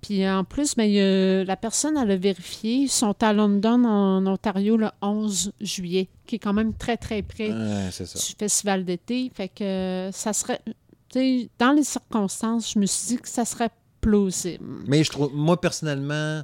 [0.03, 2.75] Puis, en plus, ben, il la personne, elle a vérifié.
[2.75, 7.23] Ils sont à London, en Ontario, le 11 juillet, qui est quand même très, très
[7.23, 9.31] près Ouais, du festival d'été.
[9.35, 10.61] Fait que ça serait.
[11.09, 13.71] Tu sais, dans les circonstances, je me suis dit que ça serait
[14.03, 14.65] plausible.
[14.87, 16.43] Mais je trouve, moi, personnellement,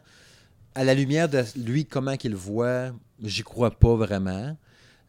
[0.74, 2.92] à la lumière de lui, comment qu'il voit,
[3.22, 4.56] j'y crois pas vraiment.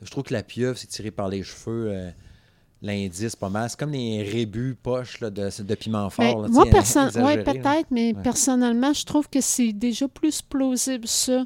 [0.02, 1.91] Je trouve que la pieuvre, c'est tiré par les cheveux.
[1.91, 2.10] euh,
[2.84, 3.70] L'indice, pas mal.
[3.70, 6.41] C'est comme les rébus poches là, de, de piment fort.
[6.41, 6.99] Là, moi, sais, perso-
[7.62, 8.24] peut-être, mais Ouais.
[8.24, 11.45] personnellement, je trouve que c'est déjà plus plausible ça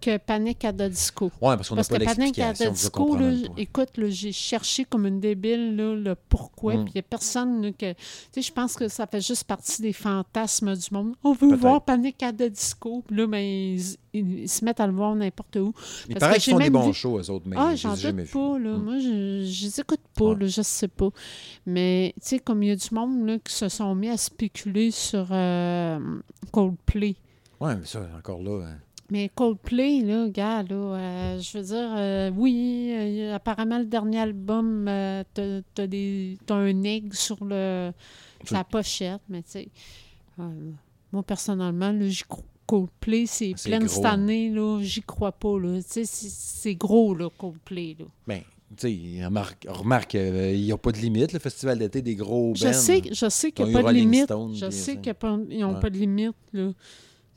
[0.00, 1.26] que Panic at the Disco.
[1.40, 5.20] Ouais, parce qu'on n'a pas Panic at the Disco, là, écoute, j'ai cherché comme une
[5.20, 6.84] débile là, le pourquoi, Mm.
[6.84, 7.92] puis il n'y a personne là, que...
[7.92, 7.96] Tu
[8.32, 11.14] sais, je pense que ça fait juste partie des fantasmes du monde.
[11.24, 13.82] On veut voir Panic at the Disco, puis là, ben, ils,
[14.12, 15.72] ils se mettent à le voir n'importe où.
[16.08, 17.94] Il parce paraît qu'ils font des bons vu- shows, eux autres, mais ah, je j'en
[17.94, 18.76] doute pas, là.
[18.76, 18.82] Mm.
[18.82, 20.36] Moi, je ne les écoute pas, Ouais.
[20.40, 21.08] là, je sais pas.
[21.66, 24.16] Mais, tu sais, comme il y a du monde là, qui se sont mis à
[24.16, 25.98] spéculer sur euh,
[26.52, 27.16] Coldplay.
[27.60, 28.66] Ouais, mais ça, encore là.
[28.66, 28.76] hein.
[29.10, 34.18] Mais Coldplay, là, gars, là, euh, je veux dire, euh, oui, euh, apparemment, le dernier
[34.18, 34.84] album,
[35.32, 37.92] t'as, t'as des, t'as un aigle sur le,
[38.44, 39.68] Sur- sa pochette, mais tu sais,
[41.12, 42.44] moi, personnellement, là, j'y crois.
[42.66, 45.76] Coldplay, c'est C'est plein cette année, là, j'y crois pas, là.
[45.80, 48.06] Tu sais, c'est, c'est gros, là, Coldplay, là.
[48.26, 48.40] Ben,
[48.76, 48.88] tu
[49.18, 52.64] sais, remarque, remarque il n'y a pas de limite, le festival d'été des gros Je
[52.64, 52.72] bands.
[52.72, 54.32] sais, je sais qu'il n'y a pas de limite.
[54.54, 56.72] Je sais qu'ils n'ont pas de limite, là.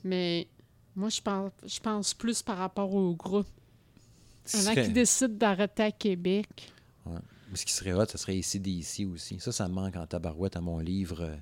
[0.03, 0.47] Mais
[0.95, 3.47] Moi, je pense, je pense plus par rapport au groupe.
[4.53, 6.47] Avant serait- qu'ils décident d'arrêter à Québec.
[7.05, 9.39] Mais ce qui serait hot, ce serait ici d'ici aussi.
[9.39, 11.35] Ça, ça me manque en tabarouette à mon livre, euh,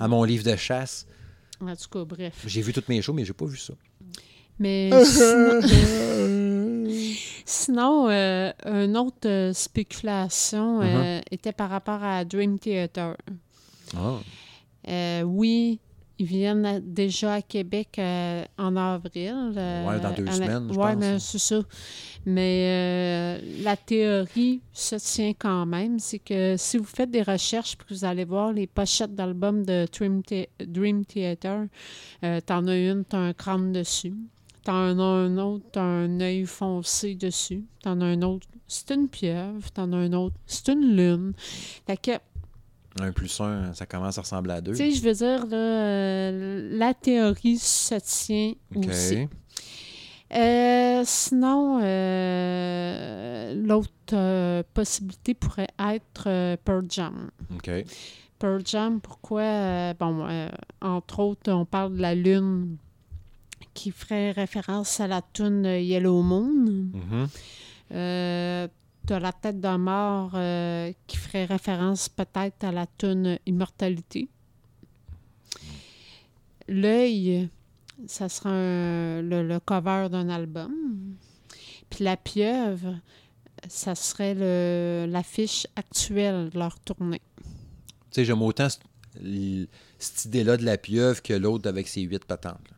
[0.00, 1.06] à mon livre de chasse.
[1.60, 2.42] En tout cas, bref.
[2.46, 3.74] J'ai vu toutes mes shows, mais j'ai pas vu ça.
[4.58, 5.60] Mais sinon,
[7.44, 11.22] sinon euh, une autre euh, spéculation euh, Uh-huh.
[11.30, 13.16] était par rapport à Dream Theater.
[13.96, 14.18] Ah.
[14.88, 15.80] Euh, oui,
[16.18, 19.52] ils viennent déjà à Québec euh, en avril.
[19.56, 21.18] euh, Ouais, dans deux la- semaines, je ouais, pense, mais hein.
[21.18, 21.60] c'est ça.
[22.26, 22.66] Mais
[23.40, 25.98] euh, la théorie se tient quand même.
[25.98, 29.86] C'est que si vous faites des recherches puis vous allez voir les pochettes d'albums de
[29.92, 31.66] Dream, Thea- Dream Theater,
[32.46, 34.14] t'en as une, t'as un crâne dessus.
[34.64, 37.64] T'en as un autre, t'as un œil foncé dessus.
[37.82, 39.68] T'en as un autre, c'est une pieuvre.
[39.72, 41.32] T'en as un autre, c'est une lune.
[41.84, 42.12] Fait que
[43.00, 44.72] Un plus un, ça commence à ressembler à deux.
[44.72, 49.28] tu sais, je veux dire, là, euh, la théorie se tient aussi.
[50.34, 57.30] Euh, sinon, euh, l'autre possibilité pourrait être Pearl Jam.
[57.54, 57.70] OK.
[58.38, 59.94] Pearl Jam, pourquoi?
[59.94, 60.26] bon,
[60.80, 62.76] entre autres, on parle de la Lune
[63.74, 66.90] qui ferait référence à la tune Yellow Moon.
[66.92, 67.28] Mhm.
[69.02, 74.28] Euh, T'as la tête de mort euh, qui ferait référence peut-être à la tune Immortalité.
[76.68, 77.48] L'œil,
[78.06, 81.16] ça sera le, cover d'un album.
[81.90, 82.94] Puis la pieuvre,
[83.68, 87.20] ça serait l'affiche actuelle de leur tournée.
[87.38, 87.44] Tu
[88.12, 88.68] sais, j'aime autant
[89.98, 92.70] cette idée-là de la pieuvre que l'autre avec ses huit patentes.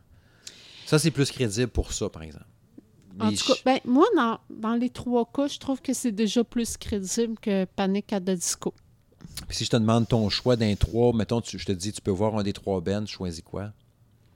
[0.85, 2.45] Ça, c'est plus crédible pour ça, par exemple.
[3.19, 6.43] En tout cas, ben, moi, dans, dans les trois cas, je trouve que c'est déjà
[6.43, 8.73] plus crédible que Panic at the Disco.
[9.47, 12.01] Puis si je te demande ton choix d'un trois, mettons, tu- je te dis, tu
[12.01, 13.71] peux voir un des trois bands, tu choisis quoi?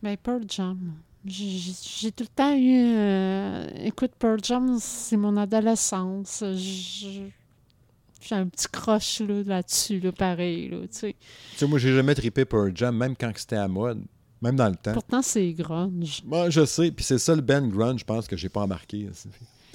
[0.02, 0.94] Ben, Pearl Jam.
[1.26, 2.96] J'ai tout le temps eu.
[2.96, 6.44] euh, écoute, Pearl Jam, c'est mon adolescence.
[6.56, 10.70] J'ai un petit croche là, là-dessus, là, pareil.
[10.70, 11.16] Là, tu sais.
[11.52, 14.04] Tu sais, moi, j'ai jamais trippé Pearl Jam, même quand c'était à mode,
[14.42, 14.94] même dans le temps.
[14.94, 16.22] Pourtant, c'est grunge.
[16.26, 19.08] Moi, je sais, puis c'est ça le band grunge, je pense, que j'ai pas embarqué.
[19.12, 19.14] Je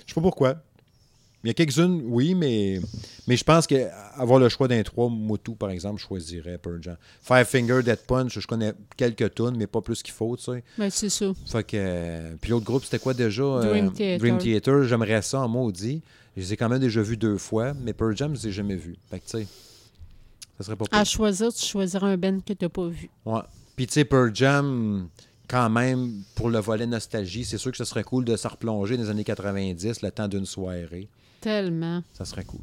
[0.06, 0.56] sais pas pourquoi.
[1.42, 2.80] Il y a quelques-unes, oui, mais,
[3.28, 6.96] mais je pense qu'avoir le choix d'un trois, Motu, par exemple, je choisirais Pearl Jam.
[7.20, 10.64] Five Finger, Dead Punch, je connais quelques tunes, mais pas plus qu'il faut, tu sais.
[10.78, 11.26] Ben, c'est ça.
[11.44, 11.76] Fait que.
[11.78, 13.42] euh, Puis l'autre groupe, c'était quoi déjà?
[13.60, 14.18] Dream Euh, Theater.
[14.20, 16.00] Dream Theater, j'aimerais ça en maudit.
[16.34, 18.52] Je les ai quand même déjà vus deux fois, mais Pearl Jam, je les ai
[18.52, 18.96] jamais vus.
[19.10, 19.46] Fait que, tu sais,
[20.56, 23.10] ça serait pas À choisir, tu choisiras un band que tu n'as pas vu.
[23.26, 23.40] Ouais.
[23.76, 25.08] Puis, tu sais, Pearl Jam,
[25.48, 28.96] quand même, pour le volet nostalgie, c'est sûr que ce serait cool de se replonger
[28.96, 31.08] dans les années 90, le temps d'une soirée.
[31.40, 32.02] Tellement.
[32.12, 32.60] Ça serait cool.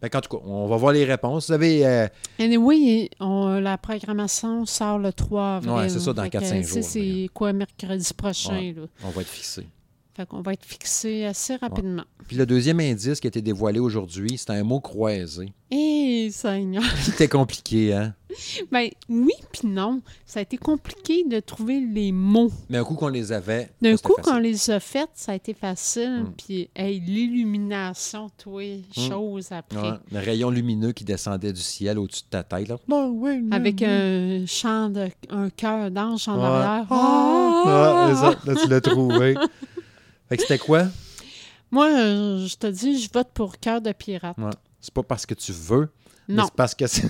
[0.00, 1.46] Fait qu'en tout cas, on va voir les réponses.
[1.48, 1.86] Vous avez.
[1.86, 2.06] euh,
[2.38, 5.70] Anyway, on, la programmation sort le 3 avril.
[5.72, 8.74] Ouais, c'est ça, dans Fait que, 4-5 tu sais, jours, C'est quoi, mercredi prochain, Ouais.
[8.76, 8.82] là?
[9.04, 9.66] on va être fixé.
[10.14, 12.04] Fait qu'on va être fixé assez rapidement.
[12.26, 15.52] Puis le deuxième indice qui a été dévoilé aujourd'hui, c'est un mot croisé.
[15.70, 16.82] Eh, Seigneur!
[17.02, 18.14] C'était compliqué, hein?
[18.72, 20.00] Ben oui, puis non.
[20.24, 22.50] Ça a été compliqué de trouver les mots.
[22.68, 23.70] Mais un coup qu'on les avait.
[23.80, 24.24] D'un c'était coup, facile.
[24.32, 26.24] quand on les a faites, ça a été facile.
[26.24, 26.32] Mm.
[26.36, 28.62] Puis, hey, l'illumination, toi,
[28.94, 29.80] chose après.
[29.90, 32.68] Ouais, le rayon lumineux qui descendait du ciel au-dessus de ta tête.
[32.68, 32.76] Là.
[32.88, 36.44] Bon, ouais, Avec un chant de un cœur d'ange en Ouais.
[36.44, 36.86] arrière.
[36.90, 38.52] Ah, c'est ça.
[38.52, 39.34] Là, tu l'as trouvé.
[40.28, 40.84] fait que c'était quoi?
[41.70, 44.36] Moi, euh, je te dis, je vote pour cœur de pirate.
[44.38, 44.50] Ouais.
[44.80, 45.88] C'est pas parce que tu veux,
[46.28, 47.08] Non, c'est parce que c'est.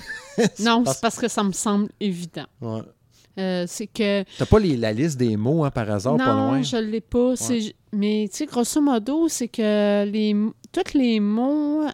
[0.59, 2.45] non, parce- c'est parce que ça me semble évident.
[2.61, 2.81] Ouais.
[3.39, 6.33] Euh, c'est que T'as pas les- la liste des mots hein, par hasard, non, pas
[6.33, 6.61] loin?
[6.63, 7.35] je l'ai pas.
[7.35, 10.35] C'est- Mais tu sais, grosso modo, c'est que les
[10.71, 11.85] tous les mots,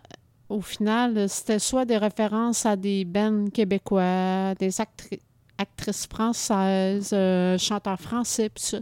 [0.50, 5.20] au final, c'était soit des références à des bands québécois, des actri-
[5.58, 8.78] actrices françaises, euh, chanteurs français, pis ça.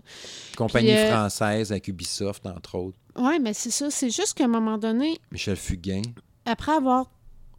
[0.57, 2.97] Compagnie Puis, euh, française avec Ubisoft, entre autres.
[3.17, 3.89] Ouais, mais c'est ça.
[3.89, 6.01] C'est juste qu'à un moment donné, Michel Fugain.
[6.45, 7.09] après avoir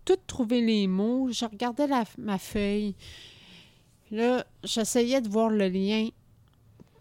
[0.05, 2.95] tout trouvé les mots, je regardais la- ma feuille.
[4.11, 6.09] Là, j'essayais de voir le lien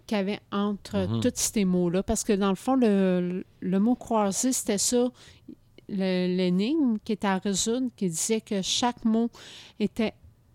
[0.08, 1.22] qu'il y avait entre Mhm.
[1.22, 2.04] tous ces mots-là.
[2.04, 5.10] Parce que dans le fond, le, le mot croisé, c'était ça.
[5.90, 9.30] L'énigme qui était à résoudre, qui disait que chaque mot
[9.80, 10.14] était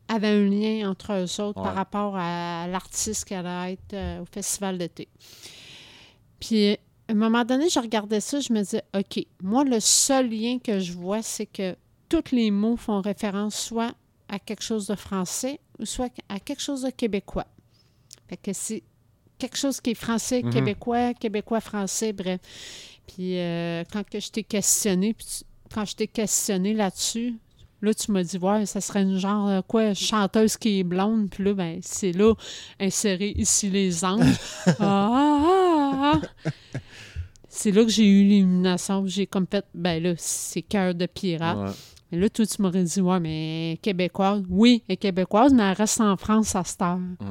[0.09, 4.25] avait un lien entre eux autres par rapport à l'artiste qui allait être euh, au
[4.25, 5.09] festival d'été.
[6.39, 6.77] Puis, à
[7.09, 10.79] un moment donné, je regardais ça, je me disais, OK, moi, le seul lien que
[10.79, 11.75] je vois, c'est que
[12.09, 13.95] tous les mots font référence soit
[14.29, 17.47] à quelque chose de français ou soit à quelque chose de québécois.
[18.29, 18.83] Fait que c'est
[19.39, 20.51] quelque chose qui est français, Mhm.
[20.53, 22.41] québécois, québécois, français, bref.
[23.07, 27.35] Puis euh, quand que je t'ai questionné, puis tu- quand je t'ai questionné là-dessus,
[27.83, 31.29] là, tu m'as dit, ouais, ça serait une genre, euh, quoi, chanteuse qui est blonde.
[31.31, 32.35] Puis là, ben, c'est là,
[32.81, 34.37] inséré ici les anges.
[34.67, 36.51] ah, ah, Ah!
[37.49, 39.07] C'est là que j'ai eu l'illumination.
[39.07, 41.57] J'ai comme fait, ben là, c'est cœur de pirate.
[41.59, 41.75] Ouais.
[42.13, 44.43] Mais là, toi, tu m'aurais dit, ouais, mais québécoise.
[44.49, 46.99] Oui, elle est québécoise, mais elle reste en France à cette heure.
[47.21, 47.27] Ouais.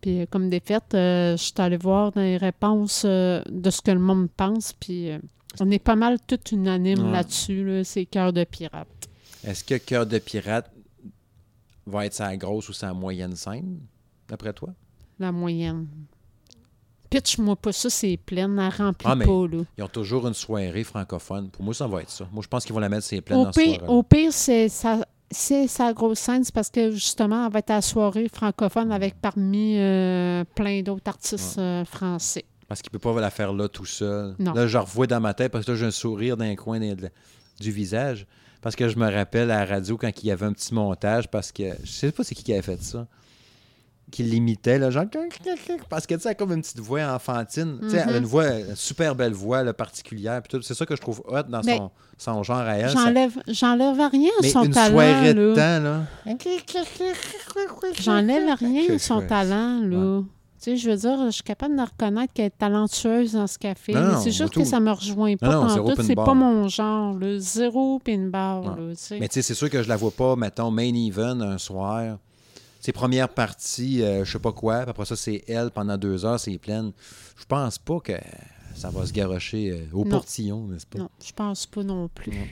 [0.00, 3.70] Puis euh, comme des fêtes, euh, je suis allée voir dans les réponses euh, de
[3.70, 5.18] ce que le monde pense, puis euh,
[5.60, 7.12] on est pas mal tout unanime Ouais.
[7.12, 8.86] là-dessus, là, c'est cœur de pirate.
[9.42, 10.70] Est-ce que Cœur de pirate
[11.86, 13.78] va être sa grosse ou sa moyenne scène,
[14.28, 14.70] d'après toi?
[15.18, 15.86] La moyenne.
[17.14, 19.62] Pitch-moi pas ça, c'est plein, elle remplit Ah, mais- pas, là.
[19.78, 21.48] Ils ont toujours une soirée francophone.
[21.48, 22.26] Pour moi, ça va être ça.
[22.32, 24.32] Moi, je pense qu'ils vont la mettre c'est pleine Au dans ce pire, au pire
[24.32, 27.82] c'est sa, c'est sa grosse scène, c'est parce que justement, elle va être à la
[27.82, 32.44] soirée francophone avec parmi euh, plein d'autres artistes euh, français.
[32.66, 34.34] Parce qu'il ne peut pas la faire là tout seul.
[34.40, 34.52] Non.
[34.52, 37.70] Là, je revois dans ma tête parce que là, j'ai un sourire d'un coin du
[37.70, 38.26] visage.
[38.60, 41.28] Parce que je me rappelle à la radio quand il y avait un petit montage
[41.30, 43.06] parce que je sais pas c'est qui qui avait fait ça.
[44.10, 45.04] Qui l'imitait, là, genre.
[45.88, 47.78] Parce que tu sais, elle a comme une petite voix enfantine.
[47.82, 50.40] Tu sais, elle a une voix, une super belle voix là, particulière.
[50.42, 50.62] puis tout.
[50.62, 52.90] C'est ça que je trouve hot dans son, son genre à elle.
[52.90, 54.92] ça- J'enlève, j'enlève rien à son une talent.
[54.94, 56.02] soirée de temps, là.
[58.00, 59.26] J'enlève rien à son Ouais.
[59.26, 60.22] talent, là.
[60.62, 63.58] Tu sais, je veux dire, je suis capable de reconnaître qu'elle est talentueuse dans ce
[63.92, 65.48] non, c'est juste que ça me rejoint pas.
[65.48, 67.38] Non, c'est pas mon genre, là.
[67.38, 68.66] Zéro pinball, Ouais.
[68.68, 69.18] là, tu sais.
[69.20, 72.18] Mais tu sais, c'est sûr que je la vois pas, mettons, main even un soir.
[72.84, 76.38] C'est première partie, euh, je sais pas quoi, après ça, c'est elle pendant deux heures,
[76.38, 76.92] c'est pleine.
[77.34, 78.12] Je pense pas que
[78.74, 80.10] ça va se garocher euh, au Non.
[80.10, 80.98] portillon, n'est-ce pas?
[80.98, 82.32] Non, je pense pas non plus.
[82.32, 82.44] Non.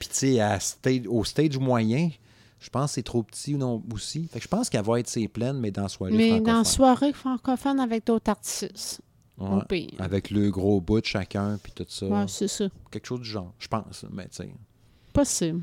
[0.00, 2.10] Puis tu sais, au stage moyen,
[2.58, 4.26] je pense que c'est trop petit ou non aussi.
[4.32, 6.56] Fait que je pense qu'elle va être c'est pleine, mais dans soirée Mais dans francophone.
[6.58, 9.02] la soirée francophone avec d'autres artistes.
[9.38, 9.86] Ouais.
[10.00, 12.06] Avec le gros bout de chacun, puis tout ça.
[12.06, 12.64] Ouais, c'est ça.
[12.90, 14.04] Quelque chose du genre, je pense.
[14.10, 14.50] Mais tu sais,
[15.12, 15.60] Possible.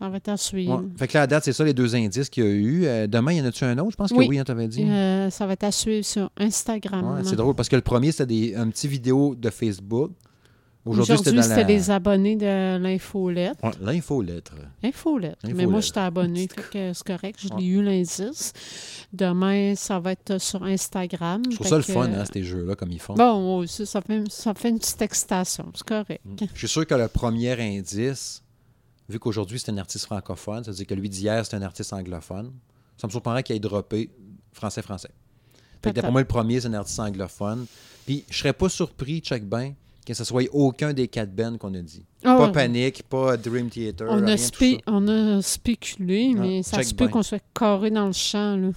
[0.00, 0.76] On va à suivre.
[0.80, 0.88] Ouais.
[0.96, 2.84] Fait que là, à date, c'est ça les deux indices qu'il y a eu.
[2.86, 3.92] Euh, demain, y en a-tu un autre?
[3.92, 4.26] Je pense que Oui.
[4.28, 4.84] oui, on t'avait dit.
[4.84, 7.16] Euh, ça va être à suivre sur Instagram.
[7.16, 10.12] Ouais, c'est drôle parce que le premier, c'était des, un petit vidéo de Facebook.
[10.86, 11.62] Aujourd'hui, Aujourd'hui, c'était la...
[11.62, 13.56] les abonnés de l'infolette.
[13.62, 14.52] Ouais, l'infolettre.
[14.82, 15.38] Infolette.
[15.54, 17.38] Mais moi, j'étais abonné, c'est correct.
[17.42, 18.52] Je l'ai eu l'indice.
[19.10, 21.42] Demain, ça va être sur Instagram.
[21.50, 23.14] Je trouve ça le fun, hein, ces jeux-là, comme ils font.
[23.14, 25.72] Bon, oui, ça, ça fait, ça fait une petite excitation.
[25.74, 26.20] C'est correct.
[26.52, 28.42] Je suis sûr que le premier indice,
[29.08, 31.92] vu qu'aujourd'hui, c'est un artiste francophone, ça veut dire que lui d'hier, c'est un artiste
[31.92, 32.52] anglophone,
[32.96, 34.10] ça me surprendrait qu'il ait droppé
[34.52, 35.10] français-français.
[35.82, 37.66] Fait que d'après moi, le premier, c'est un artiste anglophone.
[38.06, 39.74] Puis je serais pas surpris, check ben,
[40.06, 42.04] que ce soit aucun des quatre bands qu'on a dit.
[42.24, 42.52] Ah, pas ouais.
[42.52, 46.94] Panic, pas Dream Theater, On rien a, spé- on a spéculé, Ah, mais ça se
[46.94, 48.56] peut qu'on soit carré dans le champ.
[48.56, 48.70] Là.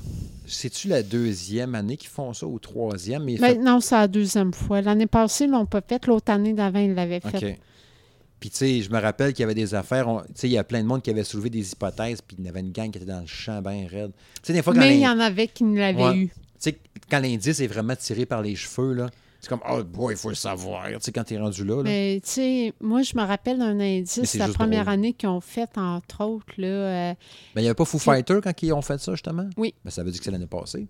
[0.46, 3.26] C'est-tu la deuxième année qu'ils font ça ou troisième?
[3.26, 4.82] Mais Ben, non, c'est la deuxième fois.
[4.82, 6.06] L'année passée, ils l'ont pas fait.
[6.08, 7.60] L'autre année d'avant, ils l'avaient fait.
[8.40, 10.06] Puis, tu sais, je me rappelle qu'il y avait des affaires.
[10.28, 12.46] Tu sais, il y a plein de monde qui avait soulevé des hypothèses, puis il
[12.46, 14.12] y avait une gang qui était dans le champ bien raide.
[14.36, 16.18] Tu sais, des fois, quand Mais il y en avait qui ne l'avaient Ouais.
[16.18, 16.28] eu.
[16.28, 16.78] tu sais,
[17.10, 19.10] quand l'indice est vraiment tiré par les cheveux, là,
[19.40, 20.88] c'est comme, oh boy, il faut le savoir.
[20.88, 21.84] Tu sais, quand t'es rendu là, là.
[21.84, 24.94] Mais tu sais, moi, je me rappelle d'un indice, la première drôle.
[24.94, 27.14] année qu'ils ont fait, entre autres, là, euh,
[27.56, 29.50] Ben, il n'y avait pas Foo Fighters quand ils ont fait ça, justement?
[29.58, 29.74] Oui.
[29.84, 30.88] Ben, ça veut dire que c'est l'année passée.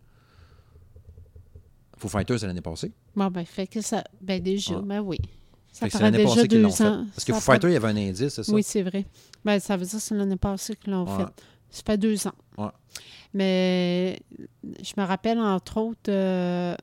[1.98, 2.92] Foo Fighters, c'est l'année passée.
[3.16, 4.82] bon, ben, fait que ça, ben déjà, Ouais.
[4.86, 5.18] ben oui.
[5.80, 6.84] Ça c'est l'année passée qu'ils l'ont fait.
[6.84, 8.52] Parce que Fighters, il y avait un indice, c'est ça?
[8.54, 9.06] Oui, c'est vrai.
[9.46, 11.26] Ben, ça veut dire que c'est l'année passée qu'ils l'ont Ouais.
[11.26, 11.44] fait.
[11.70, 12.34] Ça fait deux ans.
[12.58, 12.70] Ouais.
[13.34, 14.20] Mais
[14.82, 16.76] je me rappelle, entre autres, euh,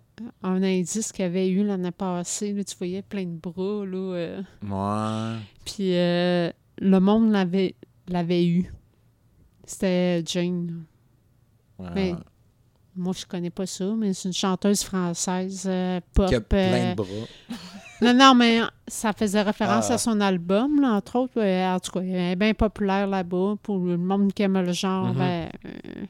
[0.43, 2.53] un indice qu'il y avait eu l'année passée.
[2.53, 3.85] Là, tu voyais plein de bras.
[3.85, 5.39] Là, euh, Ouais.
[5.65, 7.75] puis euh, le monde l'avait,
[8.09, 8.73] l'avait eu.
[9.65, 10.85] C'était Jane.
[11.79, 11.89] Ouais.
[11.95, 12.15] Mais
[12.95, 15.69] moi, je connais pas ça, mais c'est une chanteuse française
[16.12, 16.29] pop.
[16.29, 17.07] Qui a plein de bras.
[18.03, 19.95] Non, non, mais ça faisait référence Ah.
[19.95, 21.41] à son album, là, entre autres.
[21.41, 23.55] en tout cas, elle est bien populaire là-bas.
[23.62, 25.19] Pour le monde qui aime le genre, Mhm.
[25.19, 26.05] ben, euh,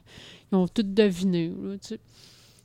[0.51, 1.49] ils ont tout deviné.
[1.49, 1.99] Là, tu sais.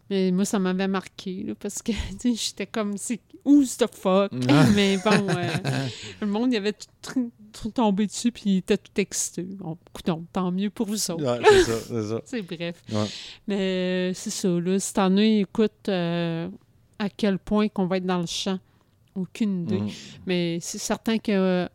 [0.08, 1.92] Mais moi, ça m'avait marqué, là, parce que
[2.24, 4.32] j'étais comme, c'est où the fuck?
[4.48, 4.64] Ah.
[4.74, 5.86] mais bon, euh,
[6.20, 9.42] le monde, il avait tout, tout- tout tombé dessus, puis il était tout excité.
[9.42, 11.24] Bon, coudonc, tant mieux pour vous autres.
[11.24, 12.20] Ouais, c'est ça, c'est ça.
[12.24, 12.82] C'est bref.
[12.92, 13.06] Ouais.
[13.46, 14.78] Mais euh, c'est ça, là.
[14.80, 16.48] Cette année, écoute, euh,
[16.98, 18.58] à quel point qu'on va être dans le champ.
[19.14, 19.80] Aucune idée.
[19.80, 19.90] Mhm.
[20.26, 21.66] Mais c'est certain que euh,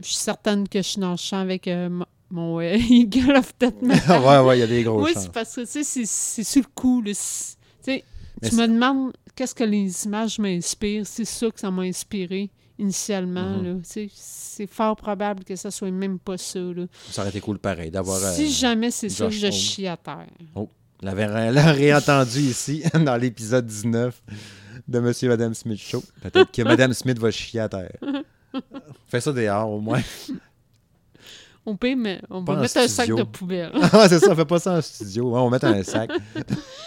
[0.00, 1.88] je suis certaine que je suis dans le champ avec euh,
[2.30, 4.20] mon- euh, Eagle of Death Metal.
[4.22, 6.62] ouais, ouais, il y a des gros oui, c'est parce que, tu sais, c'est- sur
[6.62, 7.00] le coup.
[7.02, 7.10] là.
[7.12, 8.04] Tu sais,
[8.42, 11.06] Mais tu me demandes qu'est-ce que les images m'inspirent.
[11.06, 13.58] C'est ça que ça m'a inspiré initialement.
[13.62, 13.82] Mhm.
[13.84, 16.58] sais, C'est fort probable que ça soit même pas ça.
[16.60, 16.84] Là.
[17.10, 18.18] Ça aurait été cool pareil d'avoir.
[18.34, 20.26] si euh, jamais c'est ça, je chie à terre.
[21.02, 24.22] l'avait ré- l'a réentendu ici dans l'épisode 19
[24.88, 26.02] de Monsieur et Madame Smith Show.
[26.22, 27.96] Peut-être que Madame Smith va chier à terre.
[29.08, 30.02] Fais ça dehors au moins.
[31.66, 33.72] On peut, mais on en mettre un sac de poubelle.
[33.92, 35.30] Ah, c'est ça, fais pas ça en studio.
[35.30, 36.10] Ouais, on mettre un sac.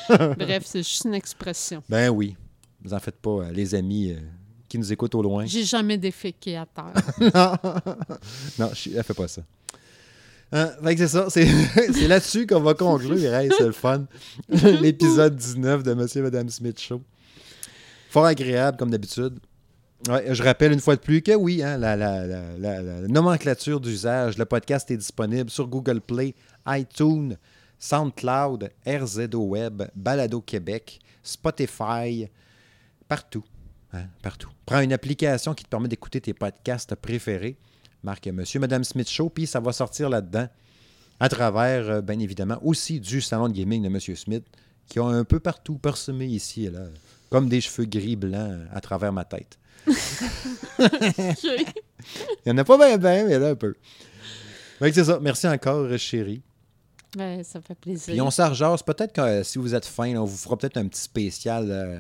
[0.10, 1.84] Bref, c'est juste une expression.
[1.88, 2.36] Ben oui.
[2.84, 4.20] Vous en faites pas, euh, les amis euh,
[4.68, 5.46] qui nous écoutent au loin.
[5.46, 6.92] J'ai jamais déféqué à terre.
[7.34, 7.72] non,
[8.60, 9.44] non je, elle fait pas ça.
[10.52, 11.26] Hein, fait que c'est ça.
[11.30, 11.48] C'est,
[11.94, 13.34] c'est là-dessus qu'on va conclure.
[13.34, 14.06] Hey, c'est le fun.
[14.50, 17.02] L'épisode 19 de Monsieur et Madame Smith Show.
[18.14, 19.40] Fort agréable, comme d'habitude.
[20.08, 24.98] Je rappelle une fois de plus que oui, hein, la nomenclature d'usage, le podcast est
[24.98, 26.36] disponible sur Google Play,
[26.68, 27.36] iTunes,
[27.80, 32.30] SoundCloud, RZO Web, Balado Québec, Spotify,
[33.08, 33.46] partout.
[33.94, 34.52] hein, partout.
[34.68, 37.58] Prends une application qui te permet d'écouter tes podcasts préférés.
[38.04, 40.48] Marque Monsieur, Madame Smith Show, puis ça va sortir là-dedans.
[41.20, 44.46] À travers, euh, bien évidemment, aussi du salon de gaming de Monsieur Smith,
[44.88, 46.82] qui ont un peu partout parsemé ici et là,
[47.34, 49.58] comme des cheveux gris blancs à travers ma tête.
[49.88, 51.66] Il
[52.46, 53.74] n'y en a pas bien, bien, mais il y en a un peu.
[54.80, 55.18] C'est ça.
[55.20, 56.44] Merci encore, chérie.
[57.18, 58.14] Ben, ça fait plaisir.
[58.14, 58.84] Puis on s'argence.
[58.84, 61.72] Peut-être que euh, si vous êtes fin, là, on vous fera peut-être un petit spécial.
[61.72, 62.00] euh,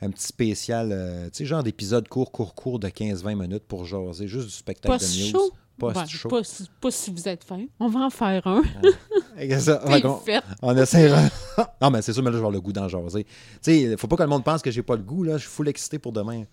[0.00, 3.84] un petit spécial, euh, tu sais, genre d'épisode court, court, court de 15-20 minutes pour
[3.86, 5.30] jaser, juste du spectacle Pas de news.
[5.30, 5.52] chaud.
[5.80, 5.92] Ouais.
[5.92, 7.64] Pas, si- pas si vous êtes fin.
[7.80, 8.62] On va en faire un.
[9.58, 9.80] Ça,
[10.24, 10.42] fait.
[10.62, 11.22] on essaiera.
[11.82, 13.24] non, mais c'est sûr, mais là, je vais avoir le goût d'en jaser.
[13.24, 13.30] Tu
[13.62, 15.36] sais, faut pas que le monde pense que j'ai pas le goût, là.
[15.36, 16.44] Je suis full excité pour demain.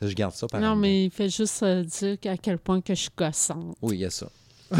[0.00, 2.94] Je garde ça par Non, mais il fait juste euh, dire à quel point que
[2.94, 3.76] je suis gossante.
[3.82, 4.28] Oui, il y a ça.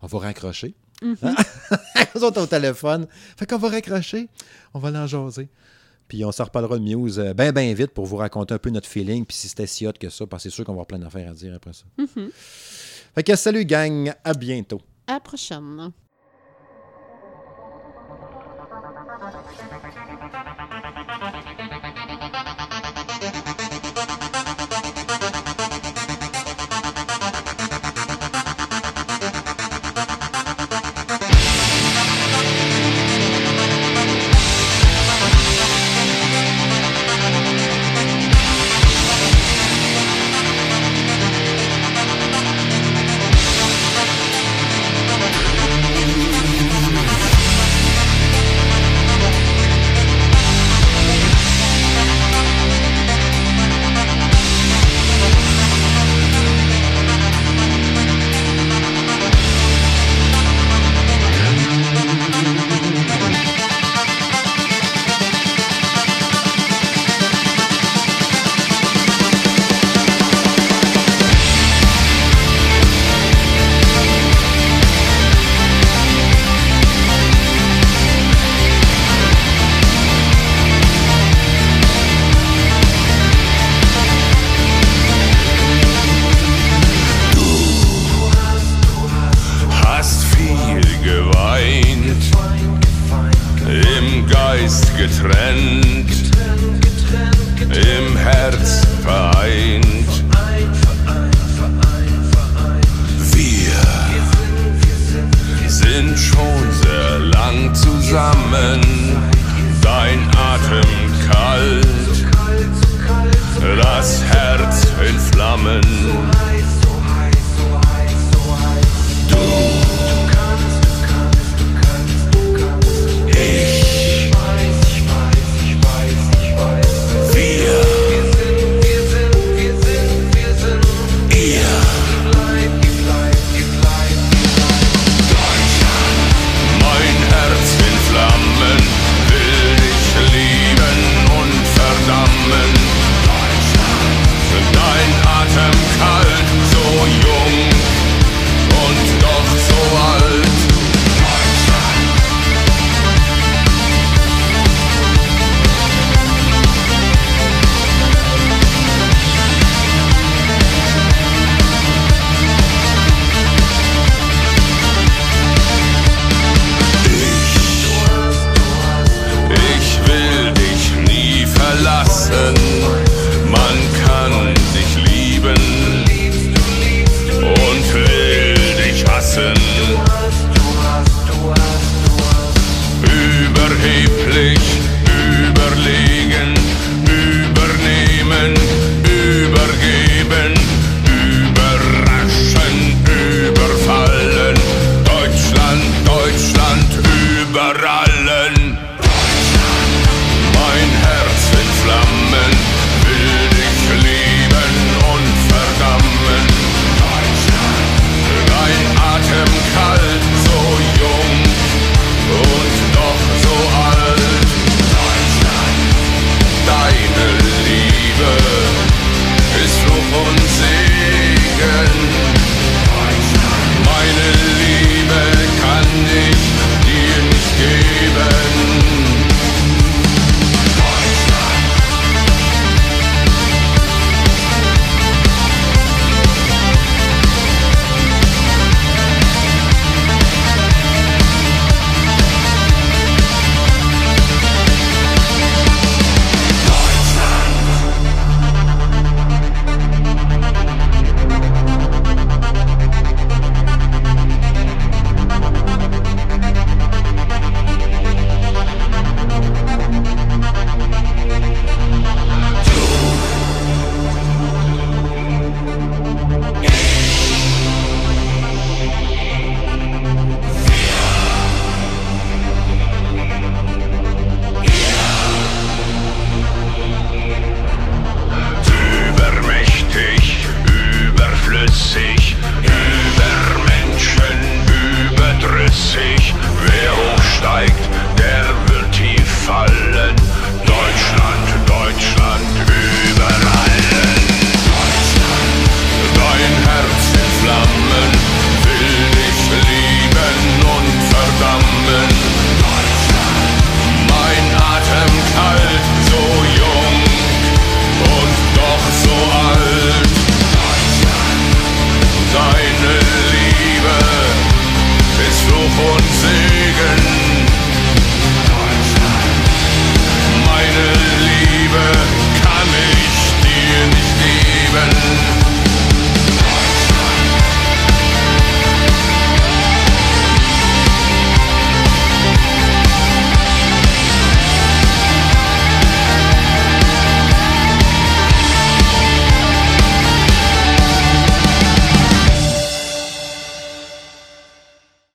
[0.00, 0.74] on va raccrocher.
[1.02, 3.06] Nous autres au téléphone.
[3.36, 4.28] Fait qu'on va raccrocher.
[4.72, 5.48] On va l'en jaser.
[6.12, 8.68] Puis on s'en reparlera de Muse euh, ben, ben vite pour vous raconter un peu
[8.68, 9.24] notre feeling.
[9.24, 10.98] Puis si c'était si hot que ça, parce que c'est sûr qu'on va avoir plein
[10.98, 11.84] d'affaires à dire après ça.
[11.96, 12.28] Mhm.
[13.14, 14.12] Fait que salut, gang.
[14.22, 14.82] À bientôt.
[15.06, 15.90] À la prochaine.